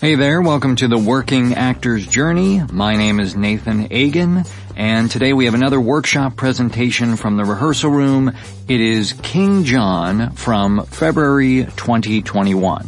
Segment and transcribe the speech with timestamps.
[0.00, 2.62] Hey there, welcome to the Working Actor's Journey.
[2.72, 7.90] My name is Nathan Agan, and today we have another workshop presentation from the rehearsal
[7.90, 8.34] room.
[8.66, 12.86] It is King John from February 2021.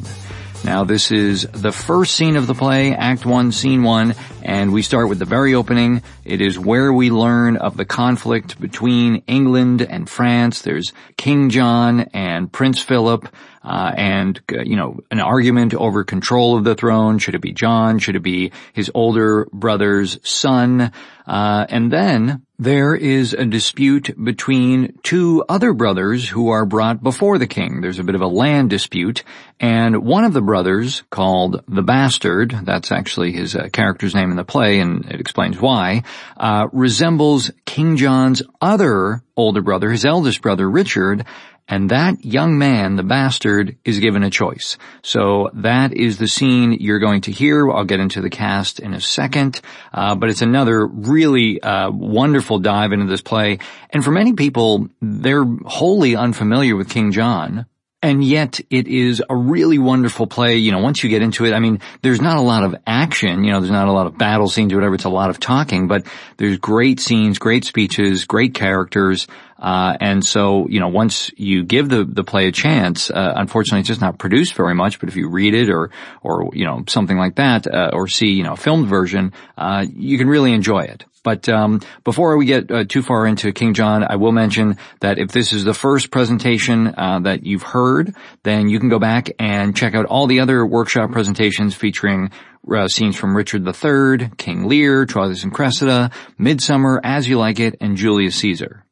[0.64, 4.82] Now this is the first scene of the play, Act 1, Scene 1, and we
[4.82, 6.02] start with the very opening.
[6.24, 10.62] It is where we learn of the conflict between England and France.
[10.62, 13.28] There's King John and Prince Philip,
[13.64, 17.18] uh, and, uh, you know, an argument over control of the throne.
[17.18, 17.98] Should it be John?
[17.98, 20.92] Should it be his older brother's son?
[21.26, 27.36] Uh, and then there is a dispute between two other brothers who are brought before
[27.36, 27.80] the king.
[27.80, 29.24] There's a bit of a land dispute,
[29.58, 34.36] and one of the brothers, called the Bastard, that's actually his uh, character's name in
[34.36, 36.04] the play, and it explains why,
[36.36, 41.24] uh, resembles King John's other older brother, his eldest brother, Richard,
[41.68, 44.76] and that young man, the bastard, is given a choice.
[45.02, 47.70] So that is the scene you're going to hear.
[47.70, 49.60] I'll get into the cast in a second,
[49.92, 53.58] uh, but it's another really uh, wonderful dive into this play.
[53.90, 57.66] And for many people, they're wholly unfamiliar with King John.
[58.04, 60.56] And yet it is a really wonderful play.
[60.56, 63.44] You know, once you get into it, I mean, there's not a lot of action,
[63.44, 64.96] you know, there's not a lot of battle scenes or whatever.
[64.96, 66.04] It's a lot of talking, but
[66.36, 69.28] there's great scenes, great speeches, great characters.
[69.56, 73.78] Uh, and so, you know, once you give the, the play a chance, uh, unfortunately
[73.78, 75.90] it's just not produced very much, but if you read it or,
[76.22, 79.86] or, you know, something like that, uh, or see, you know, a filmed version, uh,
[79.88, 81.04] you can really enjoy it.
[81.22, 85.18] But um, before we get uh, too far into King John, I will mention that
[85.18, 89.30] if this is the first presentation uh, that you've heard, then you can go back
[89.38, 92.30] and check out all the other workshop presentations featuring
[92.70, 97.76] uh, scenes from Richard III, King Lear, Troilus and Cressida, Midsummer, As You Like It,
[97.80, 98.84] and Julius Caesar.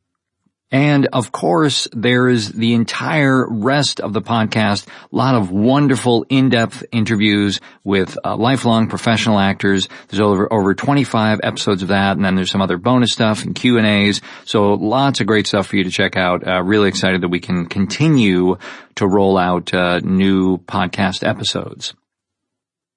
[0.72, 4.86] And of course, there is the entire rest of the podcast.
[4.86, 9.88] A lot of wonderful in-depth interviews with uh, lifelong professional actors.
[10.08, 12.16] There's over, over 25 episodes of that.
[12.16, 14.20] And then there's some other bonus stuff and Q and A's.
[14.44, 16.46] So lots of great stuff for you to check out.
[16.46, 18.56] Uh, really excited that we can continue
[18.94, 21.94] to roll out uh, new podcast episodes.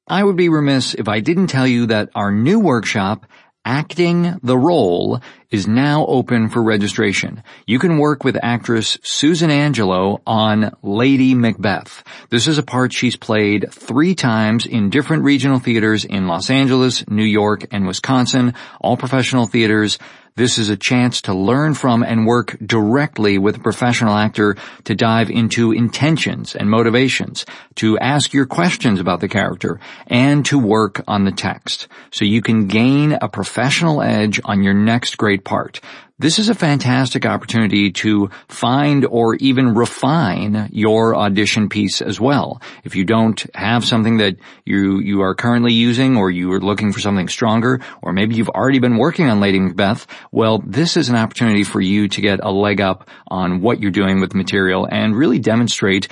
[0.07, 3.25] I would be remiss if I didn't tell you that our new workshop
[3.65, 7.43] Acting the Role is now open for registration.
[7.65, 12.03] You can work with actress Susan Angelo on Lady Macbeth.
[12.29, 17.07] This is a part she's played three times in different regional theaters in Los Angeles,
[17.07, 19.97] New York, and Wisconsin, all professional theaters.
[20.35, 24.55] This is a chance to learn from and work directly with a professional actor
[24.85, 27.45] to dive into intentions and motivations,
[27.75, 31.87] to ask your questions about the character, and to work on the text.
[32.09, 35.79] So you can gain a professional edge on your next great part.
[36.23, 42.61] This is a fantastic opportunity to find or even refine your audition piece as well.
[42.85, 46.93] If you don't have something that you, you are currently using or you are looking
[46.93, 51.09] for something stronger, or maybe you've already been working on Lady Macbeth, well, this is
[51.09, 54.87] an opportunity for you to get a leg up on what you're doing with material
[54.89, 56.07] and really demonstrate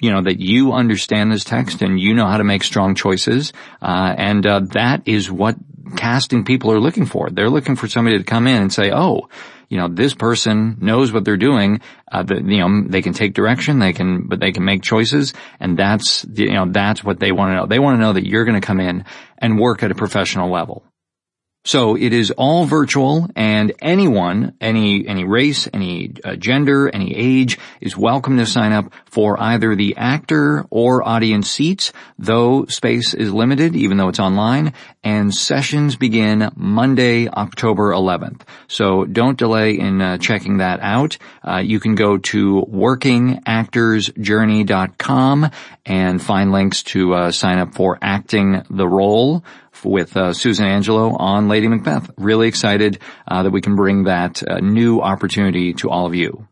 [0.00, 3.52] you know that you understand this text and you know how to make strong choices,
[3.80, 5.54] uh, and uh, that is what
[5.96, 7.30] casting people are looking for.
[7.30, 9.28] They're looking for somebody to come in and say, "Oh,
[9.72, 11.80] you know, this person knows what they're doing.
[12.10, 15.32] Uh, the, you know, they can take direction, they can, but they can make choices,
[15.60, 17.66] and that's, you know, that's what they want to know.
[17.66, 19.06] They want to know that you're going to come in
[19.38, 20.84] and work at a professional level.
[21.64, 27.56] So it is all virtual and anyone, any, any race, any uh, gender, any age
[27.80, 33.32] is welcome to sign up for either the actor or audience seats, though space is
[33.32, 34.72] limited even though it's online
[35.04, 38.40] and sessions begin Monday, October 11th.
[38.66, 41.16] So don't delay in uh, checking that out.
[41.46, 45.50] Uh, you can go to workingactorsjourney.com
[45.86, 49.44] and find links to uh, sign up for acting the role
[49.84, 52.10] with uh, Susan Angelo on Lady Macbeth.
[52.16, 56.46] Really excited uh, that we can bring that uh, new opportunity to all of you.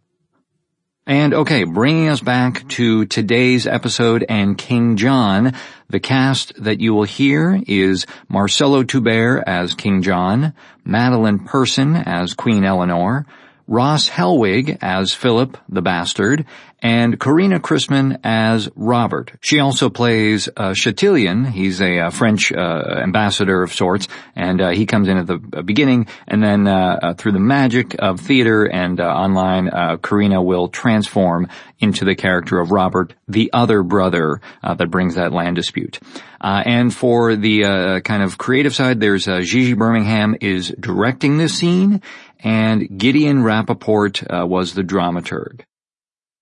[1.06, 5.54] And okay, bringing us back to today's episode and King John,
[5.89, 10.54] the cast that you will hear is Marcelo Tubert as King John,
[10.84, 13.27] Madeleine Person as Queen Elinor,
[13.71, 16.45] Ross Hellwig as Philip the Bastard,
[16.83, 19.33] and Corinna Christman as Robert.
[19.41, 21.45] She also plays uh, Chatillon.
[21.45, 25.37] He's a, uh, French uh, ambassador of sorts, and uh, he comes in at the
[25.37, 31.49] beginning, and then uh, uh, through the magic of theater and online, Corinna will transform
[31.78, 35.99] into the character of Robert, the other brother that brings that land dispute.
[36.41, 42.03] and for the kind of creative side, there's Gigi Bermingham is directing this scene,
[42.42, 45.63] and Gideon Rappaport uh, was the dramaturg.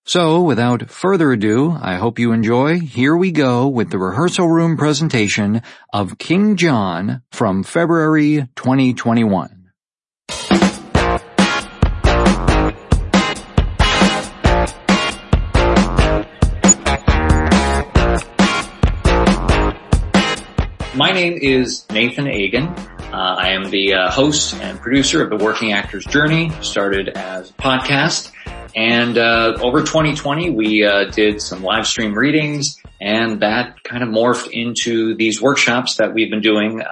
[0.05, 2.79] So, without further ado, I hope you enjoy.
[2.79, 5.61] Here we go with the rehearsal room presentation
[5.93, 9.71] of King John from February 2021.
[20.95, 22.67] My name is Nathan Agan.
[22.67, 27.51] Uh, I am the uh, host and producer of the Working Actor's Journey, started as
[27.51, 28.31] a podcast.
[28.75, 34.09] And uh, over 2020, we uh, did some live stream readings, and that kind of
[34.09, 36.85] morphed into these workshops that we've been doing uh,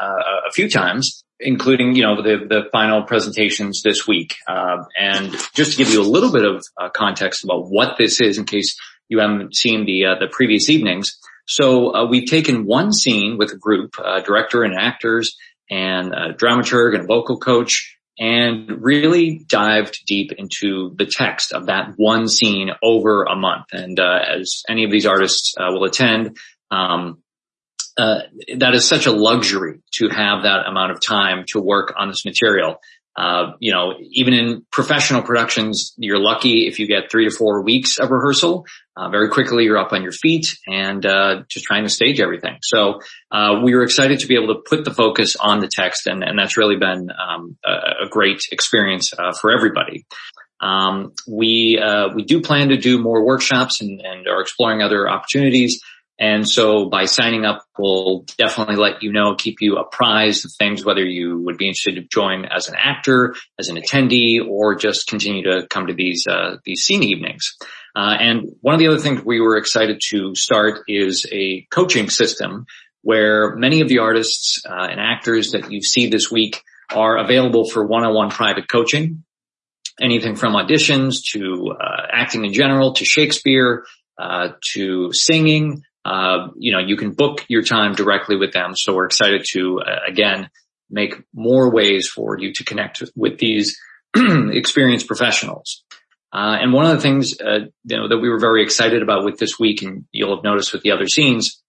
[0.47, 4.35] a few times, including you know the the final presentations this week.
[4.47, 8.37] Uh, and just to give you a little bit of context about what this is,
[8.37, 8.77] in case
[9.09, 11.17] you haven't seen the the previous evenings.
[11.47, 13.95] So we've taken one scene with a group,
[14.25, 15.35] director and actors,
[15.69, 21.67] and a dramaturg and a vocal coach and really dived deep into the text of
[21.67, 23.65] that one scene over a month.
[23.71, 26.37] And uh, as any of these artists uh, will attend,
[26.71, 27.21] um,
[27.97, 28.21] uh,
[28.57, 32.25] that is such a luxury to have that amount of time to work on this
[32.25, 32.77] material.
[33.15, 37.63] Uh, you know, even in professional productions, you're lucky if you get three to four
[37.63, 38.65] weeks of rehearsal.
[38.97, 42.57] Uh, very quickly, you're up on your feet and uh, just trying to stage everything.
[42.63, 43.01] So
[43.31, 46.23] uh, we were excited to be able to put the focus on the text, and,
[46.23, 50.07] and that's really been um, a, a, great experience uh, for everybody.
[50.59, 55.07] Um, we uh, we do plan to do more workshops and, and are exploring other
[55.07, 55.79] opportunities.
[56.19, 60.83] And so by signing up, we'll definitely let you know, keep you apprised of things,
[60.83, 65.07] whether you would be interested to join as an actor, as an attendee, or just
[65.07, 67.55] continue to come to these, uh, these scene evenings.
[67.95, 72.09] Uh, and one of the other things we were excited to start is a coaching
[72.09, 72.65] system
[73.03, 76.61] where many of the artists uh, and actors that you see this week
[76.93, 79.23] are available for one-on-one private coaching.
[80.01, 83.85] Anything from auditions to uh, acting in general to Shakespeare
[84.19, 88.71] uh, to singing, uh, you know, you can book your time directly with them.
[88.75, 90.49] So we're excited to, uh, again,
[90.89, 93.77] make more ways for you to connect with these
[94.15, 95.83] experienced professionals.
[96.31, 99.25] Uh, and one of the things, uh, you know, that we were very excited about
[99.25, 101.61] with this week, and you'll have noticed with the other scenes,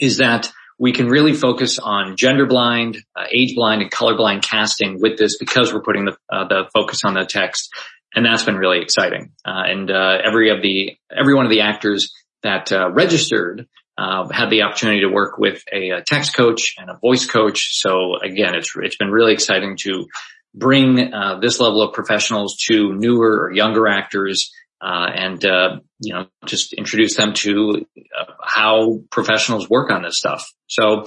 [0.00, 4.42] is that we can really focus on gender blind, uh, age blind, and color blind
[4.42, 7.70] casting with this because we're putting the, the focus on the text.
[8.14, 9.32] And that's been really exciting.
[9.44, 14.62] and every of the, every one of the actors that uh, registered uh, had the
[14.62, 17.80] opportunity to work with a, a, text coach and a voice coach.
[17.80, 20.06] So again, it's it's been really exciting to
[20.54, 26.14] bring uh, this level of professionals to newer or younger actors, uh, and uh, you
[26.14, 27.84] know just introduce them to
[28.16, 30.46] uh, how professionals work on this stuff.
[30.68, 31.04] So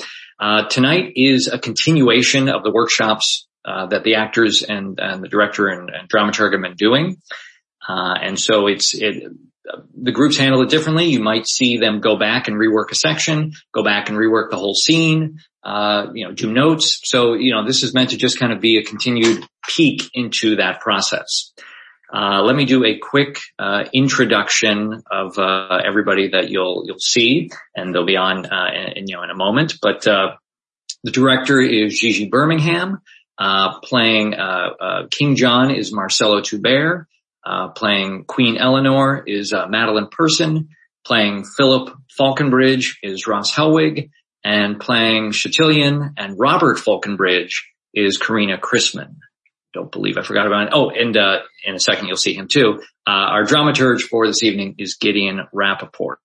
[0.69, 5.89] tonight is a continuation of the workshops that the actors and, and the director and,
[5.89, 7.17] and dramaturg have been doing.
[7.87, 9.31] and so it's it
[9.95, 11.05] the groups handle it differently.
[11.05, 14.57] You might see them go back and rework a section, go back and rework the
[14.57, 16.99] whole scene, uh, you know, do notes.
[17.03, 20.55] So, you know, this is meant to just kind of be a continued peek into
[20.57, 21.53] that process.
[22.13, 27.49] Uh, let me do a quick uh, introduction of uh, everybody that you'll you'll see,
[27.73, 29.75] and they'll be on uh, in, you know in a moment.
[29.81, 30.35] But uh,
[31.03, 33.01] the director is Gigi Bermingham.
[33.39, 34.35] playing
[35.09, 37.07] King John is Marcelo Tubert.
[37.45, 40.69] Uh, playing Queen Elinor is uh, Madeleine Person.
[41.05, 44.09] Playing Philip Falconbridge is Ross Hellwig.
[44.43, 49.17] And playing Chatillon and Robert Falconbridge is Corinna Christman.
[49.73, 50.73] Don't believe I forgot about it.
[50.73, 52.81] Oh, and uh, in a second you'll see him too.
[53.07, 56.15] Uh, our dramaturge for this evening is Gideon Rappaport.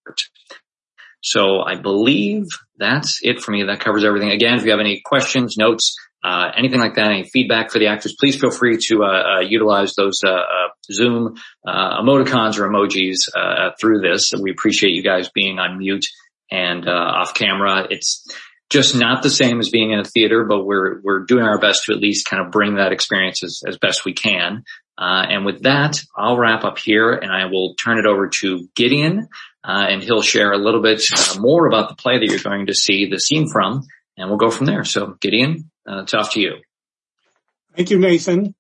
[1.23, 2.45] So I believe
[2.79, 3.65] that's it for me.
[3.65, 4.31] That covers everything.
[4.31, 5.97] Again, if you have any questions, notes,
[6.27, 9.07] uh, anything like that, any feedback for the actors, please feel free to uh,
[9.37, 13.29] uh, utilize those uh, uh, Zoom uh, emoticons or emojis
[13.81, 14.33] through this.
[14.39, 16.07] We appreciate you guys being on mute
[16.51, 17.87] and off camera.
[17.91, 18.27] It's
[18.71, 21.85] just not the same as being in a theater, but we're we're doing our best
[21.85, 24.65] to at least kind of bring that experience as, as best we can.
[24.99, 29.29] and with that, I'll wrap up here, and I will turn it over to Gideon,
[29.63, 31.03] and he'll share a little bit
[31.39, 33.83] more about the play that you're going to see the scene from,
[34.17, 34.83] and we'll go from there.
[34.83, 36.57] So, Gideon, uh, it's off to you.
[37.77, 38.55] Thank you, Nathan.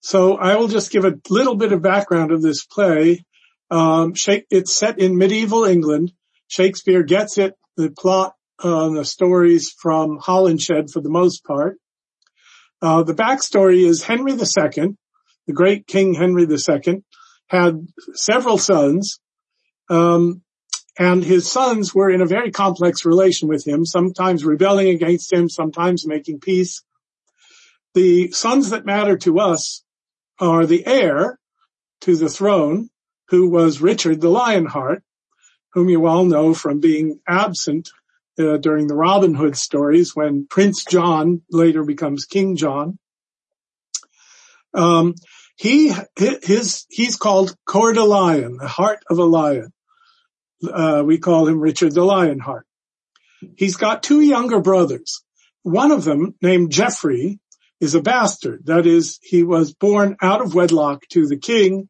[0.00, 3.24] So I will just give a little bit of background of this play.
[3.70, 4.14] Um,
[4.50, 6.12] it's set in medieval England.
[6.48, 11.78] Shakespeare gets it, the plot, uh, the stories from Holinshed for the most part.
[12.80, 14.96] Uh, the backstory is Henry II,
[15.46, 17.02] the great King Henry II,
[17.46, 19.20] had several sons.
[19.88, 20.42] Um,
[21.02, 25.48] and his sons were in a very complex relation with him, sometimes rebelling against him,
[25.48, 26.84] sometimes making peace.
[27.94, 29.82] The sons that matter to us
[30.38, 31.40] are the heir
[32.02, 32.88] to the throne,
[33.30, 35.02] who was Richard the Lionheart,
[35.72, 37.90] whom you all know from being absent
[38.38, 42.96] uh, during the Robin Hood stories when Prince John later becomes King John.
[44.72, 45.16] Um,
[45.56, 49.72] he, his, he's called Coeur de Lion, the heart of a lion.
[50.70, 52.66] Uh, we call him Richard the Lionheart.
[53.56, 55.22] He's got two younger brothers.
[55.62, 57.40] One of them, named Geoffrey,
[57.80, 58.66] is a bastard.
[58.66, 61.88] That is, he was born out of wedlock to the king.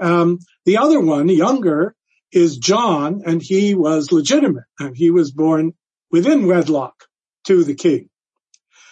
[0.00, 1.94] Um, the other one, younger,
[2.32, 5.72] is John, and he was legitimate, and he was born
[6.10, 7.04] within wedlock
[7.46, 8.08] to the king.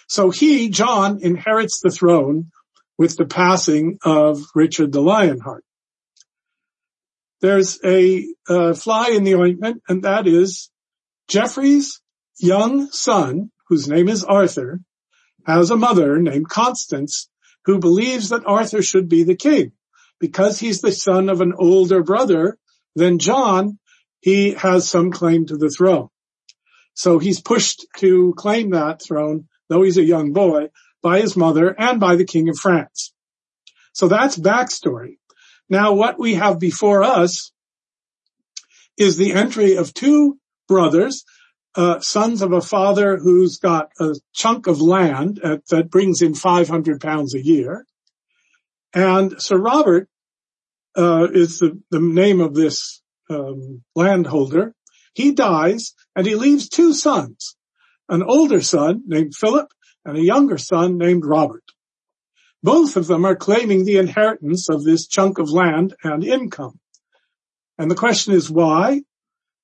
[0.09, 2.51] So he, John, inherits the throne
[2.99, 5.65] with the passing of Richard the Lionheart.
[7.41, 10.71] There's a uh, fly in the ointment, and that is
[11.29, 12.01] Geoffrey's
[12.39, 14.81] young son, whose name is Arthur,
[15.47, 17.29] has a mother named Constance
[17.65, 19.73] who believes that Arthur should be the king.
[20.19, 22.57] Because he's the son of an older brother
[22.95, 23.79] than John,
[24.21, 26.09] he has some claim to the throne.
[26.95, 30.71] So he's pushed to claim that throne, though he's a young boy,
[31.03, 33.13] by his mother and by the king of France.
[33.93, 35.19] So that's backstory.
[35.69, 37.53] Now what we have before us
[38.97, 41.25] is the entry of two brothers,
[41.75, 46.35] uh, sons of a father who's got a chunk of land at, that brings in
[46.35, 47.85] 500 pounds a year.
[48.95, 50.09] And Sir Robert
[50.97, 54.75] uh, is the, the name of this um, landholder.
[55.15, 57.57] He dies and he leaves two sons,
[58.09, 59.69] an older son named Philip
[60.05, 61.65] and a younger son named Robert.
[62.67, 66.81] Both of them are claiming the inheritance of this chunk of land and income.
[67.79, 69.03] And the question is why?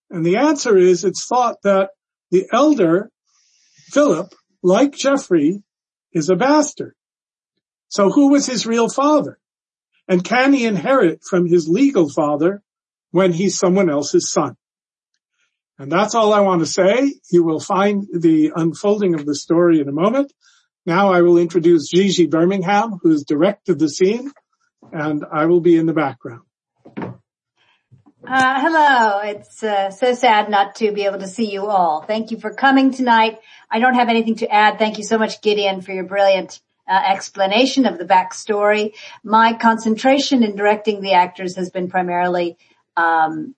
[0.09, 1.91] And the answer is it's thought that
[2.31, 3.11] the elder,
[3.91, 4.33] Philip,
[4.63, 5.65] like Geoffrey,
[6.13, 6.95] is a bastard.
[7.89, 9.37] So who was his real father?
[10.07, 12.63] And can he inherit from his legal father
[13.11, 14.55] when he's someone else's son?
[15.77, 17.15] And that's all I want to say.
[17.33, 20.33] You will find the unfolding of the story in a moment.
[20.85, 24.33] Now I will introduce Gigi Bermingham, who's directed the scene,
[24.93, 26.43] and I will be in the background.
[28.27, 29.21] Uh, hello.
[29.25, 32.03] It's uh, so sad not to be able to see you all.
[32.03, 33.39] Thank you for coming tonight.
[33.71, 34.79] I don't have anything to add.
[34.79, 38.95] Thank you so much, Gideon, for your brilliant uh, explanation of the backstory.
[39.25, 42.59] My concentration in directing the actors has been primarily
[42.97, 43.55] um,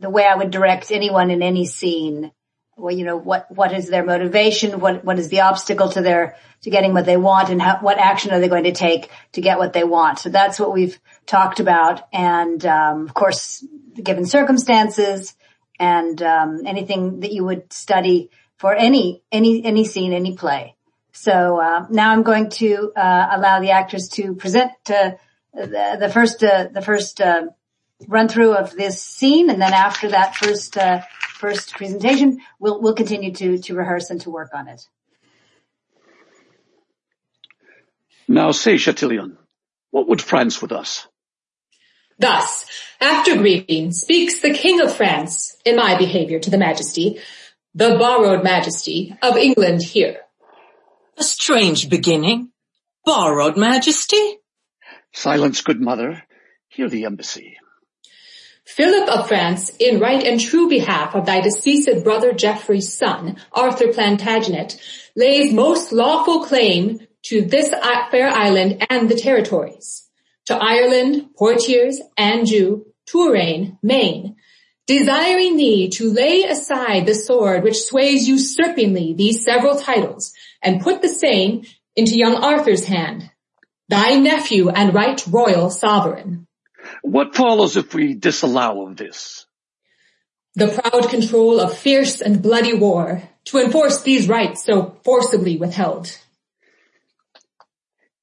[0.00, 2.32] the way I would direct anyone in any scene.
[2.78, 4.78] Well, you know, what, what is their motivation?
[4.78, 7.98] What, what is the obstacle to their, to getting what they want and how, what
[7.98, 10.20] action are they going to take to get what they want?
[10.20, 12.06] So that's what we've talked about.
[12.12, 13.64] And, um, of course,
[14.00, 15.34] given circumstances
[15.80, 20.76] and, um, anything that you would study for any, any, any scene, any play.
[21.12, 25.12] So, uh, now I'm going to, uh, allow the actors to present, uh,
[25.52, 27.48] the, the first, uh, the first, uh,
[28.06, 31.00] run through of this scene, and then after that first uh,
[31.38, 34.82] first presentation, we'll we'll continue to to rehearse and to work on it.
[38.26, 39.38] Now say, Chatillon,
[39.90, 41.08] what would France with us?
[42.18, 42.66] Thus,
[43.00, 47.20] after greeting, speaks the King of France, in my behavior to the Majesty,
[47.74, 50.18] the borrowed Majesty of England here.
[51.16, 52.50] A strange beginning.
[53.04, 54.38] Borrowed Majesty?
[55.12, 56.24] Silence, good mother.
[56.68, 57.56] Hear the embassy.
[58.68, 63.94] Philip of France, in right and true behalf of thy deceased brother Geoffrey's son, Arthur
[63.94, 64.78] Plantagenet,
[65.16, 67.70] lays most lawful claim to this
[68.10, 70.06] fair island and the territories,
[70.44, 74.36] to Ireland, Poitiers, Anjou, Touraine, Maine,
[74.86, 81.00] desiring thee to lay aside the sword which sways usurpingly these several titles, and put
[81.00, 81.62] the same
[81.96, 83.30] into young Arthur's hand,
[83.88, 86.47] thy nephew and right royal sovereign.
[87.02, 89.46] What follows if we disallow of this?
[90.54, 96.16] The proud control of fierce and bloody war to enforce these rights so forcibly withheld.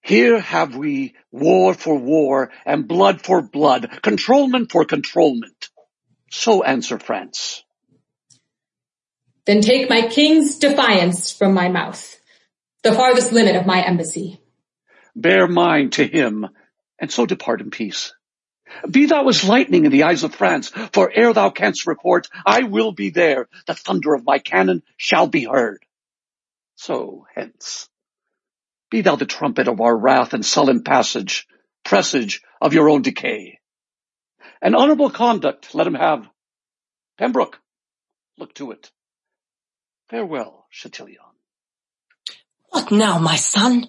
[0.02, 5.70] Here have we war for war and blood for blood, controlment for controlment.
[6.30, 7.64] So answer France.
[9.46, 12.20] Then take my king's defiance from my mouth,
[12.84, 14.42] the farthest limit of my embassy.
[15.16, 16.48] Bear mine to him,
[17.00, 18.14] and so depart in peace.
[18.90, 22.64] Be thou as lightning in the eyes of France, for ere thou canst report, I
[22.64, 23.48] will be there.
[23.68, 25.86] The thunder of my cannon shall be heard.
[26.76, 27.90] So hence.
[28.90, 31.48] Be thou the trumpet of our wrath and sullen passage,
[31.84, 33.60] presage of your own decay.
[34.62, 36.28] An honorable conduct let him have.
[37.18, 37.60] Pembroke,
[38.38, 38.92] look to it.
[40.10, 41.18] Farewell, Chatillon.
[42.70, 43.88] What now, my son?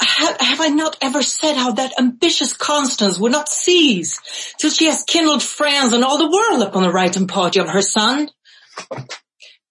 [0.00, 4.86] Have, have I not ever said how that ambitious Constance would not cease till she
[4.86, 8.30] has kindled France and all the world upon the right and party of her son?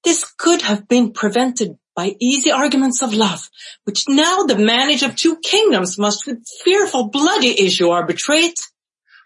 [0.04, 3.50] This could have been prevented by easy arguments of love,
[3.84, 8.60] which now the manage of two kingdoms must with fearful bloody issue arbitrate.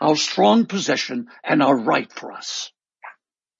[0.01, 2.71] Our strong possession and our right for us.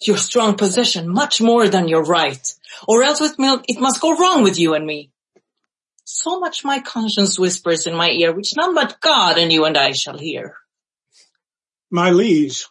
[0.01, 2.45] Your strong position much more than your right,
[2.87, 5.12] or else with milk it must go wrong with you and me.
[6.15, 9.75] So much my conscience whispers in my ear, which none but God and you and
[9.75, 10.55] I shall hear.
[11.89, 12.67] My liege,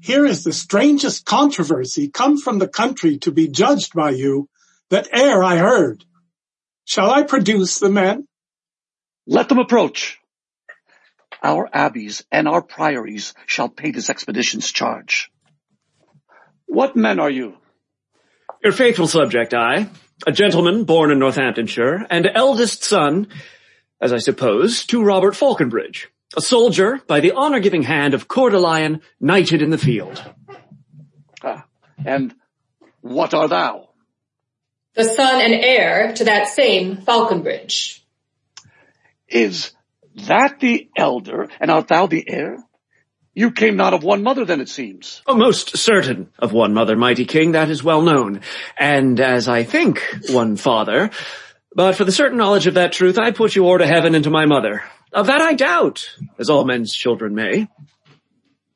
[0.00, 4.48] here is the strangest controversy come from the country to be judged by you
[4.88, 6.06] that e'er I heard.
[6.86, 8.26] Shall I produce the men?
[9.26, 10.18] Let them approach.
[11.42, 15.30] Our abbeys and our priories shall pay this expedition's charge.
[16.64, 17.58] What men are you?
[18.64, 19.90] Your faithful subject, I,
[20.26, 23.28] a gentleman born in Northamptonshire, and eldest son,
[24.00, 28.58] as I suppose, to Robert Falconbridge, a soldier by the honor-giving hand of Coeur de
[28.58, 30.22] Lion, knighted in the field.
[31.42, 31.66] Ah,
[32.04, 32.34] and
[33.00, 33.88] what are thou?
[34.94, 38.04] The son and heir to that same Falconbridge.
[39.28, 39.72] Is
[40.26, 42.64] that the elder, and art thou the heir?
[43.34, 45.22] You came not of one mother then it seems.
[45.26, 48.40] Oh, most certain of one mother, mighty king, that is well known.
[48.76, 51.10] And as I think, one father.
[51.72, 54.24] But for the certain knowledge of that truth, I put you o'er to heaven and
[54.24, 54.82] to my mother.
[55.12, 57.68] Of that I doubt, as all men's children may.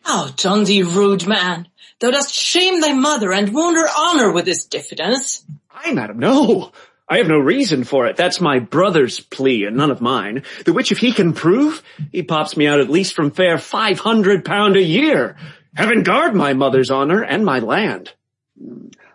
[0.05, 1.69] Oh, John thee rude man.
[2.01, 5.45] Thou dost shame thy mother and wound her honor with this diffidence.
[5.71, 6.73] I, madam, no.
[7.09, 8.17] I have no reason for it.
[8.17, 10.45] That's my brother's plea and none of mine.
[10.65, 13.99] The which if he can prove, he pops me out at least from fair five
[13.99, 15.37] hundred pound a year.
[15.75, 18.13] Heaven guard my mother's honor and my land.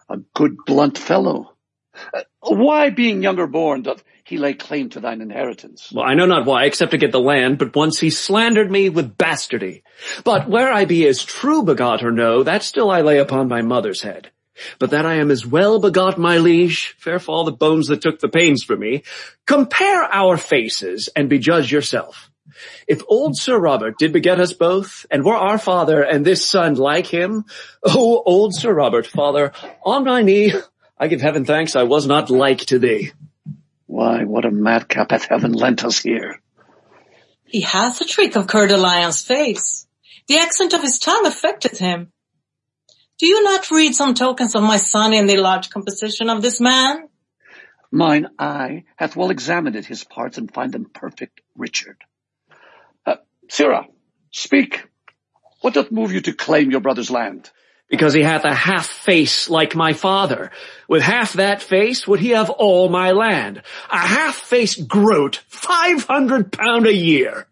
[0.10, 1.53] A good blunt fellow.
[2.13, 5.91] Uh, why being younger born doth he lay claim to thine inheritance?
[5.94, 8.89] Well, I know not why, except to get the land, but once he slandered me
[8.89, 9.84] with bastardy.
[10.24, 13.62] But where I be as true begot or no, that still I lay upon my
[13.62, 14.32] mother's head.
[14.79, 18.20] But that I am as well begot, my liege, fair fall the bones that took
[18.20, 19.03] the pains for me.
[19.46, 22.31] Compare our faces and be judge yourself.
[22.87, 26.75] If old Sir Robert did beget us both, and were our father and this son
[26.75, 27.46] like him,
[27.83, 29.51] oh, old Sir Robert, father,
[29.83, 30.53] on my knee,
[30.98, 33.11] I give heaven thanks I was not like to thee.
[33.85, 36.41] Why, what a madcap hath heaven lent us here.
[37.46, 39.87] He has the trick of Coeur de Lion's face.
[40.27, 42.11] The accent of his tongue affected him.
[43.20, 46.60] Do you not read some tokens of my son in the large composition of this
[46.62, 47.10] man?
[47.92, 51.98] Mine eye hath well examined his parts and find them perfect, Richard.
[53.06, 53.16] Uh,
[53.50, 53.88] Sirrah,
[54.32, 54.88] speak.
[55.62, 57.50] What doth move you to claim your brother's land?
[57.90, 60.51] Because he hath a half face like my father.
[60.90, 63.64] With half that face would he have all my land.
[63.90, 67.48] A half-faced groat, five hundred pound a year.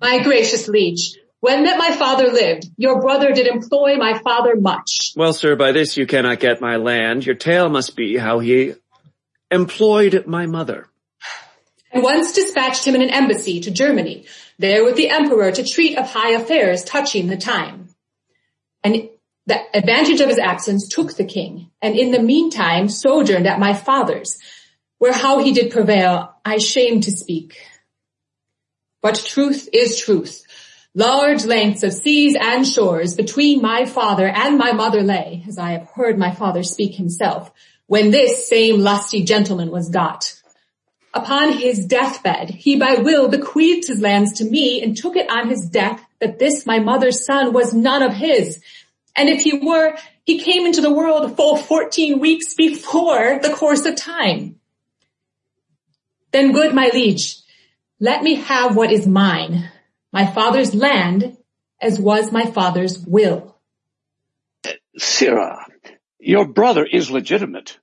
[0.00, 5.12] My gracious liege, when that my father lived, your brother did employ my father much.
[5.16, 7.24] Well, sir, by this you cannot get my land.
[7.24, 8.74] Your tale must be how he
[9.50, 10.86] employed my mother.
[11.92, 14.26] And once dispatched him in an embassy to Germany,
[14.58, 17.88] there with the emperor to treat of high affairs touching the time.
[18.84, 19.08] And
[19.46, 23.74] the advantage of his absence took the king, and in the meantime sojourned at my
[23.74, 24.38] father's,
[24.98, 27.58] where how he did prevail, I shame to speak.
[29.02, 30.44] But truth is truth.
[30.94, 35.72] Large lengths of seas and shores between my father and my mother lay, as I
[35.72, 37.52] have heard my father speak himself,
[37.86, 40.34] when this same lusty gentleman was got.
[41.14, 45.48] Upon his deathbed, he by will bequeathed his lands to me and took it on
[45.48, 48.60] his death that this my mother's son was none of his.
[49.14, 53.86] And if he were, he came into the world full 14 weeks before the course
[53.86, 54.56] of time.
[56.32, 57.36] Then good my liege,
[58.00, 59.70] let me have what is mine
[60.12, 61.36] my father's land
[61.80, 63.56] as was my father's will.
[64.98, 65.64] Sirrah,
[66.18, 67.78] your brother is legitimate.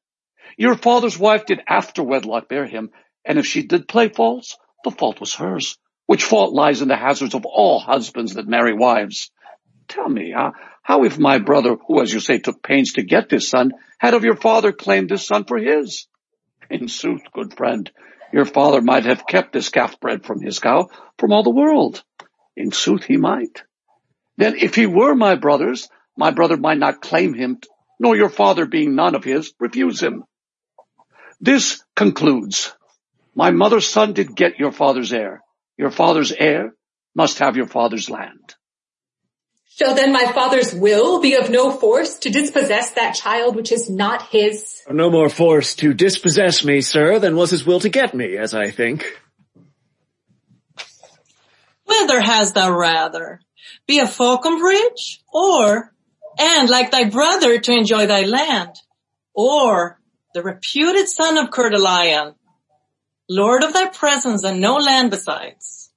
[0.58, 2.92] Your father's wife did after wedlock bear him,
[3.26, 6.96] and if she did play false, the fault was hers, which fault lies in the
[6.96, 9.32] hazards of all husbands that marry wives.
[9.88, 10.52] Tell me, uh,
[10.84, 14.14] how if my brother, who as you say took pains to get this son, had
[14.14, 16.08] of your father claimed this son for his?
[16.70, 17.90] In sooth, good friend,
[18.34, 22.04] your father might have kept this calf bred from his cow from all the world.
[22.58, 23.64] In sooth, he might.
[24.36, 27.60] Then if he were my brother's, my brother might not claim him,
[28.00, 30.24] nor your father being none of his, refuse him.
[31.40, 32.76] This concludes,
[33.36, 35.44] my mother's son did get your father's heir.
[35.78, 36.74] Your father's heir
[37.16, 38.56] must have your father's land.
[39.76, 43.88] Shall then my father's will be of no force to dispossess that child which is
[43.88, 44.82] not his?
[44.90, 48.56] No more force to dispossess me, sir, than was his will to get me, as
[48.56, 49.06] I think.
[51.88, 53.42] Whether hast thou rather?
[53.88, 55.94] Be a Falconbridge or,
[56.38, 58.76] and like thy brother to enjoy thy land,
[59.34, 60.00] or
[60.34, 62.36] the reputed son of Coeur de Lion,
[63.30, 65.90] lord of thy presence and no land besides.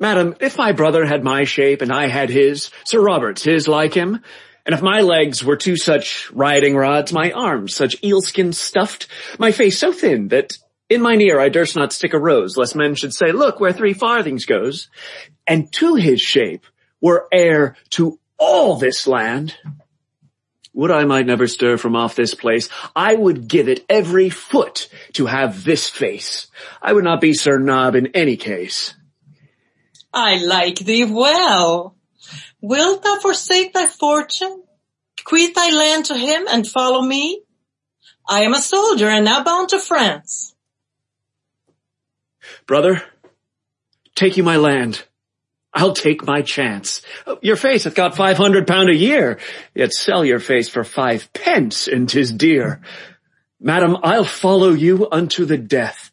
[0.00, 3.94] Madam, if my brother had my shape and I had his, Sir Robert's his like
[3.94, 4.20] him,
[4.66, 9.06] and if my legs were two such riding rods, my arms such eelskin stuffed,
[9.38, 10.52] my face so thin that
[10.94, 13.72] in mine ear I durst not stick a rose, lest men should say, look where
[13.72, 14.88] three farthings goes,
[15.46, 16.66] and to his shape
[17.00, 19.56] were heir to all this land,
[20.74, 24.88] would I might never stir from off this place, I would give it every foot
[25.14, 26.48] to have this face.
[26.80, 28.94] I would not be Sir Nob in any case.
[30.12, 31.96] I like thee well.
[32.60, 34.62] Wilt thou forsake thy fortune,
[35.24, 37.42] quit thy land to him and follow me?
[38.28, 40.51] I am a soldier and now bound to France.
[42.66, 43.02] Brother,
[44.14, 45.02] take you my land.
[45.74, 47.02] I'll take my chance.
[47.40, 49.38] Your face hath got five hundred pound a year,
[49.74, 52.82] yet sell your face for five pence and 'tis dear.
[53.58, 56.10] Madam, I'll follow you unto the death.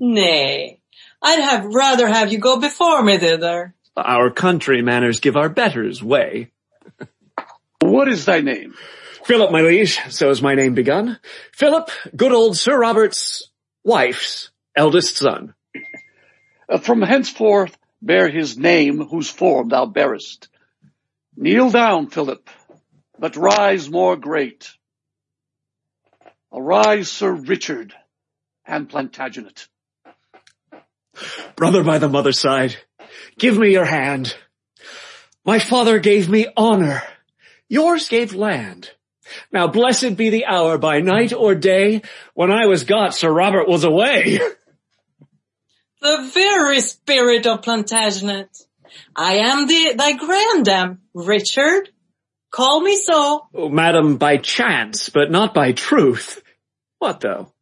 [0.00, 0.80] Nay,
[1.20, 3.74] I'd have rather have you go before me thither.
[3.96, 6.50] Our country manners give our betters way.
[7.80, 8.74] What is thy name?
[9.24, 11.18] Philip, my liege, so is my name begun.
[11.52, 13.50] Philip, good old Sir Robert's
[13.82, 15.54] wife's eldest son.
[16.68, 20.48] Uh, from henceforth bear his name whose form thou bearest.
[21.36, 22.48] Kneel down, Philip,
[23.18, 24.70] but rise more great.
[26.52, 27.92] Arise, Sir Richard
[28.66, 29.66] and Plantagenet.
[31.56, 32.76] Brother by the mother's side,
[33.38, 34.36] give me your hand.
[35.44, 37.02] My father gave me honor.
[37.68, 38.90] Yours gave land.
[39.52, 42.02] Now blessed be the hour by night or day
[42.34, 44.38] when I was got Sir Robert was away.
[46.04, 48.50] The very spirit of Plantagenet.
[49.16, 51.88] I am the, thy grandam, Richard.
[52.50, 53.46] Call me so.
[53.54, 56.42] Oh, madam, by chance, but not by truth.
[56.98, 57.54] What though?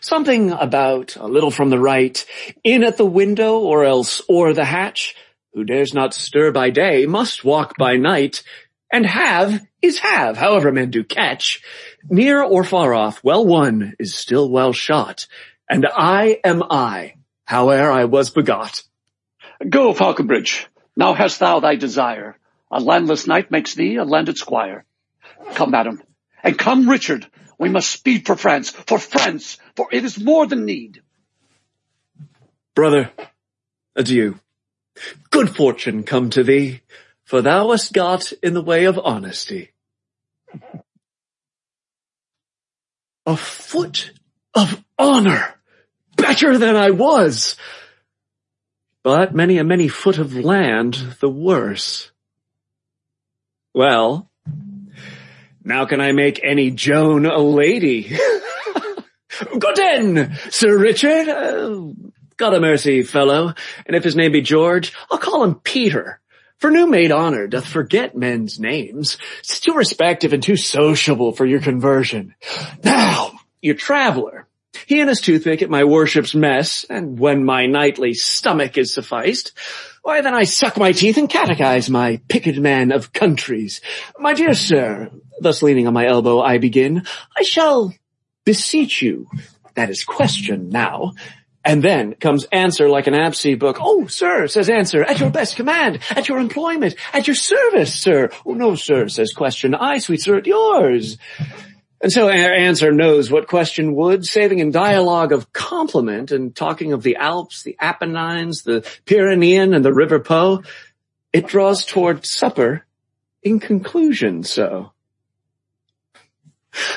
[0.00, 2.24] Something about a little from the right,
[2.64, 5.14] in at the window or else o'er the hatch,
[5.52, 8.44] who dares not stir by day must walk by night,
[8.90, 11.60] and have is have, however men do catch.
[12.08, 15.26] Near or far off, well won is still well shot,
[15.68, 17.16] and I am I,
[17.48, 18.82] howe'er I was begot.
[19.66, 20.68] Go, Falconbridge.
[20.94, 22.36] Now hast thou thy desire.
[22.70, 24.84] A landless knight makes thee a landed squire.
[25.54, 26.02] Come, madam,
[26.42, 27.26] and come, Richard.
[27.58, 31.02] We must speed for France, for France, for it is more than need.
[32.74, 33.10] Brother,
[33.96, 34.38] adieu.
[35.30, 36.82] Good fortune come to thee,
[37.24, 39.70] for thou hast got in the way of honesty.
[43.24, 44.12] A foot
[44.54, 45.57] of honor,
[46.18, 47.56] better than I was,
[49.02, 52.10] but many a many foot of land the worse.
[53.74, 54.30] Well,
[55.64, 58.16] now can I make any Joan a lady?
[59.58, 61.28] Good Sir Richard.
[61.28, 61.92] Uh,
[62.36, 63.54] God a mercy, fellow.
[63.86, 66.20] And if his name be George, I'll call him Peter.
[66.58, 69.16] For new made honor doth forget men's names.
[69.40, 72.34] It's too respective and too sociable for your conversion.
[72.82, 74.47] Now, your traveler.
[74.86, 79.52] He and his toothpick at my worship's mess, and when my nightly stomach is sufficed,
[80.02, 83.80] why then I suck my teeth and catechize my picket man of countries.
[84.18, 87.04] My dear sir, thus leaning on my elbow I begin,
[87.36, 87.94] I shall
[88.44, 89.28] beseech you,
[89.74, 91.12] that is question now,
[91.64, 93.76] and then comes answer like an Absey book.
[93.80, 98.30] Oh, sir, says answer, at your best command, at your employment, at your service, sir.
[98.46, 99.74] Oh, no, sir, says question.
[99.74, 101.18] I, sweet sir, at yours.
[102.00, 106.92] And so our answer knows what question would, saving in dialogue of compliment and talking
[106.92, 110.62] of the Alps, the Apennines, the Pyrenean, and the River Po.
[111.32, 112.86] It draws toward supper
[113.42, 114.92] in conclusion so.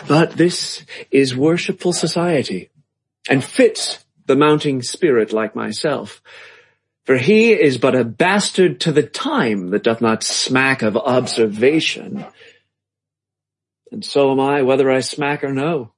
[0.07, 2.69] But this is worshipful society
[3.27, 6.21] and fits the mounting spirit like myself.
[7.05, 12.23] For he is but a bastard to the time that doth not smack of observation.
[13.91, 15.91] And so am I, whether I smack or no.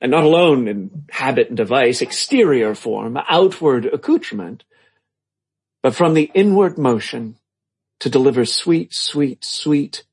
[0.00, 4.64] And not alone in habit and device, exterior form, outward accoutrement,
[5.82, 7.38] but from the inward motion
[8.00, 10.04] to deliver sweet, sweet, sweet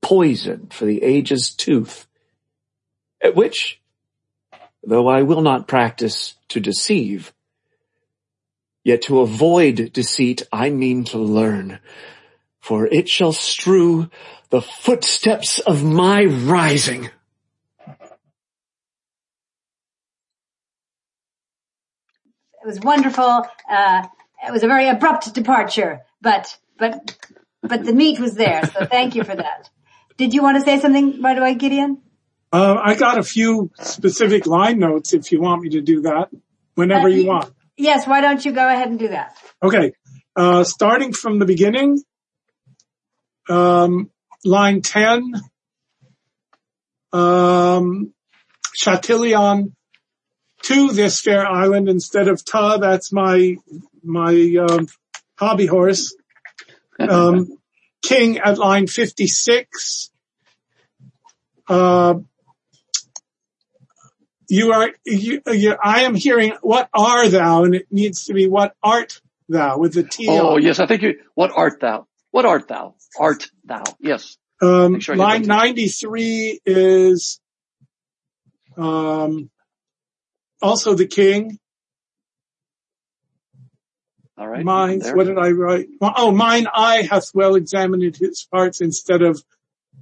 [0.00, 2.06] poison for the age's tooth,
[3.20, 3.80] at which,
[4.84, 7.32] though I will not practice to deceive,
[8.84, 11.80] yet to avoid deceit I mean to learn,
[12.60, 14.10] for it shall strew
[14.54, 17.06] the footsteps of my rising.
[22.62, 23.42] It was wonderful.
[23.68, 24.06] Uh,
[24.46, 27.16] it was a very abrupt departure, but, but,
[27.62, 28.64] but the meat was there.
[28.66, 29.68] So thank you for that.
[30.18, 32.00] Did you want to say something right away, Gideon?
[32.52, 36.28] Uh, I got a few specific line notes if you want me to do that
[36.76, 37.52] whenever Uh, you you- want.
[37.76, 39.36] Yes, why don't you go ahead and do that?
[39.60, 39.94] Okay.
[40.36, 41.98] Uh, starting from the beginning,
[43.48, 44.12] um,
[44.44, 45.34] line 10,
[47.12, 48.12] um,
[48.74, 49.74] Chatillon
[50.62, 52.78] to this fair island instead of ta.
[52.78, 53.56] That's my,
[54.02, 54.88] my, um,
[55.38, 56.14] hobby horse.
[56.98, 57.58] Um,
[58.02, 60.10] king at line 56.
[61.68, 62.14] Uh,
[64.48, 64.90] you are,
[65.82, 69.94] I am hearing what are thou and it needs to be what art thou with
[69.94, 70.26] the T.
[70.28, 72.06] Oh yes, I think you, what art thou?
[72.34, 72.96] What art thou?
[73.16, 73.84] Art thou?
[74.00, 74.36] Yes.
[74.60, 77.40] Um, sure line 93 is,
[78.76, 79.50] um,
[80.60, 81.60] also the king.
[84.36, 84.64] All right.
[84.64, 85.86] Mine, what did I write?
[86.00, 89.40] Oh, mine eye hath well examined his parts instead of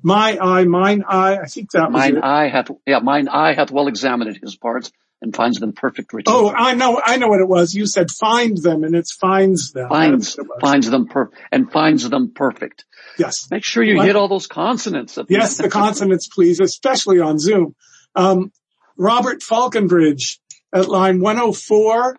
[0.03, 1.37] my eye, mine eye.
[1.37, 4.91] I think that was Mine eye hath, yeah, mine eye hath well examined his parts
[5.23, 6.33] and finds them perfect riches.
[6.35, 7.75] Oh, I know, I know what it was.
[7.75, 9.89] You said find them and it's finds them.
[9.89, 10.61] finds, That's what it was.
[10.71, 12.85] finds them per, and finds them perfect.
[13.19, 13.49] Yes.
[13.51, 14.07] Make sure you What?
[14.07, 15.17] hit all those consonants.
[15.19, 17.75] at the Yes, the consonants, please, especially on Zoom.
[18.15, 18.53] Um,
[18.99, 20.41] Robert Falconbridge
[20.75, 22.17] at line 104,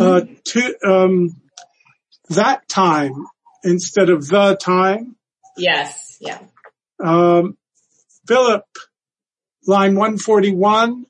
[0.00, 1.30] uh, to, um,
[2.30, 3.26] that time
[3.64, 5.16] instead of the time.
[5.56, 6.16] Yes.
[6.20, 6.38] Yeah.
[7.02, 7.56] Um,
[8.26, 8.64] Philip,
[9.66, 11.06] line 141,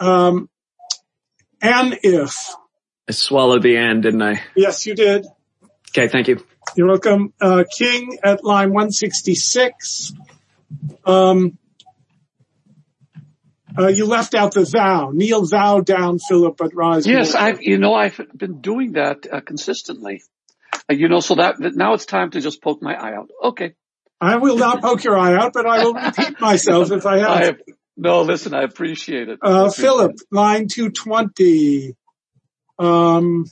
[0.00, 0.48] um,
[1.60, 2.34] and if.
[3.08, 4.42] I swallowed the and, didn't I?
[4.54, 5.26] Yes, you did.
[5.90, 6.44] Okay, thank you.
[6.76, 7.32] You're welcome.
[7.40, 10.12] Uh, King at line 166.
[11.04, 11.58] Um,
[13.78, 15.10] uh, you left out the thou.
[15.10, 17.06] Kneel thou down, Philip, but rise.
[17.06, 17.34] Yes.
[17.34, 20.22] I've, you know, I've been doing that uh, consistently.
[20.90, 23.30] Uh, you know, so that, that now it's time to just poke my eye out.
[23.42, 23.74] Okay.
[24.20, 27.28] I will not poke your eye out, but I will repeat myself if I have.
[27.30, 27.60] I have,
[27.98, 29.40] no, listen, I appreciate it.
[29.44, 30.22] Uh, appreciate Philip, it.
[30.30, 31.96] line 220.
[32.78, 33.44] Um,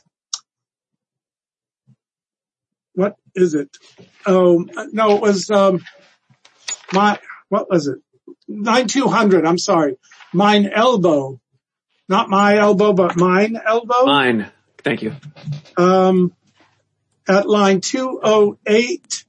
[2.94, 3.76] what is it?
[4.24, 5.84] Oh, no, it was, um,
[6.92, 7.98] my, what was it?
[8.48, 9.96] Line 200, I'm sorry.
[10.32, 11.40] Mine elbow.
[12.08, 14.06] Not my elbow, but mine elbow.
[14.06, 14.50] Mine.
[14.84, 15.14] Thank you.
[15.76, 16.32] Um,
[17.28, 19.24] at line 208,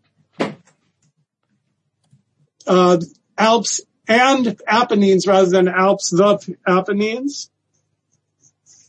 [2.67, 2.99] uh,
[3.35, 7.49] Alps and Apennines rather than Alps the Apennines.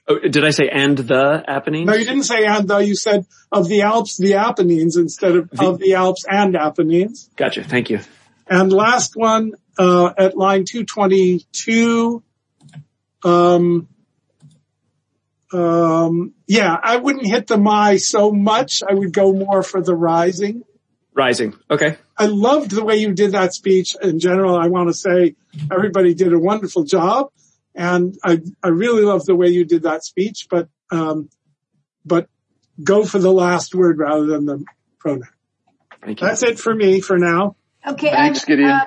[0.07, 1.87] Oh, did I say and the Apennines?
[1.87, 2.79] No, you didn't say and the.
[2.79, 7.29] You said of the Alps, the Apennines instead of The- of the Alps and Apennines.
[7.37, 7.63] Gotcha.
[7.65, 8.01] Thank you.
[8.47, 12.23] And last one, uh, at line 222,
[13.25, 13.89] um,
[15.53, 18.83] um, yeah, I wouldn't hit the my so much.
[18.89, 20.63] I would go more for the rising.
[21.19, 21.59] Rising.
[21.69, 21.97] Okay.
[22.17, 23.97] I loved the way you did that speech.
[24.01, 25.35] In general, I want to say
[25.69, 27.33] everybody did a wonderful job.
[27.75, 31.29] And I, I really love the way you did that speech, but, um,
[32.05, 32.29] but
[32.85, 34.65] go for the last word rather than the
[35.01, 35.29] pronoun.
[36.05, 36.29] Thank you.
[36.29, 37.57] That's it for me for now.
[37.85, 38.11] Okay.
[38.11, 38.71] Thanks, I'm, Gideon.
[38.71, 38.85] uh,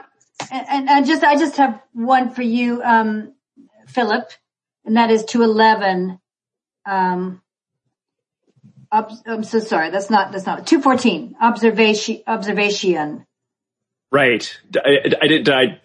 [0.50, 3.34] and, and I just, I just have one for you, um,
[3.88, 4.32] Philip,
[4.86, 6.17] and that is to 11.
[6.86, 7.41] Um, ob-
[8.91, 9.89] I'm so sorry.
[9.89, 11.36] That's not, that's not, 214.
[11.39, 13.25] Observation, observation.
[14.12, 14.60] Right.
[14.75, 15.82] I, did, did I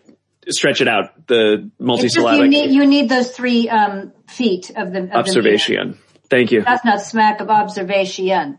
[0.48, 1.28] stretch it out?
[1.28, 5.16] The It's just you need, you need those three, um, feet of the, of the
[5.16, 5.98] observation.
[6.28, 6.62] Thank you.
[6.62, 8.58] That's not smack of observation.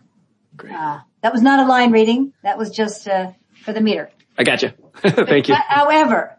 [0.55, 0.73] Great.
[0.73, 2.31] Uh, that was not a line reading.
[2.43, 3.33] That was just, uh,
[3.63, 4.09] for the meter.
[4.37, 4.75] I gotcha.
[4.95, 5.55] Thank you.
[5.55, 6.37] However,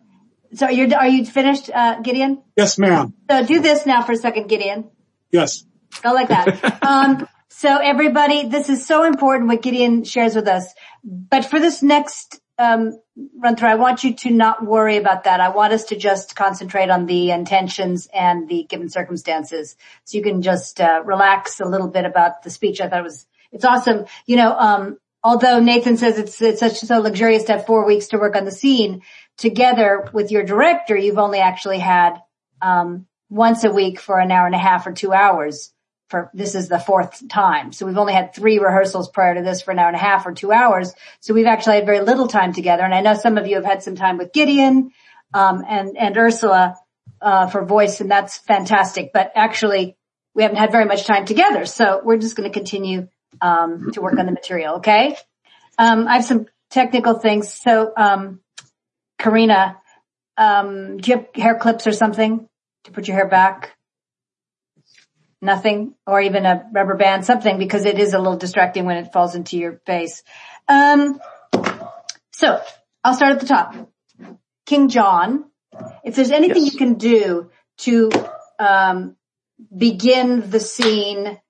[0.55, 2.43] so you're, are you finished, uh, Gideon?
[2.57, 3.13] Yes, ma'am.
[3.31, 4.91] So do this now for a second, Gideon.
[5.31, 5.65] Yes.
[6.03, 6.83] Go like that.
[6.83, 10.73] um, so everybody, this is so important what Gideon shares with us.
[11.03, 13.01] But for this next um,
[13.37, 15.41] run through, I want you to not worry about that.
[15.41, 19.77] I want us to just concentrate on the intentions and the given circumstances.
[20.05, 22.81] So you can just uh, relax a little bit about the speech.
[22.81, 24.05] I thought it was it's awesome.
[24.27, 28.09] You know, um, although Nathan says it's it's such so luxurious to have four weeks
[28.09, 29.03] to work on the scene
[29.39, 32.21] together with your director, you've only actually had
[32.61, 35.73] um, once a week for an hour and a half or two hours
[36.09, 37.73] for this is the fourth time.
[37.73, 40.27] So we've only had three rehearsals prior to this for an hour and a half
[40.27, 40.95] or two hours.
[41.21, 42.83] So we've actually had very little time together.
[42.83, 44.91] And I know some of you have had some time with Gideon,
[45.35, 46.77] um, and, and Ursula,
[47.21, 49.11] uh, for voice and that's fantastic.
[49.13, 49.97] But actually
[50.35, 51.67] we haven't had very much time together.
[51.67, 53.09] So we're just going to continue,
[53.41, 54.77] um, to work on the material.
[54.77, 55.17] Okay.
[55.79, 57.53] Um, I have some technical things.
[57.53, 58.41] So, um,
[59.19, 59.79] Corinna,
[60.37, 62.49] um, do you have hair clips or something
[62.85, 63.78] to put your hair back?
[65.41, 69.13] Nothing, or even a rubber band, something, because it is a little distracting when it
[69.13, 70.23] falls into your face.
[70.67, 71.21] Um,
[72.33, 72.61] so
[73.05, 73.75] I'll start at the top.
[74.67, 75.45] King John,
[76.05, 76.73] if there's anything Yes.
[76.73, 78.11] you can do to
[78.59, 79.17] um,
[79.77, 81.41] begin the scene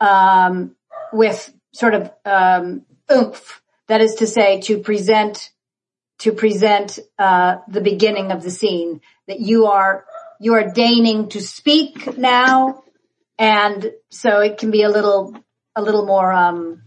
[0.00, 0.74] um,
[1.12, 5.50] with sort of um, oomph, that is to say, to present
[6.18, 10.04] to present uh, the beginning of the scene that you are
[10.40, 12.82] you are deigning to speak now,
[13.38, 15.36] and so it can be a little
[15.76, 16.82] a little more um,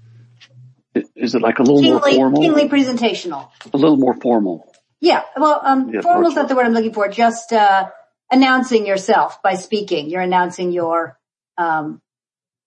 [1.16, 2.42] Is it like a little more formal?
[2.42, 3.50] kingly presentational.
[3.74, 4.68] A little more formal.
[5.00, 7.08] Yeah, well, um, Yeah, formal is not the word I'm looking for.
[7.08, 7.90] Just uh,
[8.30, 10.10] announcing yourself by speaking.
[10.10, 11.18] You're announcing your
[11.58, 12.02] um,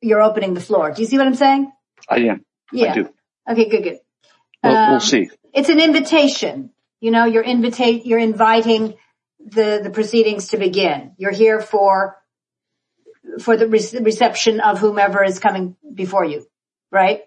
[0.00, 0.90] you're opening the floor.
[0.92, 1.72] Do you see what I'm saying?
[2.08, 2.44] I am.
[2.72, 2.90] Yeah.
[2.90, 3.08] I do.
[3.50, 3.98] Okay, good, good.
[4.62, 5.30] We'll, Um, we'll see.
[5.52, 6.70] It's an invitation.
[7.00, 8.94] You know, you're invita- you're inviting
[9.38, 11.12] the, the proceedings to begin.
[11.18, 12.16] You're here for,
[13.40, 16.46] for the re- reception of whomever is coming before you.
[16.90, 17.22] Right?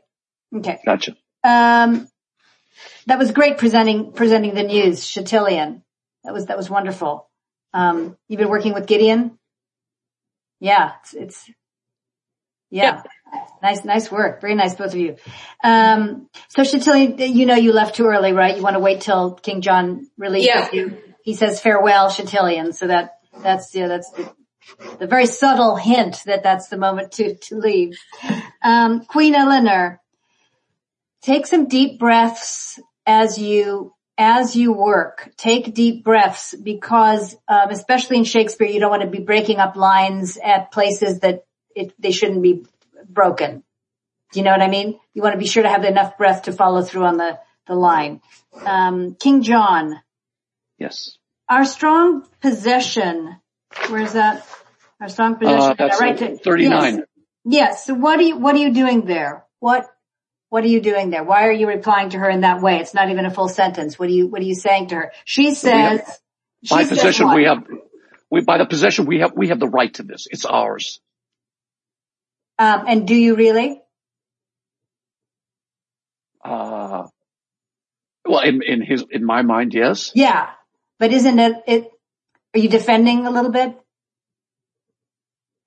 [0.56, 0.80] Okay.
[0.86, 1.18] Gotcha.
[1.44, 2.08] Um,
[3.08, 5.84] that was great presenting, presenting the news, Chatillon.
[6.24, 7.30] That was, that was wonderful.
[7.74, 9.38] Um, you've been working with Gideon?
[10.60, 11.50] Yeah, it's, it's
[12.70, 13.04] yeah.
[13.62, 14.42] Nice, nice work.
[14.42, 15.18] Very nice, both of you.
[15.64, 18.56] Um, so Chatillon, you know you left too early, right?
[18.56, 20.70] You want to wait till King John releases Yeah.
[20.72, 20.98] you.
[21.24, 22.74] He says farewell, Chatillon.
[22.74, 24.34] So that, that's, yeah, that's the,
[25.00, 27.98] the very subtle hint that that's the moment to, to leave.
[28.64, 30.02] Um, Queen Elinor,
[31.22, 35.32] take some deep breaths as you as you work.
[35.38, 39.76] Take deep breaths because, um, especially in Shakespeare, you don't want to be breaking up
[39.76, 42.66] lines at places that it, they shouldn't be
[43.08, 43.64] broken.
[44.34, 45.00] Do you know what I mean?
[45.14, 47.76] You want to be sure to have enough breath to follow through on the the
[47.76, 48.22] line.
[48.66, 50.02] Um, King John,
[50.80, 51.18] Yes.
[51.50, 53.36] our strong possession.
[53.90, 54.48] Where's that?
[55.00, 55.72] Our strong possession.
[55.72, 57.04] Uh, that's Right to- 39.
[57.46, 57.86] Yes.
[57.86, 59.46] So what are you, what are you doing there?
[59.60, 59.88] What,
[60.50, 61.24] what are you doing there?
[61.24, 62.80] Why are you replying to her in that way?
[62.80, 63.98] It's not even a full sentence.
[64.00, 65.12] What are you, what are you saying to her?
[65.26, 66.02] She says,
[66.64, 67.36] she By says possession, what?
[67.36, 67.64] we have,
[68.32, 70.28] we, by the possession, we have, we have the right to this.
[70.30, 71.00] It's ours.
[72.60, 73.82] um, and do you really?
[76.44, 77.08] Uh,
[78.26, 80.12] well, in, in his, in my mind, yes.
[80.16, 80.50] Yeah.
[81.00, 81.92] But isn't it, it,
[82.56, 83.78] are you defending a little bit?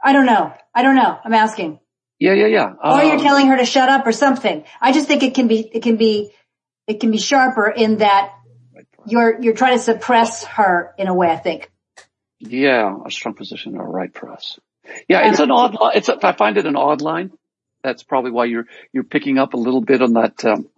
[0.02, 0.52] I don't know.
[0.74, 1.18] I don't know.
[1.24, 1.78] I'm asking.
[2.18, 2.72] Yeah, yeah, yeah.
[2.82, 4.64] or you're Um, telling her to shut up or something.
[4.80, 6.30] I just think it can be, it can be,
[6.86, 8.32] it can be sharper in that
[9.06, 11.70] you're, you're trying to suppress her in a way, I think.
[12.38, 14.58] Yeah, a strong position or right press.
[15.08, 15.76] Yeah, it's an odd.
[15.94, 16.08] It's.
[16.08, 17.32] A, I find it an odd line.
[17.84, 20.42] That's probably why you're you're picking up a little bit on that.
[20.44, 20.68] Um,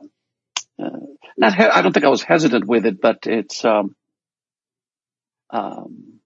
[0.78, 0.90] uh,
[1.38, 1.54] not.
[1.54, 3.64] He- I don't think I was hesitant with it, but it's.
[3.64, 3.94] Um,
[5.50, 6.20] um,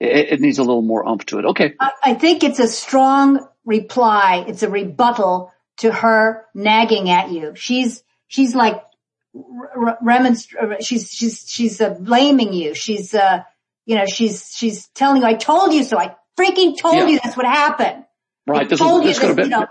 [0.00, 1.44] it, it needs a little more umph to it.
[1.46, 1.74] Okay.
[1.80, 4.44] I, I think it's a strong reply.
[4.48, 7.54] It's a rebuttal to her nagging at you.
[7.54, 8.82] She's, she's like,
[10.02, 12.74] remonstr- she's, she's, she's uh, blaming you.
[12.74, 13.42] She's, uh,
[13.84, 15.98] you know, she's, she's telling you, I told you so.
[15.98, 17.06] I freaking told Yeah.
[17.06, 18.04] you this would happen.
[18.46, 18.62] Right.
[18.62, 19.44] I This, told is, this you could have been.
[19.46, 19.66] you know,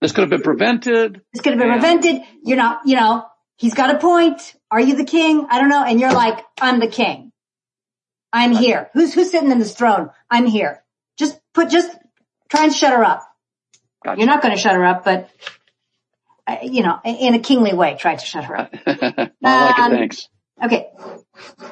[0.00, 1.20] This could have been prevented.
[1.32, 1.78] This could have been Yeah.
[1.80, 2.22] prevented.
[2.44, 3.24] You're not, you know,
[3.56, 4.54] he's got a point.
[4.70, 5.46] Are you the king?
[5.50, 5.84] I don't know.
[5.84, 7.31] And you're like, I'm the king.
[8.32, 8.90] I'm here.
[8.94, 10.10] Who's, who's sitting in this throne?
[10.30, 10.82] I'm here.
[11.18, 11.90] Just put, just
[12.48, 13.22] try and shut her up.
[14.04, 14.18] Gotcha.
[14.18, 15.30] You're not going to shut her up, but,
[16.46, 18.74] uh, you know, in a kingly way, try to shut her up.
[18.86, 19.96] I like Um, it.
[19.96, 20.28] Thanks.
[20.64, 20.88] Okay.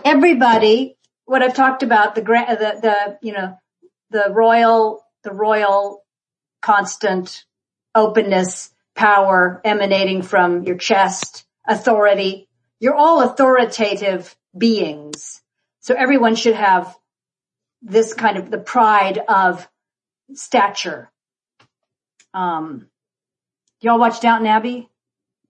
[0.05, 3.57] Everybody, what I've talked about, the, the, the, you know,
[4.11, 6.05] the royal, the royal
[6.63, 7.45] constant
[7.95, 12.49] openness, power emanating from your chest, authority.
[12.81, 15.41] You're all authoritative beings.
[15.81, 16.97] So everyone should have
[17.83, 19.67] this kind of the pride of
[20.35, 21.11] stature.
[22.35, 22.89] Um,
[23.81, 24.89] y'all watch Downton Abbey?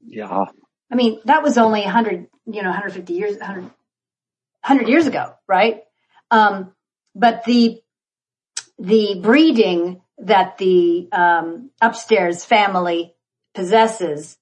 [0.06, 0.44] Yeah.
[0.90, 5.82] I mean, that was only 100, you know, 150 years, 100, 100 years ago, right?
[6.30, 6.72] Um,
[7.14, 7.80] but the,
[8.78, 13.14] the breeding that the, um, upstairs family
[13.54, 14.38] possesses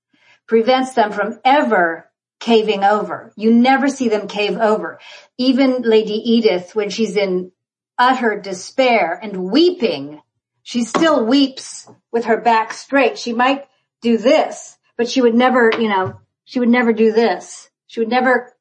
[0.47, 2.08] prevents them from ever
[2.41, 3.33] caving over.
[3.37, 5.01] You never see them cave over.
[5.37, 7.53] Even Lady Edith, when she's in
[7.99, 10.21] utter despair and weeping,
[10.63, 13.19] she still weeps with her back straight.
[13.19, 13.67] She might
[14.03, 17.69] do this, but she would never, you know, she would never do this.
[17.87, 18.55] She would never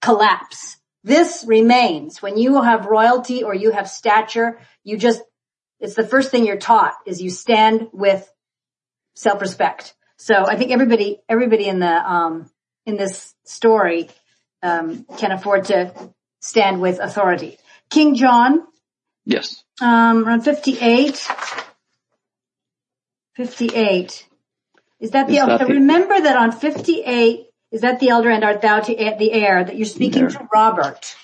[0.00, 0.76] collapse.
[1.02, 2.20] This remains.
[2.20, 5.22] When you have royalty or you have stature, you just,
[5.80, 8.28] it's the first thing you're taught is you stand with
[9.14, 9.94] self-respect.
[10.16, 12.50] So I think everybody, everybody in the, um,
[12.86, 14.08] in this story,
[14.62, 15.92] um, can afford to
[16.40, 17.58] stand with authority.
[17.90, 18.62] King John,
[19.28, 19.64] Yes.
[19.80, 21.28] Um, around 58.
[23.34, 24.26] 58.
[25.00, 25.58] Is that the Is elder?
[25.58, 29.32] that the- Remember that on 58, is that the elder and art thou to the
[29.32, 31.16] heir that you're speaking to Robert?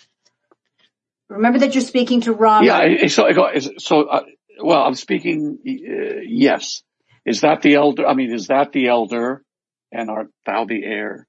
[1.29, 2.67] Remember that you're speaking to Robert.
[2.67, 3.07] Yeah.
[3.07, 4.25] So, I go- is- so, uh,
[4.63, 6.83] well, I'm speaking, uh, yes.
[7.25, 8.07] Is that the elder?
[8.07, 9.45] I mean, is that the elder
[9.93, 11.27] and art thou the heir?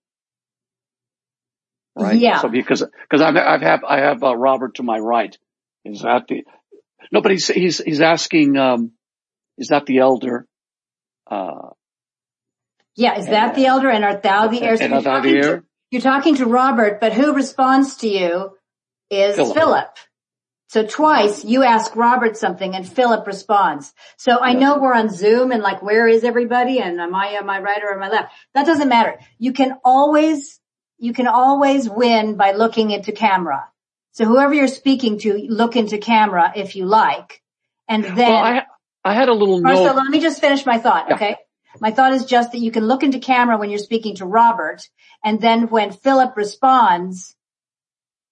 [1.96, 2.20] Right?
[2.20, 2.42] Yeah.
[2.42, 5.38] So because, because I've, I've have, I have uh, Robert to my right.
[5.86, 6.44] Is that the,
[7.12, 8.92] no, but he's, he's, he's asking, um,
[9.58, 10.48] is that the elder?
[11.30, 11.70] Uh,
[12.96, 14.78] Yeah, is that the elder and art thou the heir?
[14.78, 17.98] So and you're art thou the talking to- You're talking to Robert, but who responds
[17.98, 18.58] to you
[19.12, 19.56] is Philip.
[19.56, 19.98] Philip.
[20.70, 23.94] So twice you ask Robert something and Philip responds.
[24.18, 26.80] So I know we're on Zoom and like, where is everybody?
[26.80, 28.34] And am I on my right or on my left?
[28.56, 29.20] That doesn't matter.
[29.38, 30.60] You can always,
[30.98, 33.68] you can always win by looking into camera.
[34.12, 37.42] So whoever you're speaking to, look into camera if you like.
[37.88, 38.64] And then, Well, I,
[39.04, 39.96] I had a little note.
[39.96, 41.16] let me just finish my thought, Yeah.
[41.16, 41.36] okay?
[41.80, 44.88] My thought is just that you can look into camera when you're speaking to Robert,
[45.24, 47.36] and then when Philip responds,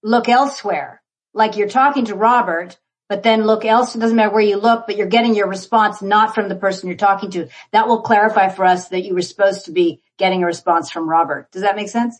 [0.03, 1.01] look elsewhere.
[1.33, 2.77] Like you're talking to Robert,
[3.09, 3.95] but then look else.
[3.95, 6.87] It doesn't matter where you look, but you're getting your response not from the person
[6.87, 7.47] you're talking to.
[7.71, 11.09] That will clarify for us that you were supposed to be getting a response from
[11.09, 11.51] Robert.
[11.51, 12.19] Does that make sense?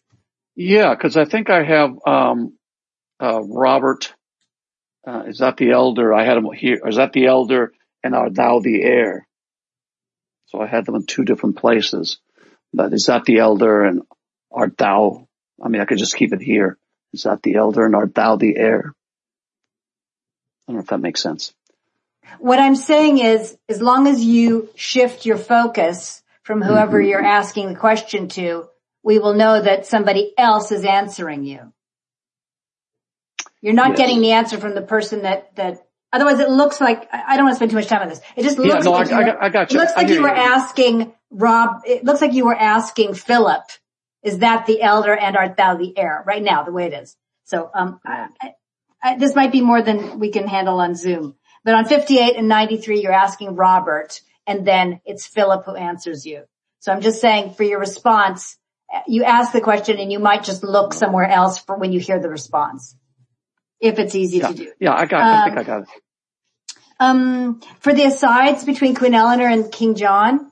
[0.64, 2.57] Yeah, because I think I have um,
[3.20, 4.14] uh, Robert.
[5.05, 6.14] Uh, is that the elder?
[6.14, 6.80] I had him here.
[6.86, 7.74] Is that the elder?
[8.03, 9.28] And art thou the heir?
[10.47, 12.20] So I had them in two different places.
[12.74, 13.84] But is that the elder?
[13.86, 14.03] And
[14.51, 15.28] art thou?
[15.64, 16.78] I mean, I could just keep it here.
[17.12, 17.84] Is that the elder?
[17.86, 18.93] And art thou the heir?
[20.68, 21.53] I don't know if that makes sense.
[22.38, 27.09] What I'm saying is, as long as you shift your focus from whoever Mm-hmm.
[27.09, 28.68] you're asking the question to,
[29.04, 31.74] we will know that somebody else is answering you.
[33.62, 33.97] You're not Yes.
[33.97, 37.54] getting the answer from the person that, that, otherwise it looks like, I don't want
[37.54, 38.22] to spend too much time on this.
[38.36, 39.78] It just looks Yeah, no, like, I- you I were- I got you.
[39.80, 40.34] It looks I like you were you.
[40.36, 43.64] asking Rob, it looks like you were asking Philip,
[44.24, 46.24] is that the elder and art thou the heir?
[46.26, 47.16] Right now, the way it is.
[47.45, 51.36] So, um, I, this might be more than we can handle on Zoom.
[51.64, 56.43] But on 58 and 93, you're asking Robert and then it's Philip who answers you.
[56.80, 58.58] So I'm just saying for your response,
[59.07, 62.19] you ask the question and you might just look somewhere else for when you hear
[62.19, 62.95] the response.
[63.79, 64.71] If it's easy Yeah, to do.
[64.79, 65.21] yeah, I got.
[65.23, 65.89] I think Um, I got it.
[66.99, 70.51] Um, for the asides between Queen Elinor and King John,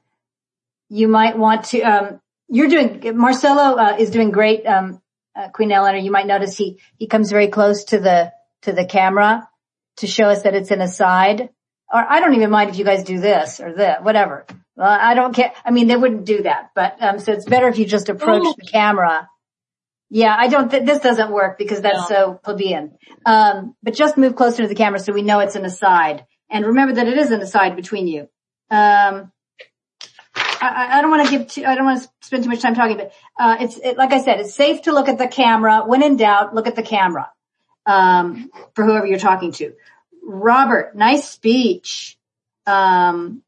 [0.90, 5.00] you might want to, um, you're doing, Marcelo, uh, is doing great, um,
[5.36, 6.00] uh, Queen Elinor.
[6.00, 8.34] You might notice he, he comes very close to the,
[8.64, 9.48] to the camera
[9.98, 11.50] to show us that it's an aside.
[11.94, 14.48] Or I don't even mind if you guys do this or that, whatever.
[14.80, 15.52] Well, I don't care.
[15.66, 18.44] I mean, they wouldn't do that, but, um, so it's better if you just approach
[18.46, 18.56] Oh.
[18.58, 19.28] the camera.
[20.10, 22.98] Yeah, I don't, th- this doesn't work because that's so plebeian.
[23.26, 26.26] Um, but just move closer to the camera so we know it's an aside.
[26.50, 28.22] And remember that it is an aside between you.
[28.72, 29.34] Um,
[30.34, 32.62] I, I- I don't want to give too, I don't want to spend too much
[32.62, 35.28] time talking, but, uh, it's, it, like I said, it's safe to look at the
[35.28, 35.84] camera.
[35.86, 37.30] When in doubt, look at the camera,
[37.86, 39.74] um, for whoever you're talking to.
[40.24, 42.18] Robert, nice speech.
[42.66, 43.44] Um,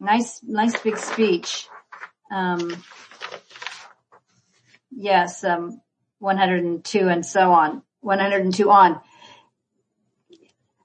[0.00, 1.68] nice, nice big speech.
[2.30, 2.82] Um,
[4.90, 5.80] yes, um,
[6.18, 9.00] 102 and so on, 102 on.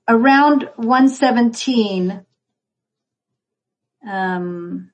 [0.08, 2.26] Around 117,
[4.08, 4.92] um,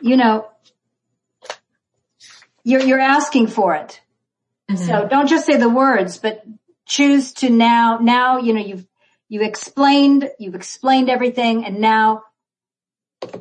[0.00, 0.48] you know,
[2.64, 4.00] you're, you're asking for it.
[4.76, 6.42] So don't just say the words, but
[6.86, 8.86] choose to now, now, you know, you've,
[9.28, 12.24] you explained, you've explained everything and now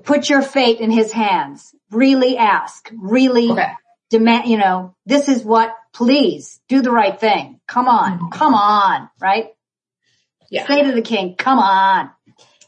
[0.04, 1.74] put your fate in his hands.
[1.92, 3.72] Really ask, really Okay.
[4.10, 7.60] demand, you know, this is what, please do the right thing.
[7.68, 9.48] Come on, come on, right?
[10.50, 10.68] Yeah.
[10.68, 12.12] Say to the king, come on,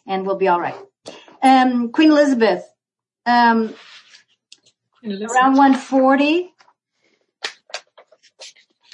[0.07, 0.76] and we'll be all right.
[1.41, 2.63] Um, Queen Elizabeth,
[3.26, 3.74] um,
[5.03, 6.51] around 140.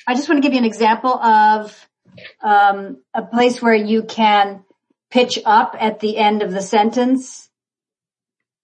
[0.07, 1.88] I just want to give you an example of
[2.41, 4.63] um, a place where you can
[5.09, 7.49] pitch up at the end of the sentence.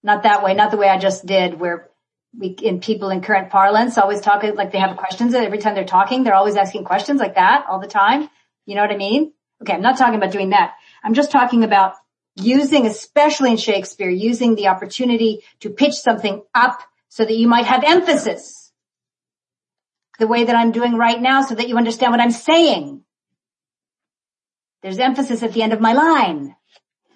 [0.08, 1.90] Not that way, not the way I just did, where
[2.34, 5.84] we in people in current parlance always talk like they have questions every time they're
[5.84, 8.30] talking, they're always asking questions like that all the time.
[8.64, 9.34] You know what I mean?
[9.60, 10.76] Okay, I'm not talking about doing that.
[11.04, 11.92] I'm just talking about
[12.36, 16.80] using, especially in Shakespeare, using the opportunity to pitch something up
[17.10, 18.72] so that you might have emphasis
[20.18, 23.02] the way that I'm doing right now so that you understand what I'm saying.
[24.80, 26.56] There's emphasis at the end of my line.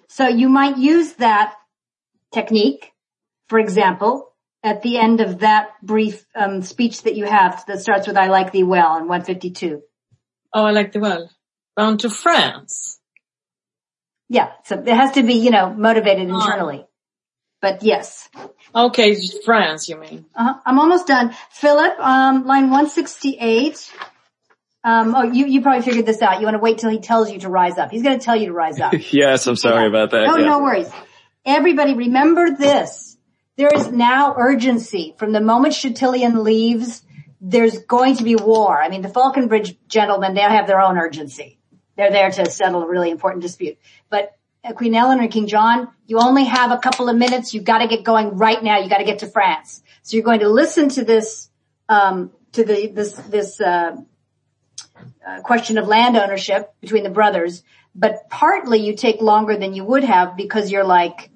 [0.09, 1.55] So you might use that
[2.33, 2.91] technique,
[3.47, 8.07] for example, at the end of that brief um, speech that you have that starts
[8.07, 9.81] with I like thee well in 152.
[10.53, 11.29] Oh, I like the well.
[11.75, 12.99] Bound to France.
[14.29, 16.85] Yeah, so it has to be, you know, motivated internally.
[17.61, 18.29] But yes.
[18.75, 19.15] Okay,
[19.45, 20.25] France, you mean?
[20.35, 20.55] Uh-huh.
[20.65, 21.35] I'm almost done.
[21.51, 23.91] Philip, um, line 168.
[24.83, 26.39] Um, oh, you, you probably figured this out.
[26.39, 27.91] You want to wait till he tells you to rise up.
[27.91, 28.93] He's going to tell you to rise up.
[29.11, 30.27] yes, I'm sorry about that.
[30.27, 30.45] No, yeah.
[30.45, 30.89] no worries.
[31.45, 33.17] Everybody remember this.
[33.57, 35.13] There is now urgency.
[35.17, 37.03] From the moment Chatillon leaves,
[37.39, 38.81] there's going to be war.
[38.81, 41.59] I mean, the Falconbridge gentlemen, they have their own urgency.
[41.95, 43.77] They're there to settle a really important dispute.
[44.09, 47.53] But uh, Queen Elinor and King John, you only have a couple of minutes.
[47.53, 48.79] You've got to get going right now.
[48.79, 49.83] You got to get to France.
[50.01, 51.49] So you're going to listen to this,
[51.89, 53.97] um, to the, this, this, uh,
[55.25, 57.63] uh, question of land ownership between the brothers,
[57.95, 61.29] but partly you take longer than you would have because you're like,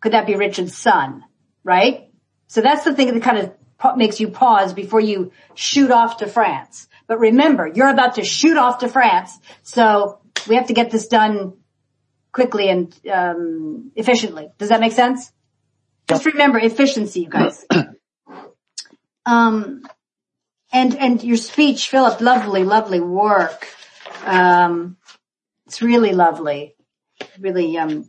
[0.00, 1.24] could that be Richard's son?
[1.64, 2.10] Right?
[2.46, 6.26] So that's the thing that kind of makes you pause before you shoot off to
[6.26, 6.88] France.
[7.06, 9.38] But remember, you're about to shoot off to France.
[9.62, 11.54] So we have to get this done
[12.32, 14.50] quickly and, um, efficiently.
[14.58, 15.32] Does that make sense?
[16.08, 17.64] Just remember efficiency, you guys.
[19.26, 19.82] um,
[20.72, 23.68] and, and your speech, Philip, lovely, lovely work.
[24.24, 24.96] Um,
[25.66, 26.74] it's really lovely.
[27.38, 28.08] Really, um,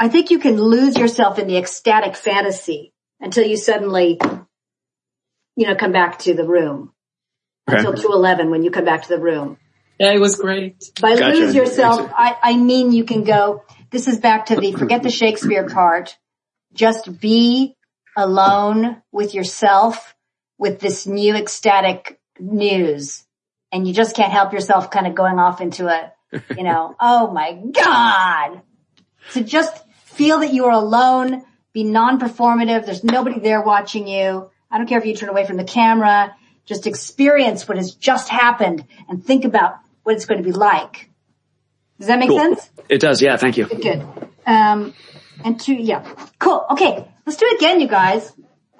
[0.00, 4.18] I think you can lose yourself in the ecstatic fantasy until you suddenly,
[5.56, 6.94] you know, come back to the room.
[7.68, 7.80] Okay.
[7.80, 9.58] Until 211 when you come back to the room.
[9.98, 10.90] Yeah, it was great.
[11.02, 11.36] By Gotcha.
[11.36, 15.10] lose yourself, I, I mean you can go, this is back to the forget the
[15.10, 16.16] Shakespeare part.
[16.72, 17.76] Just be
[18.16, 20.16] alone with yourself
[20.56, 23.22] with this new ecstatic news.
[23.70, 26.12] And you just can't help yourself kind of going off into a,
[26.56, 28.62] you know, oh my God.
[29.28, 29.76] So just
[30.20, 31.42] feel that you are alone,
[31.72, 32.84] be non-performative.
[32.84, 34.50] There's nobody there watching you.
[34.70, 36.36] I don't care if you turn away from the camera.
[36.66, 41.08] Just experience what has just happened and think about what it's going to be like.
[41.98, 42.38] Does that make Cool.
[42.38, 42.70] sense?
[42.90, 43.64] It does, yeah, thank you.
[43.66, 44.06] Good.
[44.46, 44.92] Um,
[45.42, 46.02] and two, yeah,
[46.38, 46.66] cool.
[46.72, 48.30] Okay, let's do it again, you guys.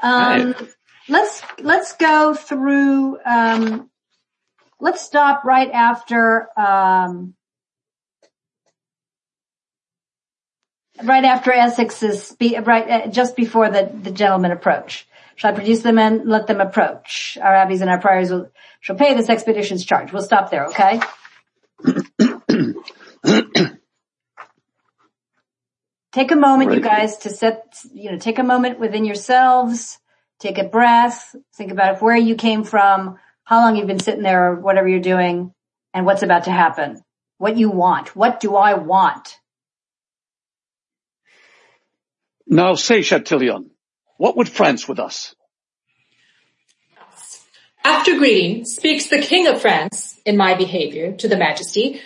[0.02, 0.68] Um, Right.
[1.08, 3.18] let's let's go through.
[3.24, 3.88] Um,
[4.78, 6.48] let's stop right after.
[6.58, 7.34] Um,
[11.04, 15.06] right after Essex's right uh, just before the the gentlemen approach.
[15.36, 17.38] Shall I produce them and let them approach?
[17.40, 20.12] Our abbeys and our priors will shall pay this expedition's charge.
[20.12, 21.00] We'll stop there, okay?
[26.12, 29.98] Take a moment, you guys, to set, you know, take a moment within yourselves,
[30.40, 34.50] take a breath, think about where you came from, how long you've been sitting there
[34.50, 35.54] or whatever you're doing,
[35.94, 37.02] and what's about to happen.
[37.38, 38.14] What you want.
[38.14, 39.39] What do I want?
[42.50, 43.70] Now say, Chatillon,
[44.16, 45.36] what would France with us?
[47.84, 52.00] After greeting, speaks the King of France in my behavior to the Majesty,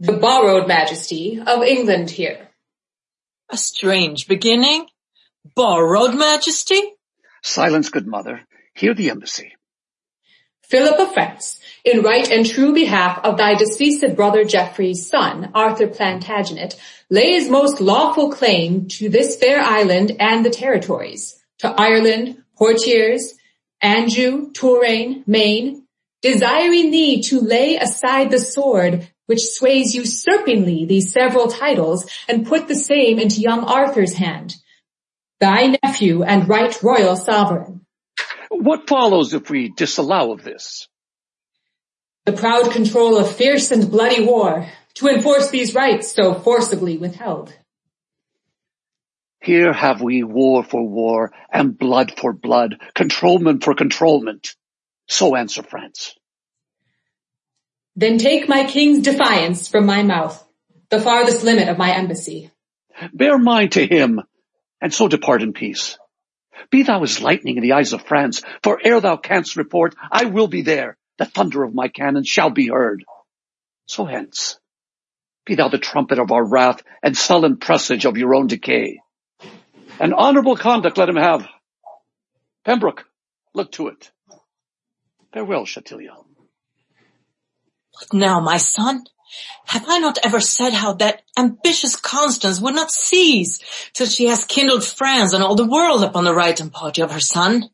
[0.00, 2.48] the borrowed Majesty of England here.
[3.48, 4.86] A strange beginning.
[5.54, 6.80] Borrowed majesty?
[7.42, 8.40] Silence, good mother.
[8.74, 9.54] Hear the embassy.
[10.70, 15.88] Philip of France, in right and true behalf of thy deceased brother Geoffrey's son, Arthur
[15.88, 16.76] Plantagenet,
[17.10, 23.34] lays most lawful claim to this fair island and the territories, to Ireland, Poitiers,
[23.80, 25.86] Anjou, Touraine, Maine,
[26.22, 32.68] desiring thee to lay aside the sword which sways usurpingly these several titles and put
[32.68, 34.54] the same into young Arthur's hand,
[35.40, 37.79] thy nephew and right royal sovereign.
[38.50, 40.88] What follows if we disallow of this?
[42.26, 47.52] the proud control of fierce and bloody war to enforce these rights so forcibly withheld.
[49.42, 54.54] Here have we war for war and blood for blood, controlment for controlment.
[55.08, 56.14] So answer France.
[57.96, 60.46] Then take my king's defiance from my mouth,
[60.90, 62.50] the farthest limit of my embassy.
[63.12, 64.20] Bear mind to him,
[64.80, 65.98] and so depart in peace.
[66.70, 70.26] Be thou as lightning in the eyes of France, for ere thou canst report, I
[70.26, 70.96] will be there.
[71.18, 73.04] The thunder of my cannon shall be heard.
[73.86, 74.58] So hence,
[75.44, 79.00] be thou the trumpet of our wrath and sullen presage of your own decay.
[79.98, 81.46] An honorable conduct let him have.
[82.64, 83.04] Pembroke,
[83.54, 84.10] look to it.
[85.32, 86.24] Farewell, Chatillon.
[88.12, 89.04] Now, my son?
[89.66, 93.60] Have I not ever said how that ambitious Constance would not cease
[93.94, 97.12] till she has kindled France and all the world upon the right and party of
[97.12, 97.70] her son?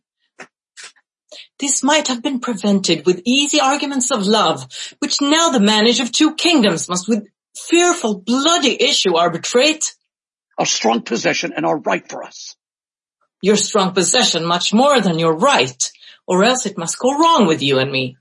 [1.58, 4.66] This might have been prevented with easy arguments of love,
[4.98, 7.26] which now the manage of two kingdoms must with
[7.56, 9.94] fearful bloody issue arbitrate.
[10.58, 12.56] Our strong possession and our right for us.
[13.40, 15.92] Your strong possession much more than your right,
[16.26, 18.16] or else it must go wrong with you and me.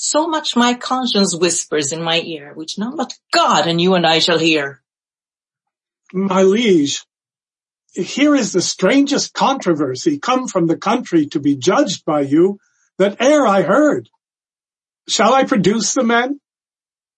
[0.00, 4.06] So much my conscience whispers in my ear, which none but God and you and
[4.06, 4.80] I shall hear.
[6.12, 7.04] My liege,
[7.94, 12.60] here is the strangest controversy come from the country to be judged by you
[12.98, 14.08] that e'er I heard.
[15.08, 16.38] Shall I produce the men?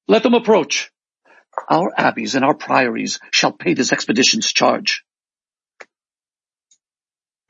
[0.08, 0.90] Let them approach.
[1.68, 5.04] Our abbeys and our priories shall pay this expedition's charge.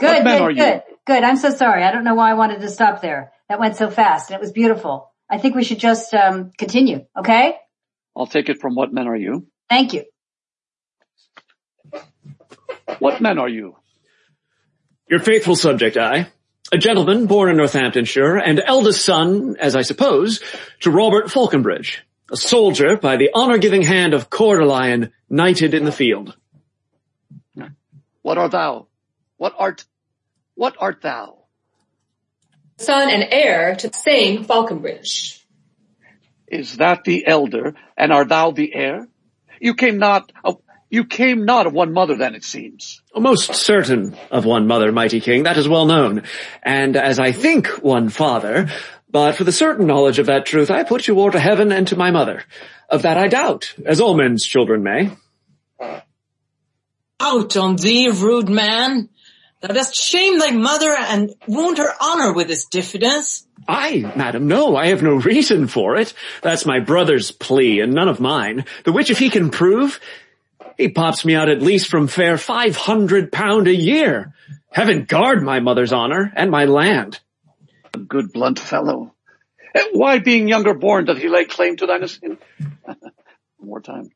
[0.01, 0.57] Good, men good, are you?
[0.57, 1.23] good, good.
[1.23, 1.85] I'm so sorry.
[1.85, 3.31] I don't know why I wanted to stop there.
[3.49, 5.07] That went so fast and it was beautiful.
[5.31, 7.07] I think we should just um, continue.
[7.17, 7.57] Okay?
[8.17, 9.47] I'll take it from what men are you?
[9.69, 10.05] Thank you.
[12.99, 13.77] What men are you?
[15.09, 16.29] Your faithful subject, I.
[16.73, 20.41] A gentleman born in Northamptonshire and eldest son, as I suppose,
[20.81, 25.85] to Robert Falconbridge, a soldier by the honor-giving hand of Coeur de Lion, knighted in
[25.85, 26.37] the field.
[28.23, 28.87] What art thou?
[29.37, 29.85] What art,
[30.55, 31.40] what art thou?
[32.81, 35.47] Son and heir to the same Falconbridge.
[36.49, 39.07] Is that the elder, and art thou the heir?
[39.61, 40.57] You came not, of,
[40.89, 43.03] you came not of one mother then, it seems.
[43.15, 46.23] Oh, most certain of one mother, mighty king, that is well known,
[46.63, 48.71] and as I think one father,
[49.11, 51.87] but for the certain knowledge of that truth I put you o'er to heaven and
[51.89, 52.45] to my mother.
[52.89, 55.11] Of that I doubt, as all men's children may.
[57.21, 59.11] Out on thee, rude man.
[59.61, 63.47] Thou dost shame thy mother and wound her honor with this diffidence.
[63.69, 66.15] I, madam, no, I have no reason for it.
[66.43, 70.01] That's my brother's plea and none of mine, the which if he can prove,
[70.79, 74.33] he pops me out at least from fair five hundred pound a year.
[74.73, 77.21] Heaven guard my mother's honor and my land.
[77.93, 79.15] A good blunt fellow.
[79.93, 82.39] Why being younger born doth he lay claim to thine sin?
[82.85, 82.99] One
[83.59, 84.11] more time.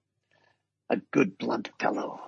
[0.89, 2.21] A good blunt fellow.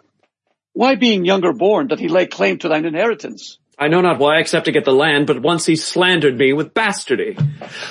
[0.77, 3.57] Why being younger born doth he lay claim to thine inheritance?
[3.79, 6.75] I know not why except to get the land, but once he slandered me with
[6.75, 7.35] bastardy.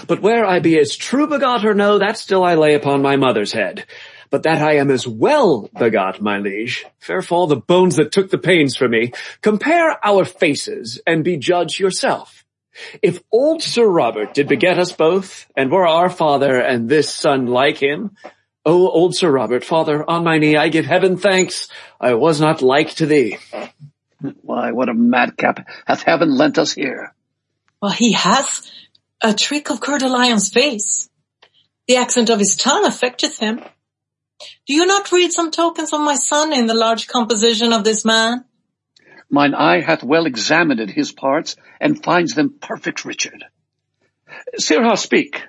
[0.06, 3.16] But where I be as true begot or no, that still I lay upon my
[3.16, 3.88] mother's head.
[4.30, 8.30] But that I am as well begot, my liege, fair fall the bones that took
[8.30, 9.14] the pains for me.
[9.42, 12.46] Compare our faces and be judge yourself.
[13.02, 17.48] If old Sir Robert did beget us both, and were our father and this son
[17.48, 18.12] like him,
[18.68, 21.68] O old Sir Robert, father, on my knee I give heaven thanks
[22.06, 23.40] I was not like to thee.
[24.44, 27.16] Why, what a madcap hath heaven lent us here.
[27.82, 28.72] Well, he has
[29.24, 31.10] a trick of Coeur de Lion's face.
[31.88, 33.60] The accent of his tongue affecteth him.
[34.68, 38.06] Do you not read some tokens of my son in the large composition of this
[38.06, 38.46] man?
[39.32, 43.46] Mine eye hath well examined his parts, and finds them perfect, Richard.
[44.58, 45.42] Sirrah, speak.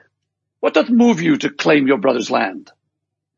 [0.61, 2.73] What doth move you to claim your brother's land?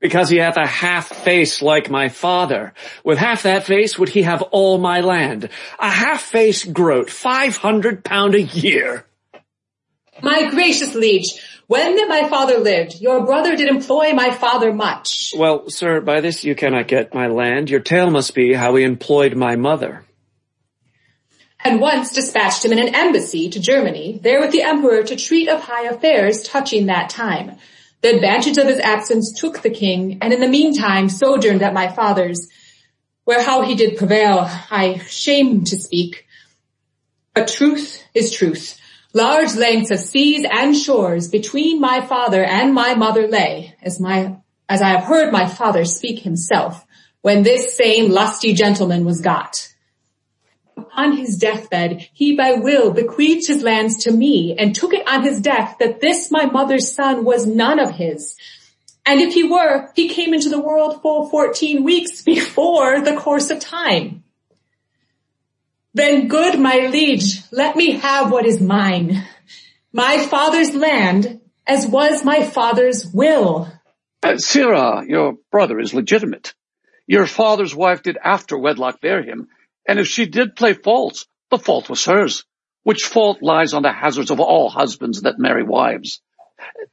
[0.01, 2.73] Because he hath a half face like my father.
[3.03, 5.49] With half that face would he have all my land.
[5.79, 9.05] A half face groat, five hundred pound a year.
[10.23, 15.33] My gracious liege, when my father lived, your brother did employ my father much.
[15.37, 17.69] Well, sir, by this you cannot get my land.
[17.69, 20.05] Your tale must be how he employed my mother.
[21.65, 25.49] and once dispatched him in an embassy to Germany, there with the emperor to treat
[25.49, 27.57] of high affairs touching that time.
[28.01, 31.89] The advantage of his absence took the king, and in the meantime sojourned at my
[31.89, 32.49] father's,
[33.25, 36.27] where how he did prevail, I shame to speak.
[37.35, 38.81] But truth is truth.
[39.15, 44.37] Large lengths of seas and shores between my father and my mother lay, as my,
[44.69, 46.85] as I have heard my father speak himself,
[47.23, 49.73] when this same lusty gentleman was got.
[50.79, 55.25] Upon his deathbed, he by will bequeathed his lands to me and took it on
[55.25, 58.37] his death that this my mother's son was none of his.
[59.05, 63.51] And if he were, he came into the world full 14 weeks before the course
[63.51, 64.23] of time.
[65.95, 69.27] Then good my liege, let me have what is mine.
[69.93, 73.69] My father's land, as was my father's will.
[74.23, 76.55] Uh, Sirrah, your brother is legitimate.
[77.07, 79.49] Your father's wife did after wedlock bear him,
[79.89, 82.45] and if she did play false, the fault was hers,
[82.83, 86.21] which fault lies on the hazards of all husbands that marry wives.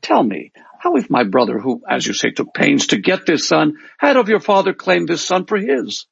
[0.01, 3.47] Tell me, how if my brother, who, as you say, took pains to get this
[3.47, 6.05] son, had of your father claimed this son for his?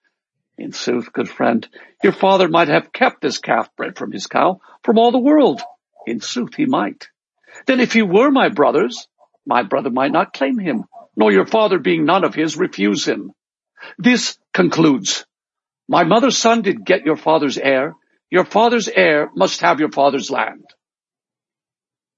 [0.58, 1.68] In sooth, good friend,
[2.04, 5.62] your father might have kept this calf bred from his cow from all the world.
[6.06, 7.08] In sooth, he might.
[7.66, 9.08] Then if he were my brother's,
[9.46, 10.84] my brother might not claim him,
[11.16, 13.32] nor your father being none of his refuse him.
[13.98, 15.26] This concludes.
[15.88, 17.96] My mother's son did get your father's heir.
[18.30, 20.66] Your father's heir must have your father's land.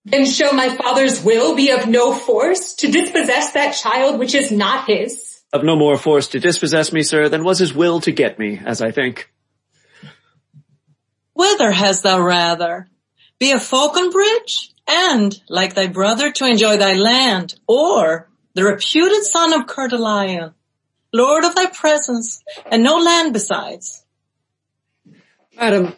[0.05, 4.51] Then shall my father's will be of no force to dispossess that child which is
[4.51, 5.41] not his?
[5.51, 8.61] Of no more force to dispossess me, sir, than was his will to get me,
[8.63, 9.31] as I think.
[11.33, 12.87] Whither hast thou rather?
[13.39, 19.53] Be a Falconbridge and like thy brother to enjoy thy land, or the reputed son
[19.53, 20.53] of Coeur de Lion,
[21.15, 24.03] lord of thy presence, and no land besides.
[25.55, 25.93] Madam,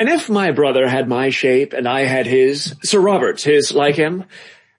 [0.00, 3.94] and if my brother had my shape and I had his, Sir Robert's his like
[3.94, 4.24] him,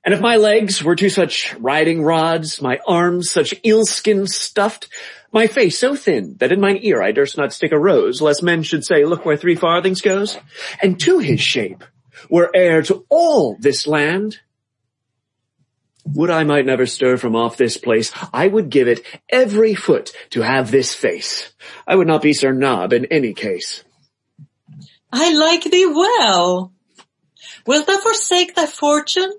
[0.04, 4.88] and if my legs were two such riding rods, my arms such eel-skin stuffed,
[5.32, 8.44] my face so thin that in mine ear I durst not stick a rose, lest
[8.44, 10.38] men should say, look where three farthings goes,
[10.82, 11.84] and to his shape
[12.30, 14.40] were heir to all this land,
[16.06, 20.12] would I might never stir from off this place, I would give it every foot
[20.32, 21.54] to have this face.
[21.88, 23.84] I would not be Sir Nob in any case.
[25.12, 26.72] I like thee well.
[27.66, 29.32] Wilt thou forsake thy fortune?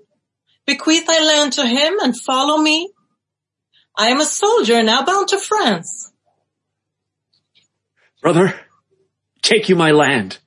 [0.65, 2.91] Bequeath thy land to him and follow me?
[3.95, 6.11] I am a soldier now bound to France.
[8.21, 8.59] Brother,
[9.41, 10.39] take you my land.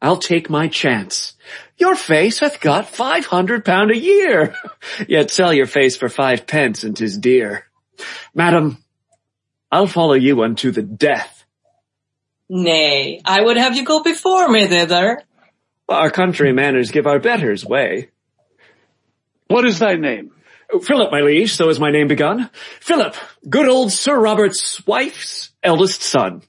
[0.00, 1.33] I'll take my chance.
[1.76, 4.54] Your face hath got five hundred pound a year.
[5.08, 7.66] Yet sell your face for five pence and tis dear.
[8.34, 8.78] Madam,
[9.70, 11.44] I'll follow you unto the death.
[12.48, 15.22] Nay, I would have you go before me thither.
[15.88, 18.10] Our country manners give our betters way.
[19.48, 20.30] What is thy name?
[20.72, 22.50] Oh, Philip, my liege, so is my name begun.
[22.80, 23.16] Philip,
[23.48, 26.42] good old Sir Robert's wife's eldest son.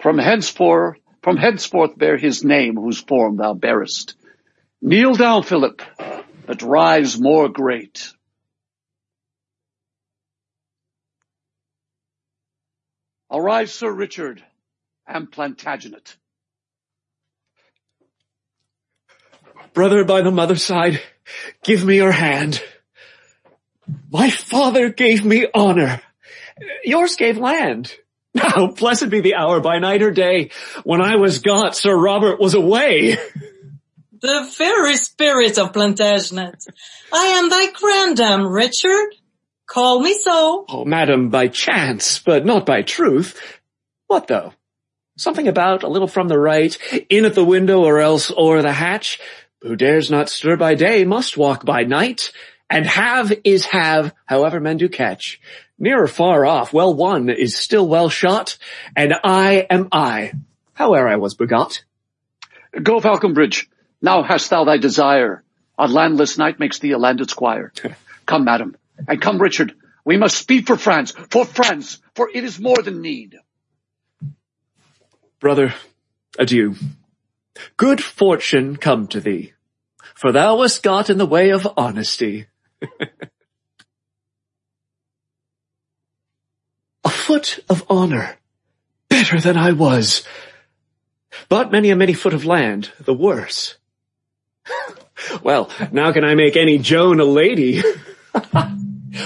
[0.00, 4.14] From henceforth, from henceforth bear his name whose form thou bearest.
[4.82, 5.80] Kneel down, Philip,
[6.46, 8.12] but rise more great.
[13.30, 14.44] Arise, Sir Richard
[15.06, 16.14] and Plantagenet.
[19.72, 21.00] Brother by the mother's side,
[21.62, 22.62] give me your hand.
[24.10, 26.02] My father gave me honor.
[26.84, 27.94] Yours gave land.
[28.34, 30.50] Now, blessed be the hour by night or day.
[30.82, 33.16] When I was got, Sir Robert was away.
[34.20, 36.66] The very spirit of Plantagenet.
[37.12, 39.14] I am thy grandam, Richard.
[39.66, 40.64] Call me so.
[40.68, 43.60] Oh, madam, by chance, but not by truth.
[44.06, 44.52] What though?
[45.16, 46.76] Something about a little from the right,
[47.08, 49.20] in at the window or else o'er the hatch.
[49.62, 52.32] Who dares not stir by day must walk by night.
[52.68, 55.40] And have is have, however men do catch.
[55.78, 58.58] Near or far off, well won is still well shot,
[58.94, 60.32] and I am I,
[60.74, 61.82] howe'er I was begot.
[62.80, 63.68] Go, Falconbridge.
[64.00, 65.42] Now hast thou thy desire.
[65.76, 67.72] A landless knight makes thee a landed squire.
[68.26, 68.76] come, madam,
[69.08, 69.74] and come, Richard.
[70.04, 73.36] We must speed for France, for France, for it is more than need.
[75.40, 75.74] Brother,
[76.38, 76.76] adieu.
[77.76, 79.54] Good fortune come to thee,
[80.14, 82.46] for thou wast got in the way of honesty.
[87.24, 88.36] foot of honor,
[89.08, 90.26] better than I was,
[91.48, 93.78] but many a many foot of land, the worse.
[95.42, 97.82] well, now can I make any Joan a lady?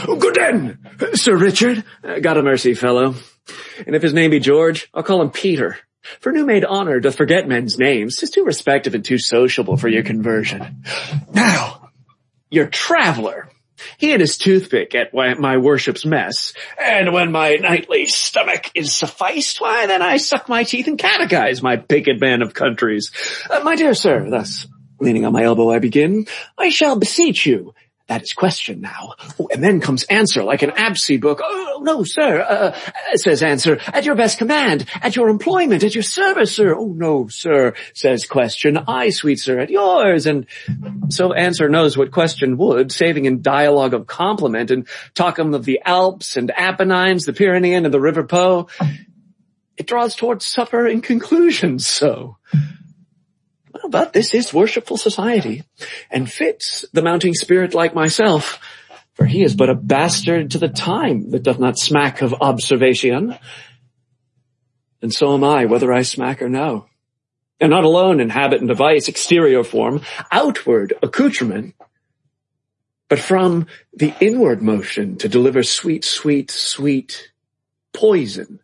[0.06, 0.78] Good den,
[1.14, 1.82] Sir Richard.
[2.04, 3.16] Uh, God a mercy, fellow.
[3.84, 5.76] And if his name be George, I'll call him Peter.
[6.20, 8.16] For new made honor doth forget men's names.
[8.16, 10.84] Tis too respective and too sociable for your conversion.
[11.32, 11.90] Now,
[12.48, 13.48] your traveler.
[13.98, 19.60] He had his toothpick at my worship's mess, and when my nightly stomach is sufficed,
[19.60, 23.12] why then I suck my teeth and catechize my picked man of countries.
[23.50, 24.66] Uh, my dear sir, thus
[25.00, 26.26] leaning on my elbow I begin,
[26.56, 27.74] I shall beseech you,
[28.08, 29.14] that is question now.
[29.38, 31.40] Oh, and then comes answer like an Absy book.
[31.42, 36.02] Oh, no, sir, uh, says answer, at your best command, at your employment, at your
[36.02, 36.74] service, sir.
[36.74, 38.78] Oh, no, sir, says question.
[38.78, 40.26] I, sweet sir, at yours.
[40.26, 40.46] And
[41.10, 45.80] so answer knows what question would, saving in dialogue of compliment and talking of the
[45.84, 48.68] Alps and Apennines, the Pyrenean and the River Po.
[49.76, 52.38] It draws towards supper in conclusion, so.
[53.88, 55.64] But this is worshipful society
[56.10, 58.60] and fits the mounting spirit like myself,
[59.14, 63.36] for he is but a bastard to the time that doth not smack of observation.
[65.02, 66.86] And so am I, whether I smack or no.
[67.60, 71.74] And not alone in habit and device, exterior form, outward accoutrement,
[73.08, 77.32] but from the inward motion to deliver sweet, sweet, sweet
[77.92, 78.60] poison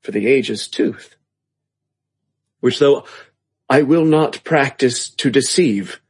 [0.00, 1.16] for the age's tooth.
[2.60, 3.04] Which though
[3.70, 6.00] I will not practice to deceive.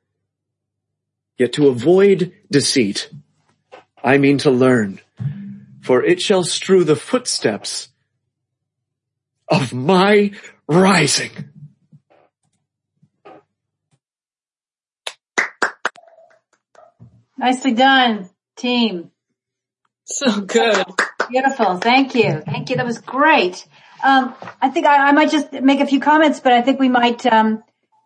[1.37, 3.11] Yet to avoid deceit,
[4.03, 5.01] I mean to learn,
[5.83, 7.89] for it shall strew the footsteps
[9.47, 10.33] of my
[10.67, 11.51] rising.
[17.37, 19.11] Nicely done, team.
[20.05, 20.85] So good.
[21.31, 21.77] Beautiful.
[21.77, 22.41] Thank you.
[22.41, 22.77] Thank you.
[22.77, 23.67] That was great.
[24.03, 26.89] Um, I think I, I, might just make a few comments, but I think we
[26.89, 27.63] might um,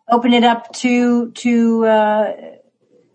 [0.09, 2.33] open it up to to uh,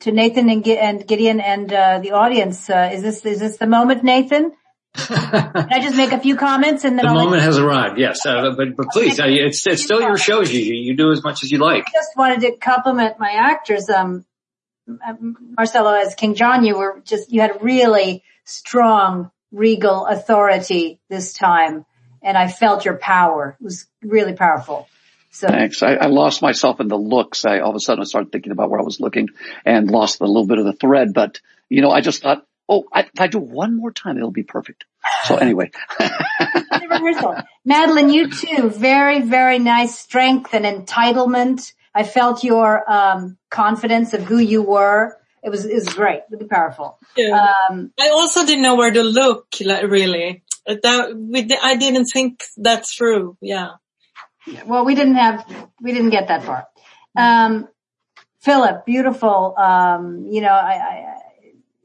[0.00, 2.70] to Nathan and, and Gideon and uh, the audience.
[2.70, 4.52] Uh, is this is this the moment, Nathan?
[4.94, 7.98] Can I just make a few comments and then the I'll moment has arrived.
[7.98, 10.76] Yes, uh, but but please, uh, it's it's still your show, Gigi.
[10.76, 11.84] You do as much as you like.
[11.86, 13.88] I just wanted to compliment my actors.
[13.88, 14.24] Um,
[15.56, 21.84] Marcelo as King John, you were just you had really strong regal authority this time,
[22.22, 23.56] and I felt your power.
[23.60, 24.88] It was really powerful.
[25.32, 25.82] So thanks.
[25.82, 27.44] I, I, lost myself in the looks.
[27.44, 29.28] I all of a sudden I started thinking about where I was looking
[29.64, 31.14] and lost a little bit of the thread.
[31.14, 34.30] But you know, I just thought oh, I, if I do one more time, it'll
[34.30, 34.84] be perfect.
[35.24, 35.72] So anyway.
[37.64, 38.70] Madeleine, you too.
[38.70, 41.72] Very, very nice strength and entitlement.
[41.94, 45.16] I felt your um, confidence of who you were.
[45.42, 46.98] It was, it was great, really powerful.
[47.16, 47.46] Yeah.
[47.70, 50.44] Um, I also didn't know where to look, like, really.
[50.82, 53.36] That, we, I didn't think that through.
[53.40, 53.72] Yeah.
[54.66, 55.44] Well, we didn't have,
[55.80, 56.66] we didn't get that far.
[57.16, 57.68] Um,
[58.40, 59.54] Philip, beautiful.
[59.56, 61.16] Um, you know, I, I,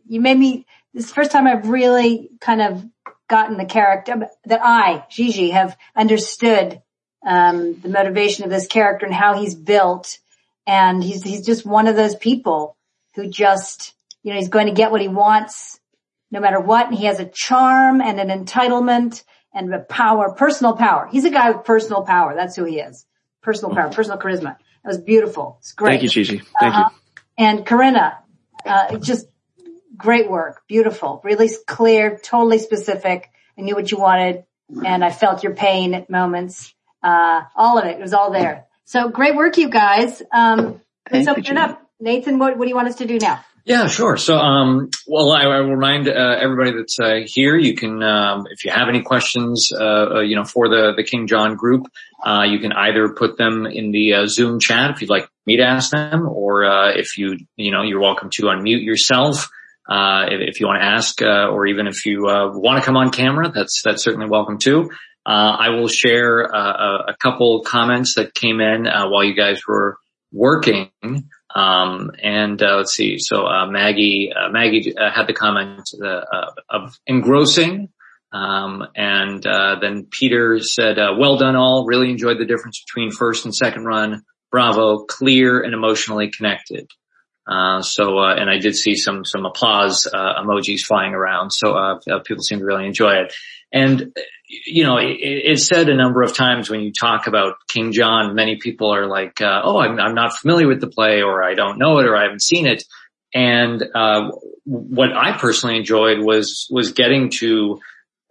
[0.07, 2.86] you made me, this first time I've really kind of
[3.27, 6.81] gotten the character that I, Gigi, have understood
[7.25, 10.19] um, the motivation of this character and how he's built.
[10.67, 12.77] And he's he's just one of those people
[13.15, 15.79] who just, you know, he's going to get what he wants
[16.32, 16.88] no matter what.
[16.88, 19.23] And he has a charm and an entitlement
[19.53, 21.07] and a power, personal power.
[21.11, 22.36] He's a guy with personal power.
[22.36, 23.05] That's who he is.
[23.41, 24.57] Personal power, personal charisma.
[24.57, 25.57] It was beautiful.
[25.59, 25.91] It's great.
[25.91, 26.38] Thank you, Gigi.
[26.59, 26.89] Thank uh-huh.
[26.91, 27.21] you.
[27.38, 28.19] And Corinna,
[28.65, 29.28] uh, just
[29.95, 30.61] great work.
[30.67, 31.21] Beautiful.
[31.23, 33.30] Really clear, totally specific.
[33.57, 34.43] I knew what you wanted
[34.86, 36.73] and I felt your pain at moments.
[37.01, 37.97] Uh, all of it.
[37.97, 38.65] It was all there.
[38.86, 40.21] So great work, you guys.
[40.32, 41.82] Um, let's open it up.
[41.99, 43.43] Nathan, what, what do you want us to do now?
[43.66, 44.16] Yeah, sure.
[44.16, 47.57] So, um, well, I, I remind uh, everybody that's uh, here.
[47.57, 51.03] You can, um, if you have any questions, uh, uh you know, for the the
[51.03, 51.88] King John group,
[52.24, 55.57] uh, you can either put them in the uh, Zoom chat if you'd like me
[55.57, 59.49] to ask them, or if you, you know, you're welcome to unmute yourself
[59.89, 63.51] if, if, you want to ask, or even if you want to come on camera,
[63.51, 64.91] that's that's certainly welcome too.
[65.26, 69.97] I will share uh, a, couple comments that came in while you guys were
[70.32, 70.91] working.
[71.56, 73.18] Um, and let's see.
[73.18, 75.89] So Maggie Maggie had the comment
[76.70, 77.89] of engrossing.
[78.34, 79.43] Um, and
[79.82, 81.86] then Peter said, "Well done, all.
[81.86, 84.24] Really enjoyed the difference between first and second run.
[84.51, 86.88] Bravo, clear and emotionally connected."
[87.47, 91.51] Uh, so, uh, and I did see some, some applause, uh, emojis flying around.
[91.51, 93.34] So, uh, uh, people seem to really enjoy it.
[93.72, 94.18] And,
[94.66, 98.36] you know, it, it's said a number of times when you talk about King John,
[98.36, 101.53] many people are like, uh, oh, I'm, I'm, not familiar with the play or I
[101.53, 102.84] don't know it or I haven't seen it.
[103.34, 104.32] And, uh,
[104.66, 107.80] what I personally enjoyed was, was getting to,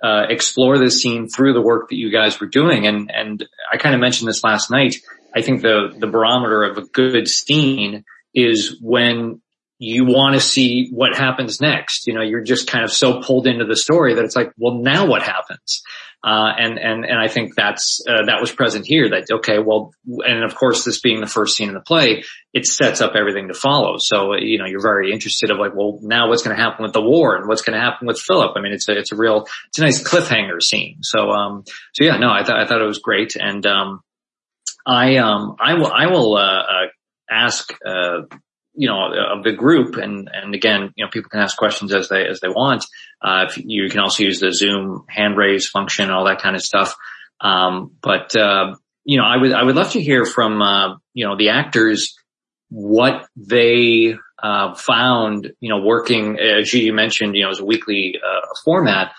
[0.03, 2.87] uh, explore this scene through the work that you guys were doing.
[2.87, 4.97] And, and I kind of mentioned this last night.
[5.35, 8.05] I think the, the barometer of a good scene
[8.35, 9.41] is when
[9.79, 12.07] you want to see what happens next.
[12.07, 14.75] You know, you're just kind of so pulled into the story that it's like, well,
[14.75, 15.83] now what happens?
[16.25, 19.93] Uh, and, and, and I think that's, uh, that was present here that, okay, well,
[20.07, 23.49] and of course, this being the first scene in the play, it sets up everything
[23.49, 23.97] to follow.
[23.99, 26.95] So, you know, you're very interested of like, well, now what's going to happen with
[26.95, 28.53] the war and what's going to happen with Philip?
[28.57, 31.03] I mean, it's a, it's a real, it's a nice cliffhanger scene.
[31.03, 33.37] So, um, so yeah, no, I thought, I thought it was great.
[33.37, 34.01] And, um,
[34.87, 36.87] I, um, I will, I will, uh, uh
[37.31, 38.23] ask, uh,
[38.75, 39.97] you know, of the group.
[39.97, 42.85] And, and again, you know, people can ask questions as they, as they want.
[43.23, 46.63] Uh, you can also use the Zoom hand raise function and all that kind of
[46.63, 46.95] stuff.
[47.41, 51.27] Um, but, uh, you know, I would, I would love to hear from, uh, you
[51.27, 52.15] know, the actors
[52.71, 58.17] what they, uh, found, you know, working, as you mentioned, you know, as a weekly,
[58.17, 59.13] uh, format,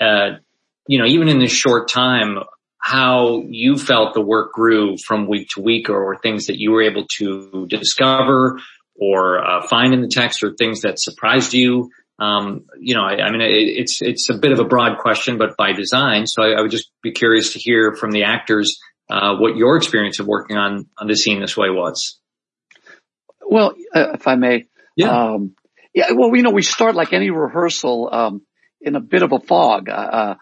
[0.00, 0.36] uh,
[0.86, 2.38] you know, even in this short time,
[2.78, 6.82] how you felt the work grew from week to week or things that you were
[6.82, 8.58] able to discover
[9.00, 11.90] or uh, find in the text or things that surprised you?
[12.18, 15.38] Um, you know, I, I mean, it, it's it's a bit of a broad question,
[15.38, 16.26] but by design.
[16.26, 18.78] So I, I would just be curious to hear from the actors
[19.08, 22.18] uh, what your experience of working on on the scene this way was.
[23.40, 25.56] Well, uh, if I may, yeah, um,
[25.94, 26.12] yeah.
[26.12, 28.42] Well, you know, we start like any rehearsal um,
[28.82, 29.88] in a bit of a fog.
[29.88, 30.34] Uh, uh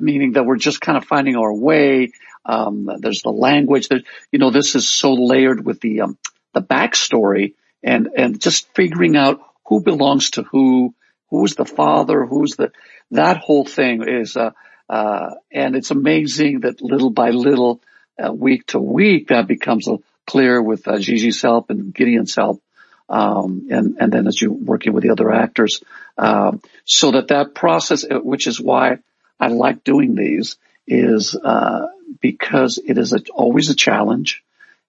[0.00, 2.12] meaning that we're just kind of finding our way.
[2.44, 6.18] Um, there's the language that, you know, this is so layered with the, um,
[6.54, 10.94] the backstory and, and just figuring out who belongs to who,
[11.30, 12.72] who's the father, who's the,
[13.10, 14.50] that whole thing is, uh,
[14.88, 17.80] uh, and it's amazing that little by little,
[18.22, 19.88] uh, week to week, that becomes
[20.26, 22.62] clear with uh, Gigi's help and Gideon's help.
[23.08, 25.80] Um, and, and then as you're working with the other actors,
[26.18, 28.98] um, so that that process, uh, which is why
[29.38, 30.56] I like doing these
[30.88, 31.86] is uh,
[32.20, 34.42] because it is a, always a challenge,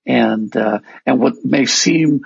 [0.06, 2.22] and uh, and what may seem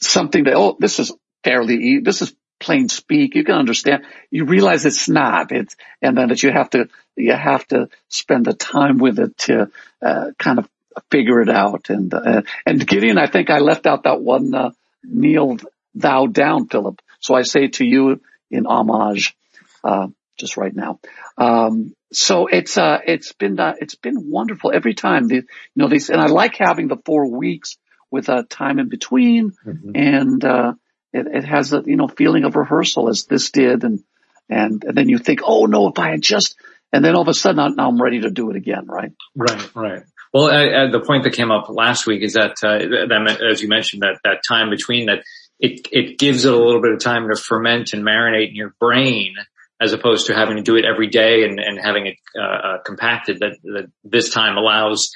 [0.00, 1.12] something that oh this is
[1.44, 3.34] fairly this is plain speak.
[3.34, 4.04] You can understand.
[4.30, 5.50] You realize it's not.
[5.50, 9.36] It's and then that you have to you have to spend the time with it
[9.38, 9.70] to
[10.02, 10.68] uh, kind of
[11.10, 11.90] figure it out.
[11.90, 14.70] And uh, and Gideon I think I left out that one uh,
[15.02, 15.56] kneel
[15.94, 17.00] thou down Philip.
[17.18, 18.20] So I say to you
[18.50, 19.34] in homage
[19.82, 21.00] uh, just right now.
[21.36, 24.72] Um, so it's uh it's been uh, it's been wonderful.
[24.72, 25.44] Every time the you
[25.76, 27.76] know these and I like having the four weeks
[28.10, 29.52] with a time in between.
[29.66, 29.90] Mm-hmm.
[29.94, 30.72] and uh
[31.12, 33.84] it, it has a you know feeling of rehearsal as this did.
[33.84, 34.00] And
[34.48, 36.56] and, and then you think oh no if I had just
[36.92, 39.12] and then all of a sudden now I'm ready to do it again right?
[39.34, 40.02] Right right.
[40.32, 43.68] Well uh, the point that came up last week is that uh, that as you
[43.68, 45.24] mentioned that that time between that
[45.58, 48.74] it it gives it a little bit of time to ferment and marinate in your
[48.80, 49.34] brain
[49.80, 52.78] as opposed to having to do it every day and, and having it uh, uh,
[52.84, 55.10] compacted that, that this time allows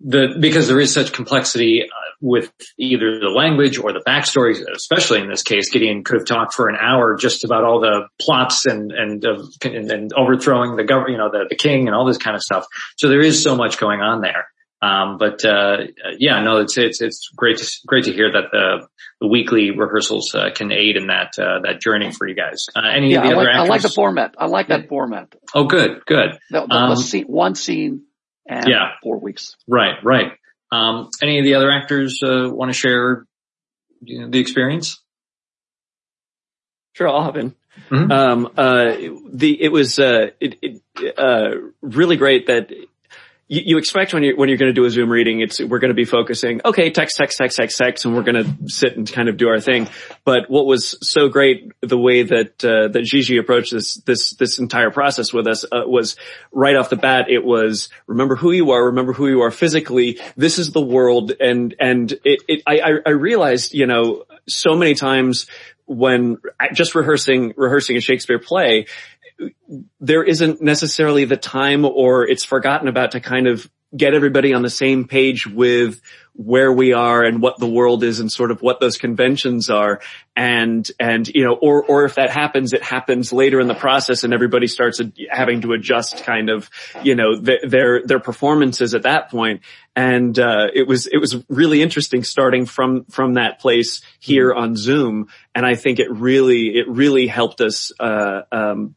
[0.00, 1.86] the, because there is such complexity uh,
[2.20, 6.54] with either the language or the backstory, especially in this case, Gideon could have talked
[6.54, 9.24] for an hour just about all the plots and, and,
[9.64, 12.42] and, and overthrowing the government, you know, the, the king and all this kind of
[12.42, 12.66] stuff.
[12.96, 14.48] So there is so much going on there.
[14.80, 15.78] Um, but, uh,
[16.18, 18.86] yeah, no, it's, it's, it's great to, great to hear that the,
[19.20, 22.66] the weekly rehearsals, uh, can aid in that, uh, that journey for you guys.
[22.76, 23.56] Uh, any yeah, of the I other like?
[23.56, 24.34] I like the format.
[24.38, 25.34] I like that format.
[25.52, 26.38] Oh, good, good.
[26.50, 28.04] The, the, um, the scene, one scene
[28.48, 28.92] and yeah.
[29.02, 29.56] four weeks.
[29.66, 30.32] Right, right.
[30.72, 33.26] Um, any of the other actors, uh, want to share
[34.02, 35.00] you know, the experience?
[36.94, 37.54] Sure, I'll hop in.
[37.90, 38.10] Mm-hmm.
[38.10, 38.96] Um, uh,
[39.32, 42.72] the, it was, uh, it, it, uh, really great that
[43.48, 45.78] you, you expect when you're when you're going to do a Zoom reading, it's we're
[45.78, 48.96] going to be focusing, okay, text, text, text, text, text, and we're going to sit
[48.96, 49.88] and kind of do our thing.
[50.24, 54.58] But what was so great, the way that uh, that Gigi approached this this this
[54.58, 56.16] entire process with us uh, was
[56.52, 57.30] right off the bat.
[57.30, 60.20] It was remember who you are, remember who you are physically.
[60.36, 64.94] This is the world, and and it, it I I realized you know so many
[64.94, 65.46] times
[65.88, 66.36] when
[66.74, 68.86] just rehearsing rehearsing a Shakespeare play,
[70.00, 74.62] there isn't necessarily the time or it's forgotten about to kind of get everybody on
[74.62, 76.02] the same page with
[76.34, 80.00] where we are and what the world is and sort of what those conventions are.
[80.36, 84.24] And, and, you know, or, or if that happens, it happens later in the process
[84.24, 86.68] and everybody starts having to adjust kind of,
[87.02, 89.62] you know, their, their performances at that point.
[89.96, 94.76] And, uh, it was, it was really interesting starting from, from that place here on
[94.76, 95.28] Zoom.
[95.54, 98.94] And I think it really, it really helped us, uh, um,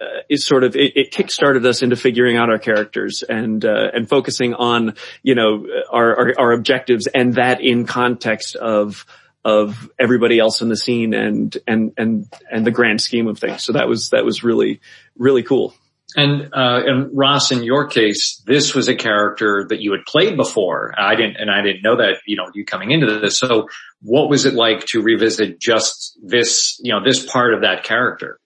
[0.00, 3.90] uh, is sort of it, it kickstarted us into figuring out our characters and uh,
[3.92, 9.06] and focusing on you know our, our, our objectives and that in context of
[9.44, 13.62] of everybody else in the scene and and and and the grand scheme of things.
[13.62, 14.80] So that was that was really
[15.16, 15.74] really cool.
[16.16, 20.36] And uh, and Ross, in your case, this was a character that you had played
[20.36, 20.94] before.
[20.96, 22.18] I didn't, and I didn't know that.
[22.26, 23.38] You know, you coming into this.
[23.38, 23.68] So,
[24.00, 26.78] what was it like to revisit just this?
[26.82, 28.38] You know, this part of that character.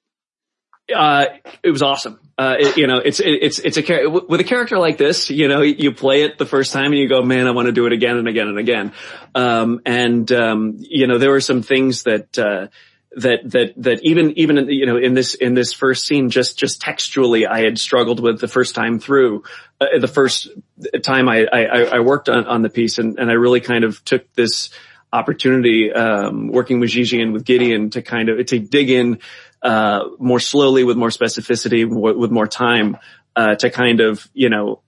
[0.94, 1.26] Uh,
[1.62, 2.18] it was awesome.
[2.38, 5.28] Uh, it, you know, it's, it, it's, it's a, character with a character like this,
[5.28, 7.72] you know, you play it the first time and you go, man, I want to
[7.72, 8.92] do it again and again and again.
[9.34, 12.68] Um, and, um, you know, there were some things that, uh,
[13.16, 16.80] that, that, that even, even, you know, in this, in this first scene, just, just
[16.80, 19.42] textually, I had struggled with the first time through,
[19.80, 20.48] uh, the first
[21.02, 21.64] time I, I,
[21.96, 24.70] I worked on, on the piece and, and I really kind of took this
[25.12, 29.18] opportunity, um, working with Gigi and with Gideon to kind of, to dig in,
[29.62, 32.96] uh, more slowly with more specificity, with more time,
[33.36, 34.80] uh, to kind of, you know,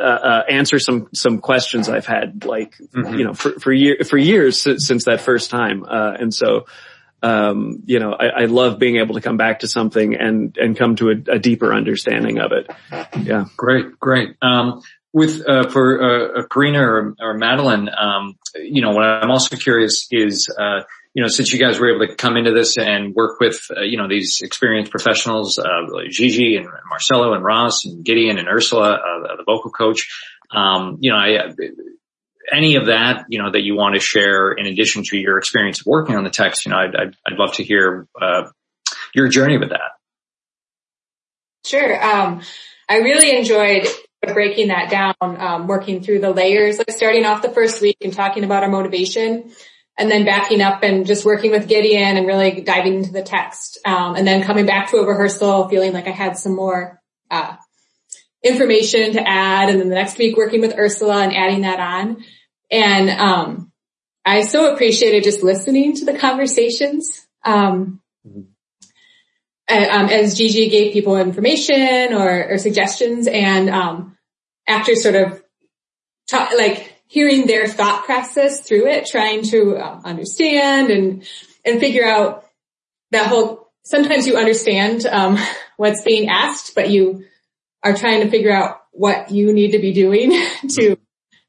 [0.00, 3.14] uh, uh, answer some some questions I've had, like mm-hmm.
[3.14, 6.66] you know, for for, year, for years since, since that first time, uh, and so
[7.22, 10.76] um, you know, I, I, love being able to come back to something and and
[10.76, 12.70] come to a, a deeper understanding of it.
[13.20, 14.36] Yeah, great, great.
[14.40, 14.82] Um,
[15.12, 20.06] with uh, for uh, Corinna or, or Madeleine, um, you know, what I'm also curious
[20.12, 20.48] is
[21.18, 23.80] you know, since you guys were able to come into this and work with, uh,
[23.80, 28.46] you know, these experienced professionals, uh, like Gigi and Marcelo and Ross and Gideon and
[28.46, 30.08] Ursula, uh, the vocal coach,
[30.54, 31.50] um, you know, I,
[32.54, 35.80] any of that, you know, that you want to share in addition to your experience
[35.80, 38.50] of working on the text, you know, I'd, I'd, I'd love to hear, uh,
[39.12, 39.98] your journey with that.
[41.66, 42.00] Sure.
[42.00, 42.42] Um,
[42.88, 43.88] I really enjoyed
[44.22, 48.12] breaking that down, um, working through the layers, like starting off the first week and
[48.12, 49.50] talking about our motivation
[49.98, 53.78] and then backing up and just working with Gideon and really diving into the text.
[53.84, 57.56] Um, and then coming back to a rehearsal feeling like I had some more, uh,
[58.44, 59.68] information to add.
[59.68, 62.24] And then the next week working with Ursula and adding that on.
[62.70, 63.72] And, um,
[64.24, 67.26] I so appreciated just listening to the conversations.
[67.44, 68.42] Um, mm-hmm.
[69.68, 74.16] as Gigi gave people information or, or suggestions and, um,
[74.68, 75.42] actors sort of
[76.56, 81.26] like hearing their thought process through it, trying to uh, understand and,
[81.64, 82.44] and figure out
[83.10, 85.38] that whole, sometimes you understand, um,
[85.76, 87.24] what's being asked, but you
[87.82, 90.30] are trying to figure out what you need to be doing
[90.68, 90.96] to,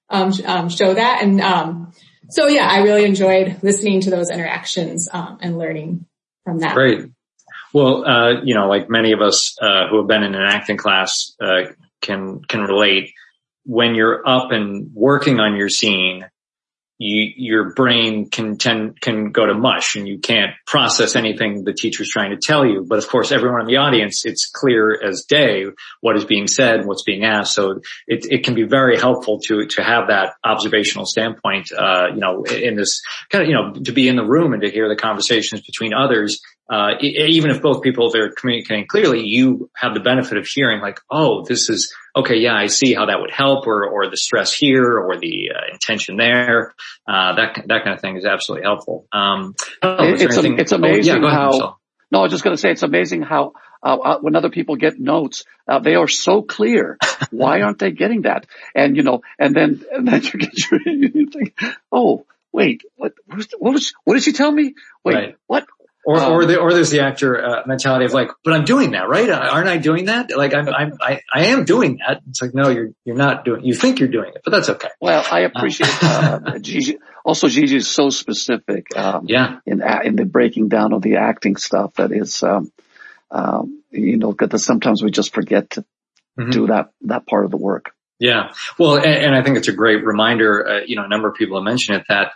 [0.10, 1.22] um, um, show that.
[1.22, 1.94] And, um,
[2.30, 6.06] so yeah, I really enjoyed listening to those interactions, um, and learning
[6.46, 6.74] from that.
[6.74, 7.10] Great.
[7.74, 10.78] Well, uh, you know, like many of us, uh, who have been in an acting
[10.78, 13.14] class, uh, can, can relate
[13.70, 16.26] when you're up and working on your scene,
[16.98, 21.72] you, your brain can tend, can go to mush and you can't process anything the
[21.72, 22.84] teacher's trying to tell you.
[22.90, 25.66] But of course, everyone in the audience, it's clear as day
[26.02, 27.54] what is being said, and what's being asked.
[27.54, 32.20] So it, it can be very helpful to, to have that observational standpoint, uh, you
[32.20, 34.90] know, in this kind of, you know, to be in the room and to hear
[34.90, 40.00] the conversations between others uh, even if both people are communicating clearly, you have the
[40.00, 42.36] benefit of hearing like, oh, this is okay.
[42.38, 45.74] Yeah, I see how that would help, or or the stress here, or the uh,
[45.74, 46.76] intention there.
[47.08, 49.08] Uh, that that kind of thing is absolutely helpful.
[49.12, 51.50] Um, it's, it's amazing oh, yeah, how.
[51.50, 51.74] Ahead,
[52.12, 54.76] no, I was just going to say it's amazing how uh, uh, when other people
[54.76, 56.98] get notes, uh, they are so clear.
[57.32, 58.46] Why aren't they getting that?
[58.76, 61.58] And you know, and then and then you get your, you think,
[61.92, 63.14] oh, wait, what,
[63.58, 64.76] what was, what did she tell me?
[65.04, 65.36] Wait, right.
[65.48, 65.68] what,
[66.10, 68.92] or, um, or, the, or there's the actor uh, mentality of like, but I'm doing
[68.92, 69.30] that, right?
[69.30, 70.36] Aren't I doing that?
[70.36, 72.24] Like I'm, I'm, I, I am doing that.
[72.28, 74.90] It's like, no, you're, you're not doing, you think you're doing it, but that's okay.
[75.00, 76.98] Well, I appreciate, uh, Gigi.
[77.24, 81.58] Also, Gigi is so specific, um, yeah, in, in the breaking down of the acting
[81.58, 82.72] stuff that is, um,
[83.30, 85.82] um, you know, because sometimes we just forget to
[86.40, 86.50] mm-hmm.
[86.50, 87.92] do that, that part of the work.
[88.18, 88.54] Yeah.
[88.80, 91.36] Well, and, and I think it's a great reminder, uh, you know, a number of
[91.36, 92.32] people have mentioned it that,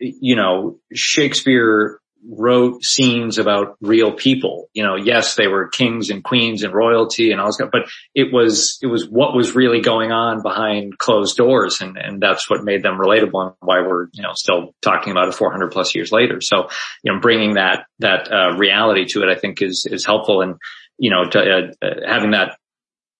[0.00, 4.68] you know, Shakespeare wrote scenes about real people.
[4.74, 8.32] You know, yes, they were kings and queens and royalty and all that, but it
[8.32, 11.80] was, it was what was really going on behind closed doors.
[11.80, 15.28] And, and that's what made them relatable and why we're, you know, still talking about
[15.28, 16.40] it 400 plus years later.
[16.40, 16.68] So,
[17.02, 20.42] you know, bringing that, that, uh, reality to it, I think is, is helpful.
[20.42, 20.56] And,
[20.98, 22.56] you know, to, uh, uh, having that,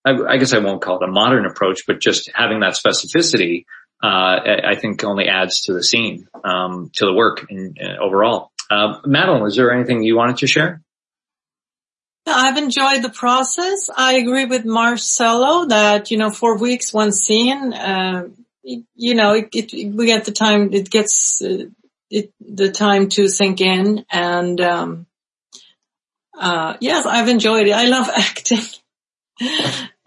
[0.05, 3.64] I, I guess I won't call it a modern approach, but just having that specificity,
[4.03, 8.50] uh, I think only adds to the scene, um, to the work and uh, overall.
[8.73, 10.81] Uh, Madeleine, was there anything you wanted to share?
[12.27, 13.91] I've enjoyed the process.
[13.95, 18.29] I agree with Marcelo that, you know, four weeks, one scene, uh,
[18.62, 21.66] you know, it, it, we get the time, it gets uh,
[22.09, 25.07] it, the time to sink in and, um,
[26.39, 27.73] uh, yes, I've enjoyed it.
[27.73, 28.64] I love acting.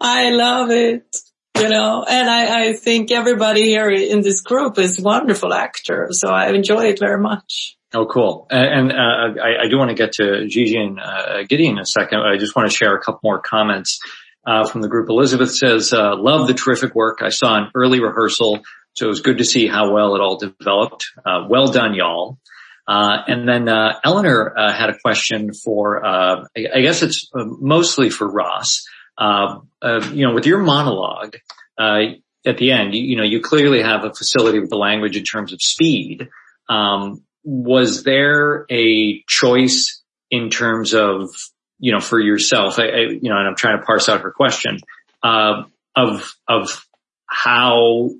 [0.00, 1.16] I love it,
[1.56, 6.20] you know, and I, I think everybody here in this group is wonderful actors.
[6.20, 7.76] So I enjoy it very much.
[7.96, 8.46] Oh, cool.
[8.50, 11.86] And, uh, I, I, do want to get to Gigi and uh, Gideon in a
[11.86, 12.18] second.
[12.18, 14.00] I just want to share a couple more comments
[14.46, 15.08] uh, from the group.
[15.08, 17.20] Elizabeth says, uh, love the terrific work.
[17.22, 18.60] I saw an early rehearsal,
[18.92, 21.06] so it was good to see how well it all developed.
[21.24, 22.38] Uh, well done, y'all.
[22.86, 23.66] Uh, and then
[24.04, 28.84] Eleanor had a question for, I, I, guess it's mostly for Ross.
[29.18, 31.36] you know, with your monologue
[31.78, 35.24] at the end, you, you, know, you clearly have a facility with the language in
[35.24, 36.28] terms of speed.
[36.68, 41.30] Um, was there a choice in terms of,
[41.78, 44.32] you know, for yourself, I, I, you know, and I'm trying to parse out her
[44.32, 44.80] question,
[45.22, 45.62] uh,
[45.94, 46.84] of, of
[47.26, 48.10] how,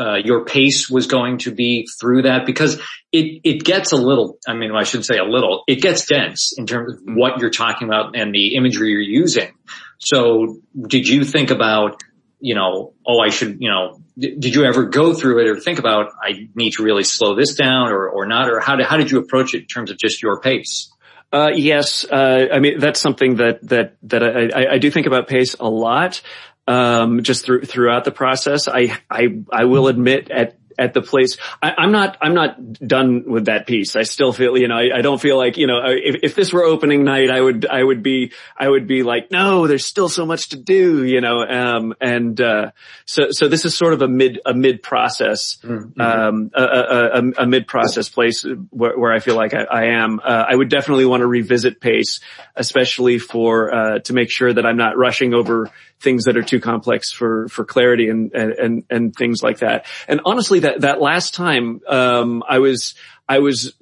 [0.00, 2.80] uh, your pace was going to be through that because
[3.12, 6.54] it, it gets a little, I mean, I shouldn't say a little, it gets dense
[6.56, 9.52] in terms of what you're talking about and the imagery you're using.
[9.98, 10.58] So
[10.88, 12.02] did you think about
[12.40, 15.78] you know, oh, I should, you know, did you ever go through it or think
[15.78, 18.48] about I need to really slow this down or, or not?
[18.50, 20.92] Or how did, how did you approach it in terms of just your pace?
[21.32, 22.04] Uh, yes.
[22.04, 25.68] Uh, I mean, that's something that, that, that I, I, do think about pace a
[25.68, 26.22] lot.
[26.66, 31.36] Um, just through, throughout the process, I, I, I will admit at at the place.
[31.62, 33.94] I, am not, I'm not done with that piece.
[33.94, 36.52] I still feel, you know, I, I don't feel like, you know, if, if, this
[36.52, 40.08] were opening night, I would, I would be, I would be like, no, there's still
[40.08, 42.70] so much to do, you know, um, and, uh,
[43.04, 46.00] so, so this is sort of a mid, a mid process, mm-hmm.
[46.00, 49.84] um, a, a, a, a mid process place where, where, I feel like I, I
[50.02, 50.20] am.
[50.20, 52.20] Uh, I would definitely want to revisit pace,
[52.56, 55.70] especially for, uh, to make sure that I'm not rushing over
[56.00, 59.86] things that are too complex for, for clarity and, and, and things like that.
[60.08, 62.94] And honestly, that, that last time, um, I was,
[63.28, 63.74] I was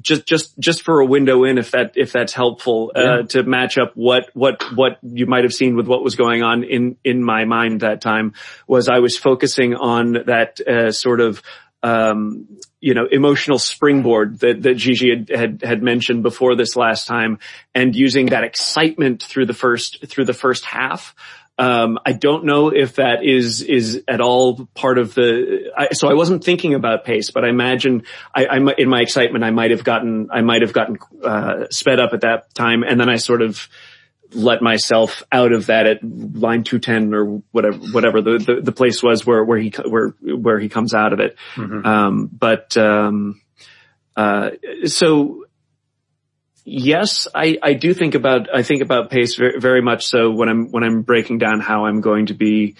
[0.00, 3.22] just, just, just for a window in, if that, if that's helpful, uh, yeah.
[3.30, 6.64] to match up what, what, what you might have seen with what was going on
[6.64, 8.32] in, in my mind that time
[8.66, 11.42] was I was focusing on that, uh, sort of,
[11.82, 12.48] um,
[12.80, 17.38] you know, emotional springboard that, that Gigi had, had, had mentioned before this last time
[17.74, 21.14] and using that excitement through the first, through the first half
[21.58, 25.72] Um, I don't know if that is is at all part of the.
[25.76, 28.02] I, so I wasn't thinking about pace, but I imagine
[28.34, 31.98] I, I in my excitement I might have gotten I might have gotten uh, sped
[31.98, 33.68] up at that time, and then I sort of
[34.32, 39.02] let myself out of that at line 210 or whatever, whatever the, the, the, place
[39.02, 41.36] was where, where he, where, where he comes out of it.
[41.54, 41.86] Mm-hmm.
[41.86, 43.40] Um, but, um,
[44.16, 44.50] uh,
[44.86, 45.45] so
[46.66, 50.48] yes, I, I do think about, I think about pace very, very much so when
[50.48, 52.76] I'm, when I'm breaking down how I'm going to be,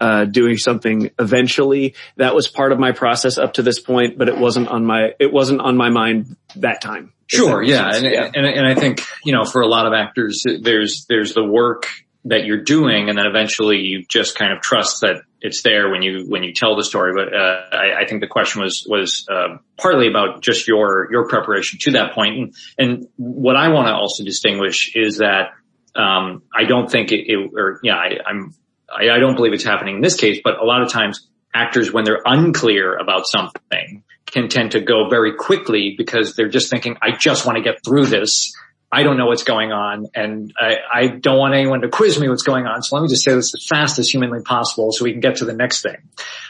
[0.00, 1.94] uh, doing something eventually.
[2.16, 5.14] That was part of my process up to this point, but it wasn't on my,
[5.18, 7.12] it wasn't on my mind that time.
[7.26, 7.62] Sure.
[7.62, 7.90] Yeah.
[7.92, 8.30] And, yeah.
[8.34, 11.86] And, and I think, you know, for a lot of actors, there's, there's the work
[12.24, 16.02] that you're doing and then eventually you just kind of trust that it's there when
[16.02, 17.12] you when you tell the story.
[17.14, 21.28] But uh, I, I, think the question was was uh, partly about just your your
[21.28, 22.36] preparation to that point.
[22.36, 25.52] And, and what I want to also distinguish is that
[25.96, 28.54] um, I don't think it, it or yeah I, I'm
[28.88, 31.92] I, I don't believe it's happening in this case but a lot of times actors
[31.92, 36.96] when they're unclear about something can tend to go very quickly because they're just thinking
[37.02, 38.54] I just want to get through this
[38.92, 42.28] I don't know what's going on and I, I, don't want anyone to quiz me
[42.28, 42.82] what's going on.
[42.82, 45.36] So let me just say this as fast as humanly possible so we can get
[45.36, 45.96] to the next thing.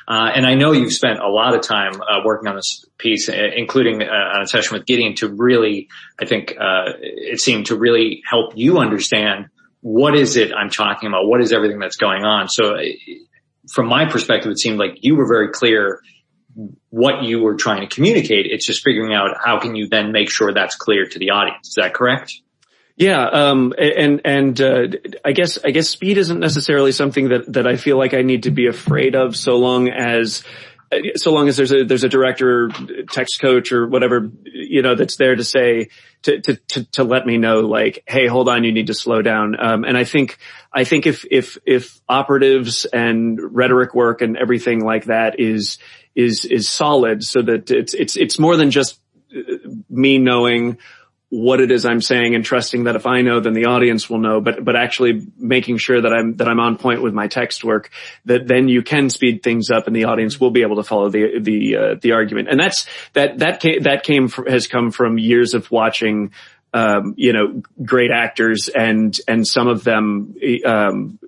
[0.09, 3.29] Uh, and I know you've spent a lot of time uh, working on this piece,
[3.29, 5.89] uh, including uh, on a session with Gideon to really,
[6.19, 9.47] I think, uh, it seemed to really help you understand
[9.83, 11.27] what is it I'm talking about?
[11.27, 12.49] What is everything that's going on?
[12.49, 12.83] So uh,
[13.71, 16.01] from my perspective, it seemed like you were very clear
[16.89, 18.47] what you were trying to communicate.
[18.47, 21.69] It's just figuring out how can you then make sure that's clear to the audience.
[21.69, 22.41] Is that correct?
[22.97, 24.89] Yeah, um, and and uh,
[25.25, 28.43] I guess I guess speed isn't necessarily something that that I feel like I need
[28.43, 30.45] to be afraid of, so long as
[31.15, 32.69] so long as there's a there's a director,
[33.11, 35.89] text coach, or whatever you know that's there to say
[36.23, 39.23] to to to, to let me know like, hey, hold on, you need to slow
[39.23, 39.57] down.
[39.59, 40.39] Um, and I think
[40.73, 45.79] I think if if if operatives and rhetoric work and everything like that is
[46.15, 49.01] is is solid so that it's it's it's more than just
[49.35, 49.41] uh,
[49.89, 50.79] me knowing
[51.31, 54.19] what it is I'm saying and trusting that if I know, then the audience will
[54.19, 57.63] know, but, but actually making sure that I'm, that I'm on point with my text
[57.63, 57.91] work,
[58.25, 61.09] that then you can speed things up and the audience will be able to follow
[61.09, 62.49] the, the, uh, the argument.
[62.51, 66.33] And that's, that, that came, that came, from, has come from years of watching,
[66.75, 70.35] um, you know, great actors and, and some of them,
[70.65, 71.21] um,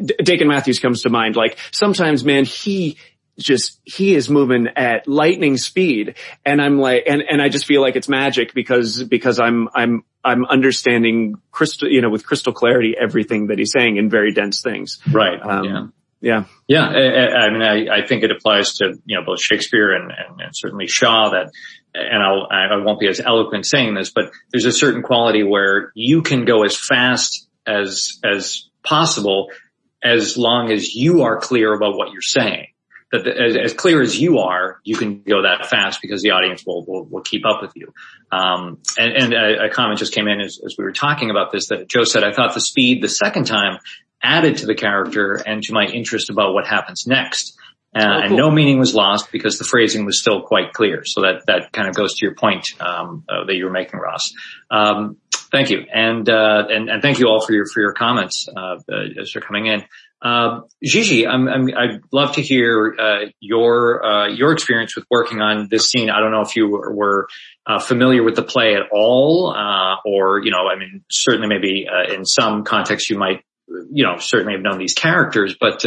[0.00, 1.34] Dakin Matthews comes to mind.
[1.34, 2.98] Like sometimes, man, he,
[3.38, 7.80] just he is moving at lightning speed and I'm like and and I just feel
[7.80, 12.94] like it's magic because because I'm I'm I'm understanding crystal you know with crystal clarity
[13.00, 15.00] everything that he's saying in very dense things.
[15.10, 15.40] Right.
[15.42, 15.86] Um, yeah.
[16.24, 16.44] Yeah.
[16.68, 16.88] Yeah.
[16.88, 20.40] I, I mean, I, I, think it applies to, you know, both Shakespeare and, and,
[20.40, 21.50] and certainly Shaw that,
[21.92, 25.92] and I'll, I won't be as eloquent saying this, but there's a certain quality where
[25.94, 29.50] you can go as fast as, as possible
[30.02, 32.68] as long as you are clear about what you're saying
[33.22, 36.64] that as, as, clear as you are, you can go that fast because the audience
[36.66, 37.92] will will, will keep up with you.
[38.32, 41.52] Um, and, and a, a, comment just came in as, as, we were talking about
[41.52, 43.78] this that Joe said, I thought the speed the second time
[44.22, 47.56] added to the character and to my interest about what happens next.
[47.94, 48.22] Uh, oh, cool.
[48.22, 51.04] And no meaning was lost because the phrasing was still quite clear.
[51.04, 54.00] So that that kind of goes to your point um, uh, that you were making,
[54.00, 54.34] Ross.
[54.68, 55.18] Um,
[55.52, 58.78] thank you, and, uh, and and thank you all for your for your comments uh,
[58.90, 59.84] uh, as they're coming in.
[60.24, 65.68] Uh, Gigi, i would love to hear uh, your uh, your experience with working on
[65.70, 66.08] this scene.
[66.08, 67.28] I don't know if you were,
[67.66, 71.86] uh, familiar with the play at all, uh, or you know, I mean, certainly maybe
[71.86, 75.56] uh, in some context you might, you know, certainly have known these characters.
[75.60, 75.84] But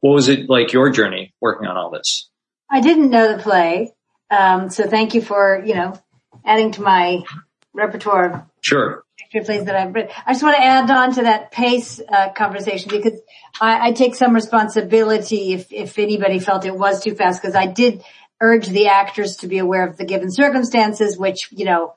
[0.00, 2.28] what was it like your journey working on all this?
[2.70, 3.92] I didn't know the play,
[4.30, 6.00] um, so thank you for you know
[6.44, 7.24] adding to my
[7.74, 8.48] repertoire.
[8.60, 9.04] Sure
[9.40, 10.10] plays that I've read.
[10.26, 13.18] I just want to add on to that pace uh, conversation because
[13.60, 17.66] I, I, take some responsibility if, if anybody felt it was too fast because I
[17.66, 18.02] did
[18.40, 21.94] urge the actors to be aware of the given circumstances, which, you know,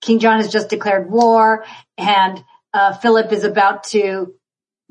[0.00, 1.64] King John has just declared war
[1.98, 2.42] and
[2.72, 4.34] uh, Philip is about to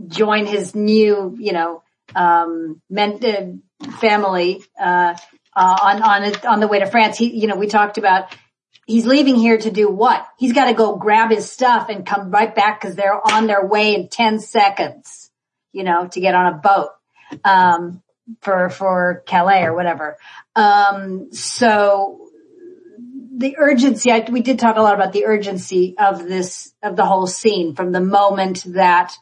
[0.06, 1.84] join his new, you know,
[2.16, 5.16] um, men, uh, family, uh,
[5.56, 7.18] uh on, on, on the way to France.
[7.18, 8.36] He, you know, we talked about
[8.90, 10.26] he's leaving here to do what?
[10.38, 13.64] He's got to go grab his stuff and come right back because they're on their
[13.66, 15.30] way in 10 seconds,
[15.72, 16.90] you know, to get on a boat,
[17.44, 18.02] um,
[18.42, 20.18] for, for Calais or whatever.
[20.56, 22.30] Um, so
[23.38, 27.06] the urgency, I, we did talk a lot about the urgency of this, of the
[27.06, 29.14] whole scene from the moment that,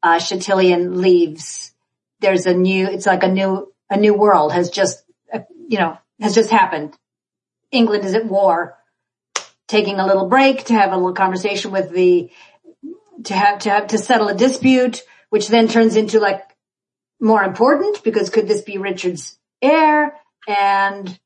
[0.00, 1.72] uh, Chatillon leaves.
[2.20, 5.98] There's a new, it's like a new, a new world has just, uh, you know,
[6.20, 6.96] has just happened.
[7.72, 8.77] England is at war
[9.68, 12.30] taking a little break to have a little conversation with the,
[13.24, 16.42] to have, to have, to settle a dispute which then turns into like
[17.20, 20.16] more important because could this be Richard's heir?
[20.46, 21.18] And,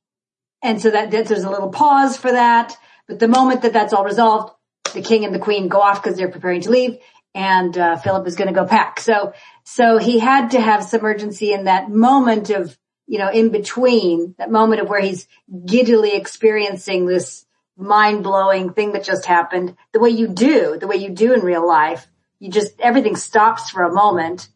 [0.62, 2.76] and so that, that there's a little pause for that.
[3.06, 4.54] But the moment that that's all resolved,
[4.94, 6.98] the king and the queen go off because they're preparing to leave
[7.34, 9.00] and, uh, Philip is going to go pack.
[9.00, 9.32] So,
[9.64, 14.34] so he had to have some urgency in that moment of, you know, in between
[14.38, 15.26] that moment of where he's
[15.64, 17.46] giddily experiencing this
[17.76, 21.40] mind blowing thing that just happened the way you do, the way you do in
[21.40, 22.06] real life.
[22.38, 24.48] You just, everything stops for a moment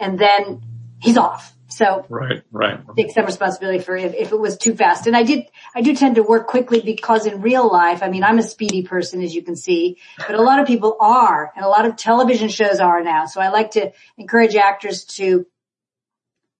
[0.00, 0.62] and then
[1.00, 1.54] he's off.
[1.70, 2.80] So right, right.
[2.96, 5.06] Take some responsibility for if, if, it was too fast.
[5.06, 5.44] And I did,
[5.74, 8.82] I do tend to work quickly because in real life, I mean, I'm a speedy
[8.82, 11.96] person as you can see, but a lot of people are and a lot of
[11.96, 13.26] television shows are now.
[13.26, 15.46] So I like to encourage actors to,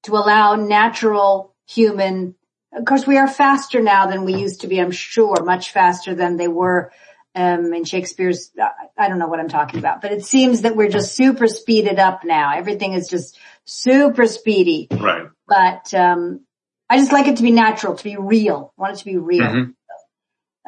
[0.02, 2.34] to allow natural human,
[2.72, 6.14] of course we are faster now than we used to be, I'm sure, much faster
[6.14, 6.92] than they were
[7.34, 8.50] um, in Shakespeare's,
[8.96, 11.98] I don't know what I'm talking about, but it seems that we're just super speeded
[11.98, 12.56] up now.
[12.56, 14.88] Everything is just super speedy.
[14.90, 15.28] Right.
[15.46, 16.40] But, um,
[16.90, 18.72] I just like it to be natural, to be real.
[18.76, 19.44] I want it to be real.
[19.44, 19.70] Mm-hmm.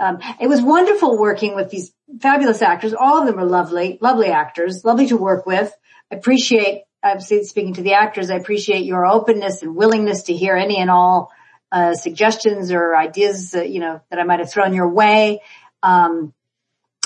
[0.03, 2.95] Um, it was wonderful working with these fabulous actors.
[2.95, 5.73] All of them are lovely, lovely actors, lovely to work with.
[6.11, 10.57] I appreciate, I'm speaking to the actors, I appreciate your openness and willingness to hear
[10.57, 11.33] any and all,
[11.73, 15.41] uh, suggestions or ideas, uh, you know, that I might have thrown your way.
[15.83, 16.35] Um,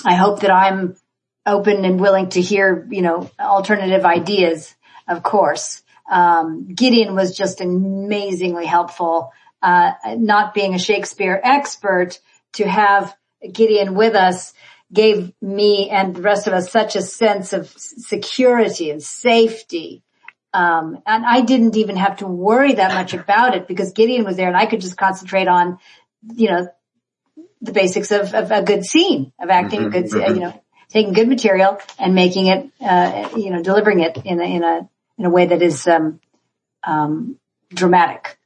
[0.05, 0.97] I hope that I'm
[1.47, 4.75] open and willing to hear, you know, alternative ideas,
[5.07, 5.83] of course.
[6.11, 9.33] Um, Gideon was just amazingly helpful.
[9.63, 12.21] Uh, not being a Shakespeare expert
[12.55, 13.15] to have
[13.51, 14.53] Gideon with us
[14.93, 20.03] gave me and the rest of us such a sense of security and safety.
[20.55, 24.37] Um, and I didn't even have to worry that much about it because Gideon was
[24.37, 25.79] there and I could just concentrate on,
[26.35, 26.69] you know,
[27.61, 30.35] the basics of, of a good scene, of acting mm-hmm, good, mm-hmm.
[30.35, 34.45] you know, taking good material and making it, uh, you know, delivering it in a,
[34.45, 36.21] in a, in a way that is, um,
[36.85, 37.39] um,
[37.73, 38.39] dramatic.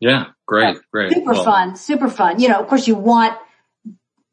[0.00, 0.26] Yeah.
[0.46, 0.76] Great.
[0.90, 1.12] great.
[1.12, 1.76] Super well, fun.
[1.76, 2.40] Super fun.
[2.40, 3.38] You know, of course you want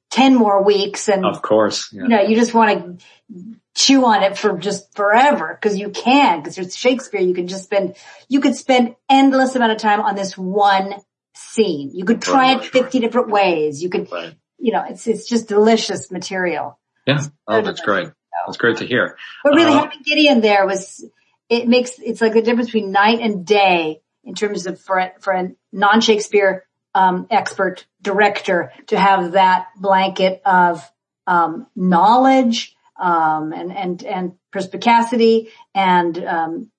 [0.09, 2.01] 10 more weeks and of course, yeah.
[2.01, 6.39] you know, you just want to chew on it for just forever because you can
[6.39, 7.21] because it's Shakespeare.
[7.21, 7.95] You can just spend,
[8.27, 10.95] you could spend endless amount of time on this one
[11.35, 11.91] scene.
[11.93, 13.81] You could try it 50 different ways.
[13.81, 14.35] You could, right.
[14.57, 16.79] you know, it's, it's just delicious material.
[17.07, 17.23] Yeah.
[17.47, 18.09] Oh, that's great.
[18.45, 19.17] That's great to hear.
[19.43, 21.05] But really uh, having Gideon there was,
[21.49, 25.11] it makes, it's like the difference between night and day in terms of for, a,
[25.19, 30.89] for a non-Shakespeare, um, expert director to have that blanket of,
[31.25, 36.71] um, knowledge, um, and, and, and perspicacity and, um,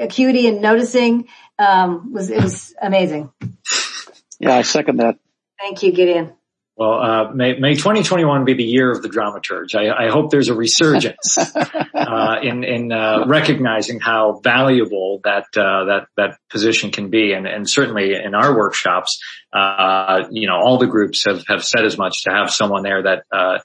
[0.00, 1.28] acuity and noticing
[1.58, 3.32] um, was it was amazing.
[4.38, 5.18] Yeah, I second that.
[5.58, 6.32] Thank you, Gideon.
[6.74, 9.74] Well, uh, may, may 2021 be the year of the dramaturge.
[9.74, 11.36] I, I hope there's a resurgence
[11.94, 17.46] uh, in in uh, recognizing how valuable that uh, that that position can be, and
[17.46, 19.20] and certainly in our workshops,
[19.52, 23.02] uh, you know, all the groups have have said as much to have someone there
[23.02, 23.58] that uh,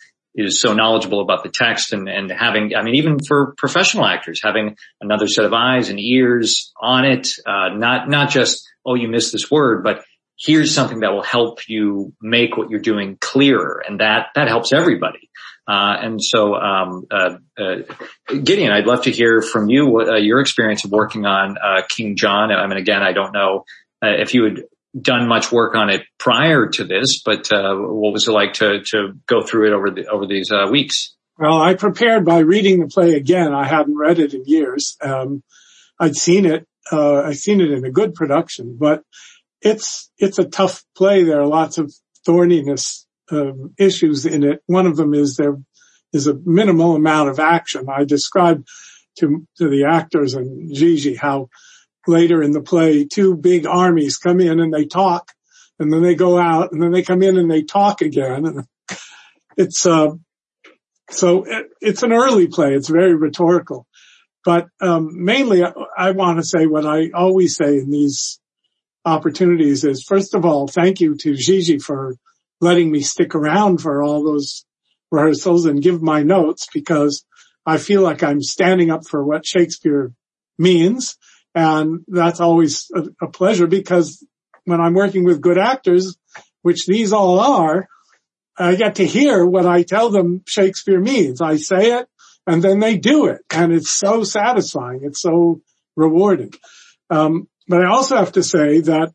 [0.45, 4.41] is so knowledgeable about the text and, and having, I mean, even for professional actors,
[4.43, 9.07] having another set of eyes and ears on it, uh, not, not just, oh, you
[9.07, 10.03] missed this word, but
[10.39, 13.84] here's something that will help you make what you're doing clearer.
[13.88, 15.30] And that, that helps everybody.
[15.68, 17.76] Uh, and so, um, uh, uh,
[18.30, 21.81] Gideon, I'd love to hear from you what, uh, your experience of working on, uh,
[21.89, 22.51] King John.
[22.51, 23.65] I mean, again, I don't know
[24.01, 24.64] if you would
[24.99, 28.82] done much work on it prior to this, but uh, what was it like to
[28.91, 31.15] to go through it over the over these uh, weeks?
[31.38, 33.53] Well, I prepared by reading the play again.
[33.53, 34.98] I hadn't read it in years.
[35.02, 35.44] Um,
[35.99, 36.68] I'd seen it.
[36.91, 39.03] Uh, I'd seen it in a good production, but
[39.61, 41.24] it's it's a tough play.
[41.24, 41.94] There are lots of
[42.28, 44.61] thorniness um, issues in it.
[44.65, 45.57] One of them is there
[46.14, 47.88] is a minimal amount of action.
[47.90, 48.68] I described
[49.19, 51.49] to to the actors and Gigi how
[52.08, 55.32] later in the play, two big armies come in and they talk
[55.80, 58.46] and then they go out and then they come in and they talk again.
[58.46, 58.66] And
[59.58, 60.12] it's, uh,
[61.10, 62.74] so it, it's an early play.
[62.74, 63.88] It's very rhetorical,
[64.44, 68.40] but, um, mainly I, I want to say what I always say in these
[69.06, 72.16] opportunities is first of all, thank you to Gigi for
[72.60, 74.66] letting me stick around for all those
[75.12, 77.24] rehearsals and give my notes because
[77.66, 80.12] I feel like I'm standing up for what Shakespeare
[80.58, 81.18] means
[81.58, 84.24] and that's always a, a pleasure because
[84.66, 86.16] when I'm working with good actors,
[86.62, 87.88] which these all are,
[88.60, 91.42] I get to hear what I tell them Shakespeare means.
[91.42, 92.08] I say it
[92.46, 95.00] and then they do it and it's so satisfying.
[95.02, 95.62] It's so
[95.96, 96.54] rewarding.
[97.10, 99.12] Um, but I also have to say that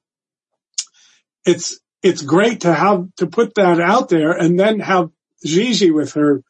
[1.46, 5.10] it's, it's great to have to put that out there and then have
[5.44, 6.42] Gigi with her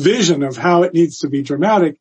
[0.00, 1.96] vision of how it needs to be dramatic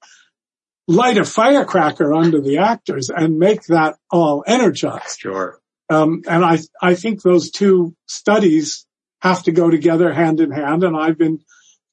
[0.88, 5.20] light a firecracker under the actors and make that all energized.
[5.20, 5.60] Sure.
[5.90, 8.86] Um, and I, I think those two studies
[9.22, 10.84] have to go together hand in hand.
[10.84, 11.40] And I've been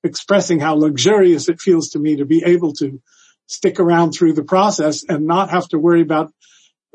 [0.03, 3.01] expressing how luxurious it feels to me to be able to
[3.47, 6.33] stick around through the process and not have to worry about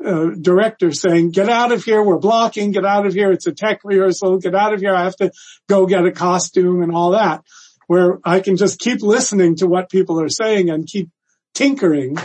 [0.04, 2.02] uh, directors saying, get out of here.
[2.02, 2.70] We're blocking.
[2.70, 3.32] Get out of here.
[3.32, 4.38] It's a tech rehearsal.
[4.38, 4.94] Get out of here.
[4.94, 5.30] I have to
[5.68, 7.42] go get a costume and all that
[7.86, 11.10] where I can just keep listening to what people are saying and keep
[11.54, 12.16] tinkering.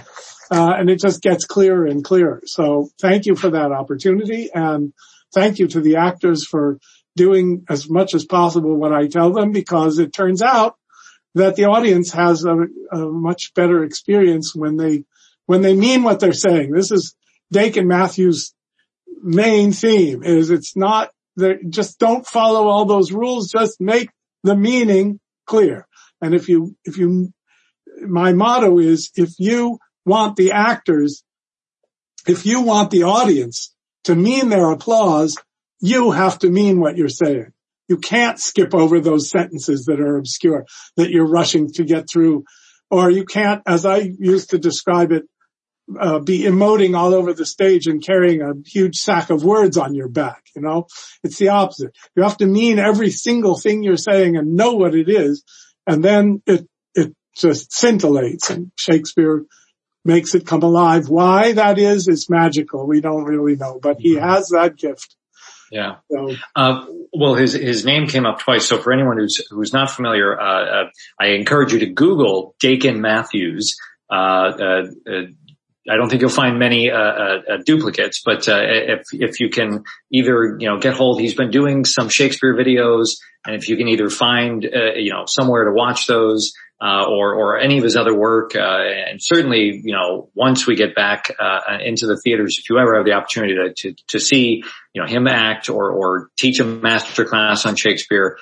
[0.52, 2.42] Uh, and it just gets clearer and clearer.
[2.46, 4.94] So thank you for that opportunity and
[5.34, 6.78] thank you to the actors for
[7.16, 10.76] doing as much as possible what I tell them because it turns out
[11.34, 12.56] that the audience has a,
[12.92, 15.04] a much better experience when they,
[15.48, 16.72] when they mean what they're saying.
[16.72, 17.16] This is
[17.52, 18.54] Dakin Matthews
[19.26, 23.50] main theme is it's not that just don't follow all those rules.
[23.50, 24.10] Just make
[24.44, 25.88] the meaning clear.
[26.22, 27.34] And if you, if you,
[28.10, 31.23] my motto is if you want the actors,
[32.27, 33.73] if you want the audience
[34.06, 35.38] to mean their applause,
[35.80, 37.52] you have to mean what you're saying.
[37.88, 40.65] You can't skip over those sentences that are obscure
[40.98, 42.45] that you're rushing to get through.
[42.90, 45.23] Or you can't, as I used to describe it,
[45.99, 49.94] uh, be emoting all over the stage and carrying a huge sack of words on
[49.94, 50.44] your back.
[50.56, 50.88] You know,
[51.23, 51.95] it's the opposite.
[52.15, 55.44] You have to mean every single thing you're saying and know what it is.
[55.86, 56.68] And then it, it
[57.36, 59.45] just scintillates and Shakespeare
[60.03, 61.10] makes it come alive.
[61.10, 62.88] Why that is, is magical.
[62.88, 64.28] We don't really know, but he mm-hmm.
[64.28, 65.16] has that gift.
[65.72, 65.95] Yeah.
[66.12, 68.68] So, uh, well, his his name came up twice.
[68.68, 70.90] So for anyone who's who's not familiar, uh, uh,
[71.20, 73.76] I encourage you to Google Dakin Matthews.
[74.10, 75.22] Uh, uh, uh,
[75.90, 79.49] I don't think you'll find many uh, uh, uh, duplicates, but uh, if if you
[79.49, 83.78] can either you know get hold, he's been doing some Shakespeare videos, and if you
[83.78, 87.84] can either find uh, you know somewhere to watch those, uh, or or any of
[87.84, 91.30] his other work, and certainly you know once we get back
[91.82, 95.08] into the theaters, if you ever have the opportunity to to, to see you know
[95.08, 98.38] him act or or teach a master class on Shakespeare,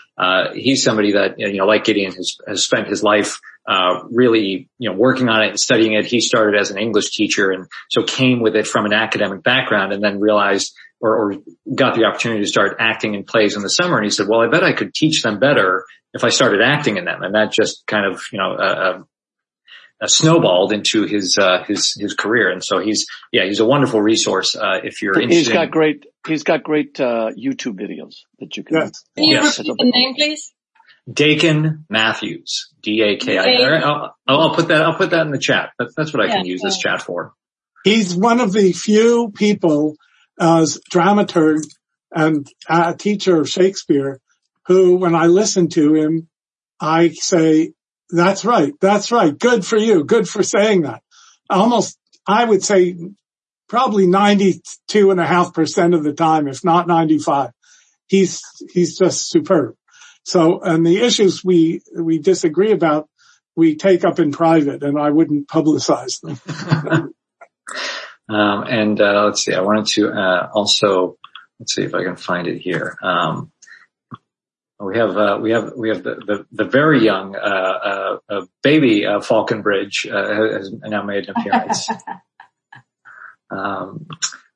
[0.53, 4.89] he's somebody that you know like Gideon has has spent his life uh, really, you
[4.89, 6.05] know, working on it and studying it.
[6.05, 9.93] He started as an English teacher and so came with it from an academic background
[9.93, 10.73] and then realized
[11.03, 11.33] or, or
[11.75, 13.97] got the opportunity to start acting in plays in the summer.
[13.97, 16.97] And he said, well, I bet I could teach them better if I started acting
[16.97, 17.21] in them.
[17.21, 19.03] And that just kind of, you know, uh,
[20.01, 24.01] uh, snowballed into his uh, his his career, and so he's yeah he's a wonderful
[24.01, 25.37] resource uh, if you're interested.
[25.37, 28.77] He's got great he's got great uh, YouTube videos that you can.
[28.77, 29.03] Yes.
[29.15, 29.59] Can you yes.
[29.59, 30.53] repeat the name, please?
[31.11, 33.81] Dakin Matthews, D-A-K-I.
[33.81, 35.71] I'll, I'll, put that, I'll put that in the chat.
[35.77, 37.33] That's, that's what I can use this chat for.
[37.83, 39.97] He's one of the few people
[40.39, 41.63] as dramaturg
[42.11, 44.19] and a teacher of Shakespeare
[44.67, 46.29] who, when I listen to him,
[46.79, 47.73] I say,
[48.09, 48.73] that's right.
[48.79, 49.37] That's right.
[49.37, 50.03] Good for you.
[50.03, 51.01] Good for saying that.
[51.49, 51.97] Almost,
[52.27, 52.95] I would say
[53.67, 57.51] probably 92 and a half percent of the time, if not 95.
[58.07, 58.41] He's,
[58.71, 59.75] he's just superb.
[60.23, 63.09] So, and the issues we, we disagree about,
[63.55, 67.13] we take up in private and I wouldn't publicize them.
[68.33, 71.17] um, and, uh, let's see, I wanted to, uh, also,
[71.59, 72.97] let's see if I can find it here.
[73.03, 73.51] Um,
[74.79, 79.05] we have, uh, we have, we have the, the, the very young, uh, uh, baby,
[79.05, 81.87] uh, Faulconbridge, has now made an appearance.
[83.51, 84.07] um,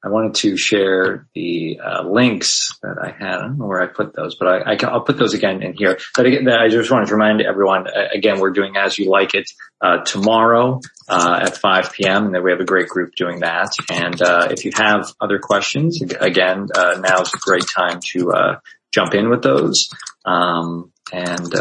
[0.04, 3.40] I wanted to share the uh, links that I had.
[3.40, 5.74] I don't know where I put those, but I, I will put those again in
[5.74, 5.98] here.
[6.16, 9.34] But again, I just wanted to remind everyone uh, again, we're doing as you like
[9.34, 9.50] it
[9.82, 12.34] uh, tomorrow uh, at 5 p.m.
[12.34, 13.72] and we have a great group doing that.
[13.92, 18.58] And uh, if you have other questions, again, uh, now is a great time to
[18.92, 19.90] jump in with those.
[20.26, 21.52] Um, and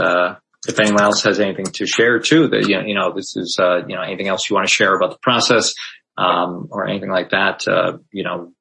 [0.69, 3.57] if anyone else has anything to share too, that you know, you know this is
[3.59, 5.75] you know anything else you want to share about the process
[6.17, 8.53] um, or anything like that, uh, you know,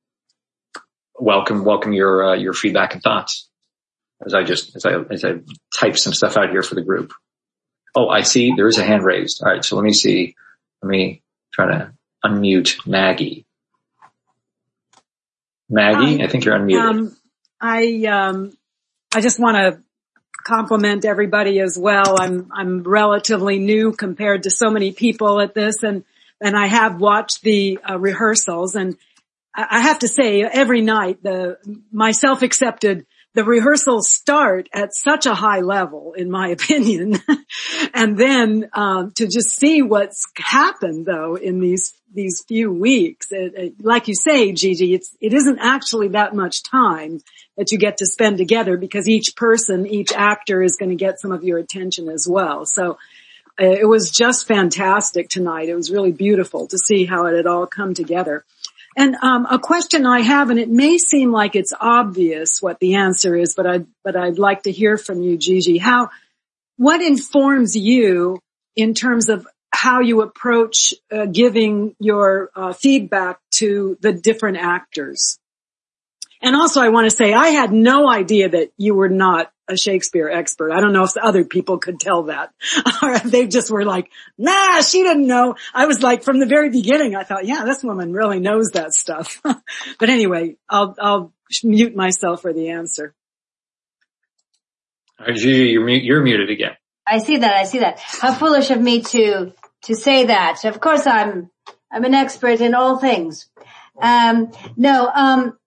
[1.18, 3.49] welcome, welcome your, uh, your feedback and thoughts
[4.26, 5.36] as I just, as I, as I
[5.77, 7.14] type some stuff out here for the group.
[7.95, 9.41] Oh, I see there is a hand raised.
[9.41, 9.64] All right.
[9.64, 10.36] So let me see.
[10.82, 11.23] Let me
[11.53, 13.45] try to unmute Maggie.
[15.69, 16.90] Maggie, I think you're unmuted.
[16.90, 17.18] Um,
[17.60, 18.57] I, um,
[19.14, 19.82] I just want to
[20.44, 22.22] compliment everybody as well.
[22.22, 26.03] I'm, I'm relatively new compared to so many people at this and
[26.41, 28.97] and I have watched the uh, rehearsals and
[29.55, 31.57] I have to say every night the
[31.91, 33.05] myself accepted
[33.35, 37.19] the rehearsals start at such a high level in my opinion.
[37.93, 43.53] And then um, to just see what's happened though in these these few weeks it,
[43.55, 47.19] it, like you say Gigi it's it isn't actually that much time
[47.57, 51.19] that you get to spend together because each person each actor is going to get
[51.19, 52.65] some of your attention as well.
[52.65, 52.97] So
[53.57, 55.69] it was just fantastic tonight.
[55.69, 58.44] It was really beautiful to see how it had all come together.
[58.98, 62.95] And um, a question I have, and it may seem like it's obvious what the
[62.95, 65.77] answer is, but I but I'd like to hear from you, Gigi.
[65.77, 66.10] How
[66.77, 68.40] what informs you
[68.76, 75.40] in terms of how you approach uh, giving your uh, feedback to the different actors?
[76.41, 79.77] And also I want to say I had no idea that you were not a
[79.77, 80.71] Shakespeare expert.
[80.71, 82.51] I don't know if other people could tell that.
[83.01, 85.55] or if they just were like, nah, she didn't know.
[85.73, 88.93] I was like, from the very beginning, I thought, yeah, this woman really knows that
[88.93, 89.41] stuff.
[89.99, 91.33] but anyway, I'll, I'll
[91.63, 93.13] mute myself for the answer.
[95.19, 96.73] All right, Gigi, you're, you're muted again.
[97.07, 97.55] I see that.
[97.55, 97.99] I see that.
[97.99, 100.65] How foolish of me to, to say that.
[100.65, 101.49] Of course I'm,
[101.91, 103.47] I'm an expert in all things.
[104.01, 105.57] Um, no, um,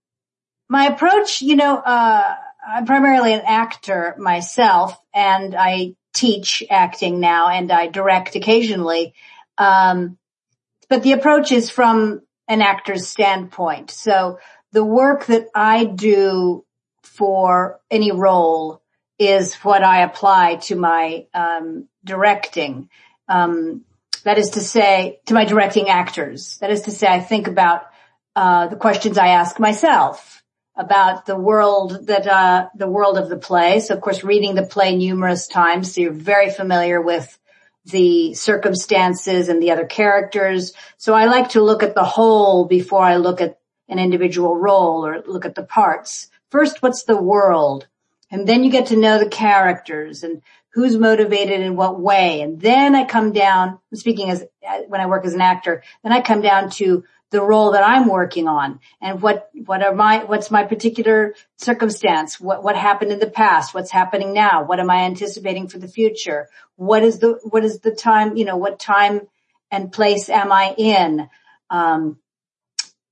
[0.69, 2.35] my approach, you know, uh,
[2.69, 9.15] I'm primarily an actor myself and I teach acting now and I direct occasionally.
[9.57, 10.19] Um,
[10.91, 13.91] but the approach is from an actor's standpoint.
[13.91, 14.39] So
[14.73, 16.65] the work that I do
[17.03, 18.83] for any role
[19.19, 22.91] is what I apply to my um, directing.
[23.29, 23.85] Um,
[24.25, 26.59] that is to say, to my directing actors.
[26.59, 27.87] That is to say, I think about
[28.37, 30.38] uh, the questions I ask myself
[30.79, 33.81] about the world that uh, the world of the play.
[33.81, 37.37] So of course, reading the play numerous times, so you're very familiar with
[37.85, 40.73] the circumstances and the other characters.
[40.97, 45.05] So I like to look at the whole before I look at an individual role
[45.05, 46.31] or look at the parts.
[46.51, 47.87] First, what's the world?
[48.31, 50.43] And then you get to know the characters and
[50.75, 52.43] who's motivated in what way.
[52.43, 54.45] And then I come down, speaking as,
[54.87, 58.09] when I work as an actor, then I come down to the role that I'm
[58.09, 62.41] working on and what, what are my, what's my particular circumstance?
[62.41, 63.75] What, what happened in the past?
[63.75, 64.65] What's happening now?
[64.65, 66.49] What am I anticipating for the future?
[66.77, 69.23] What is the, what is the time, you know, what time
[69.71, 71.29] and place am I in?
[71.69, 72.19] Um,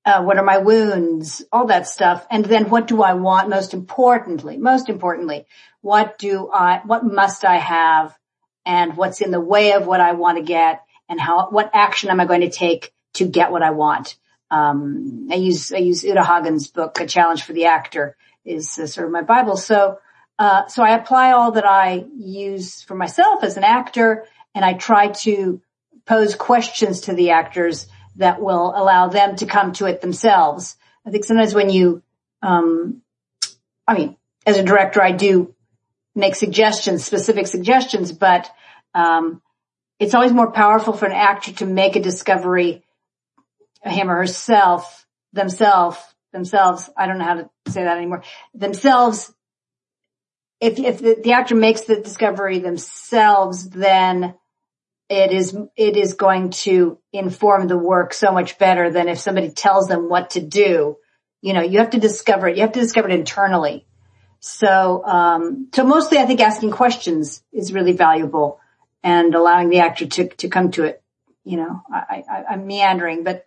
[0.07, 1.45] uh, what are my wounds?
[1.53, 2.27] All that stuff.
[2.31, 4.57] And then what do I want most importantly?
[4.57, 5.47] Most importantly,
[5.83, 8.17] what do I, what must I have
[8.65, 12.09] and what's in the way of what I want to get and how, what action
[12.09, 14.17] am I going to take to get what I want.
[14.51, 18.87] Um, I use, I use Uta Hagen's book, A Challenge for the Actor is uh,
[18.87, 19.57] sort of my Bible.
[19.57, 19.99] So,
[20.39, 24.25] uh, so I apply all that I use for myself as an actor
[24.55, 25.61] and I try to
[26.07, 30.77] pose questions to the actors that will allow them to come to it themselves.
[31.05, 32.03] I think sometimes when you,
[32.43, 33.03] um,
[33.87, 34.17] I mean,
[34.47, 35.55] as a director, I do
[36.15, 38.51] make suggestions, specific suggestions, but,
[38.95, 39.43] um,
[39.99, 42.85] it's always more powerful for an actor to make a discovery
[43.91, 45.99] him or herself, themselves,
[46.33, 48.23] themselves, I don't know how to say that anymore,
[48.55, 49.33] themselves,
[50.61, 54.35] if, if the, the actor makes the discovery themselves, then
[55.09, 59.51] it is, it is going to inform the work so much better than if somebody
[59.51, 60.97] tells them what to do.
[61.43, 62.57] You know, you have to discover it.
[62.57, 63.87] You have to discover it internally.
[64.41, 68.61] So, um, so mostly I think asking questions is really valuable
[69.03, 71.03] and allowing the actor to, to come to it.
[71.45, 73.47] You know, I, I, I'm meandering, but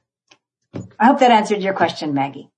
[0.74, 2.50] I hope that answered your question, Maggie.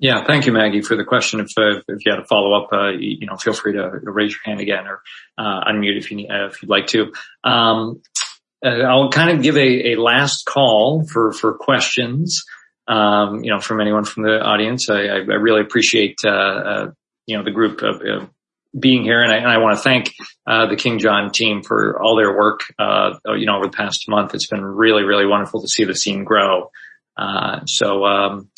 [0.00, 1.40] Yeah, thank you, Maggie, for the question.
[1.40, 4.30] If uh, if you had a follow up, uh, you, know, feel free to raise
[4.30, 5.02] your hand again or
[5.36, 7.12] uh, unmute if you need, uh, if you'd like to.
[7.42, 8.00] Um,
[8.64, 12.44] uh, I'll kind of give a, a last call for for questions.
[12.86, 14.88] Um, you know, from anyone from the audience.
[14.88, 16.86] I, I really appreciate uh,
[17.26, 18.00] you know the group of,
[18.78, 20.12] being here, and I, and I want to thank
[20.46, 22.60] uh, the King John team for all their work.
[22.78, 25.94] Uh, you know, over the past month, it's been really, really wonderful to see the
[25.94, 26.70] scene grow.
[27.16, 28.50] Uh, so, um,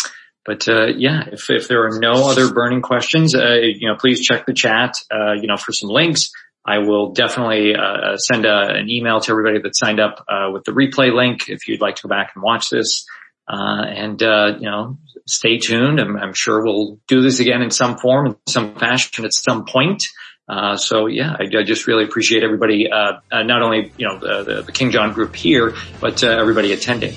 [0.44, 4.20] but uh, yeah, if if there are no other burning questions, uh, you know, please
[4.20, 4.94] check the chat.
[5.12, 6.30] Uh, you know, for some links.
[6.62, 7.74] I will definitely
[8.16, 11.80] send a, an email to everybody that signed up with the replay link if you'd
[11.80, 13.06] like to go back and watch this.
[13.48, 14.98] and you know,
[15.30, 16.00] stay tuned.
[16.00, 19.64] I'm, I'm, sure we'll do this again in some form, in some fashion at some
[19.64, 20.02] point.
[20.48, 24.18] Uh, so yeah, I, I, just really appreciate everybody, uh, uh, not only, you know,
[24.18, 27.14] the, the, King John group here, but uh, everybody attending.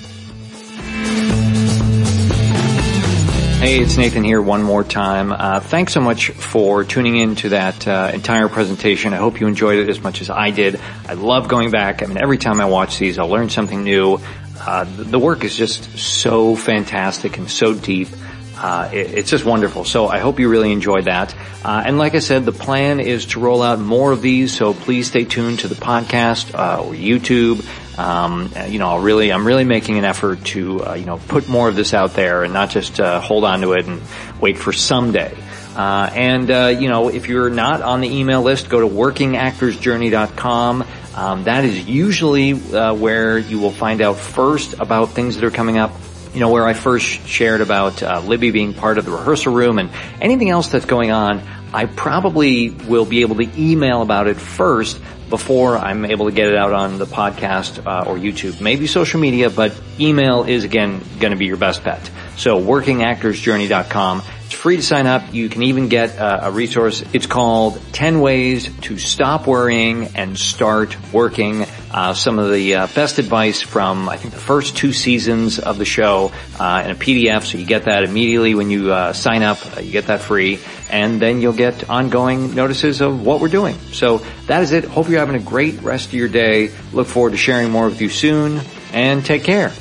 [3.63, 5.31] Hey, it's Nathan here one more time.
[5.31, 9.13] Uh, thanks so much for tuning in to that uh, entire presentation.
[9.13, 10.79] I hope you enjoyed it as much as I did.
[11.07, 12.03] I love going back.
[12.03, 14.19] I mean, every time I watch these, I'll learn something new.
[14.65, 18.07] Uh, the work is just so fantastic and so deep.
[18.55, 19.83] Uh, it, it's just wonderful.
[19.83, 21.35] So I hope you really enjoyed that.
[21.65, 24.55] Uh, and like I said, the plan is to roll out more of these.
[24.55, 27.65] So please stay tuned to the podcast uh, or YouTube.
[27.99, 31.49] Um, you know, I'll really, I'm really making an effort to, uh, you know, put
[31.49, 34.01] more of this out there and not just hold on to it and
[34.39, 35.35] wait for someday.
[35.75, 40.85] Uh, and uh, you know, if you're not on the email list, go to workingactorsjourney.com.
[41.15, 45.51] Um, that is usually uh, where you will find out first about things that are
[45.51, 45.91] coming up.
[46.33, 49.77] You know, where I first shared about uh, Libby being part of the rehearsal room
[49.77, 51.43] and anything else that's going on.
[51.73, 54.99] I probably will be able to email about it first
[55.29, 58.61] before I'm able to get it out on the podcast uh, or YouTube.
[58.61, 62.09] Maybe social media, but email is again going to be your best bet.
[62.37, 64.23] So workingactorsjourney.com.
[64.45, 65.33] It's free to sign up.
[65.33, 67.03] You can even get a, a resource.
[67.13, 71.65] It's called 10 Ways to Stop Worrying and Start Working.
[71.91, 75.77] Uh, some of the uh, best advice from, I think, the first two seasons of
[75.77, 77.43] the show uh, in a PDF.
[77.43, 79.57] So you get that immediately when you uh, sign up.
[79.77, 80.59] Uh, you get that free.
[80.89, 83.75] And then you'll get ongoing notices of what we're doing.
[83.91, 84.85] So that is it.
[84.85, 86.71] Hope you're having a great rest of your day.
[86.91, 88.61] Look forward to sharing more with you soon.
[88.91, 89.71] And take care.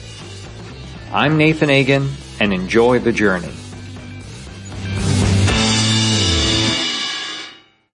[1.13, 2.09] I'm Nathan Agin
[2.43, 3.62] and enjoy the journey.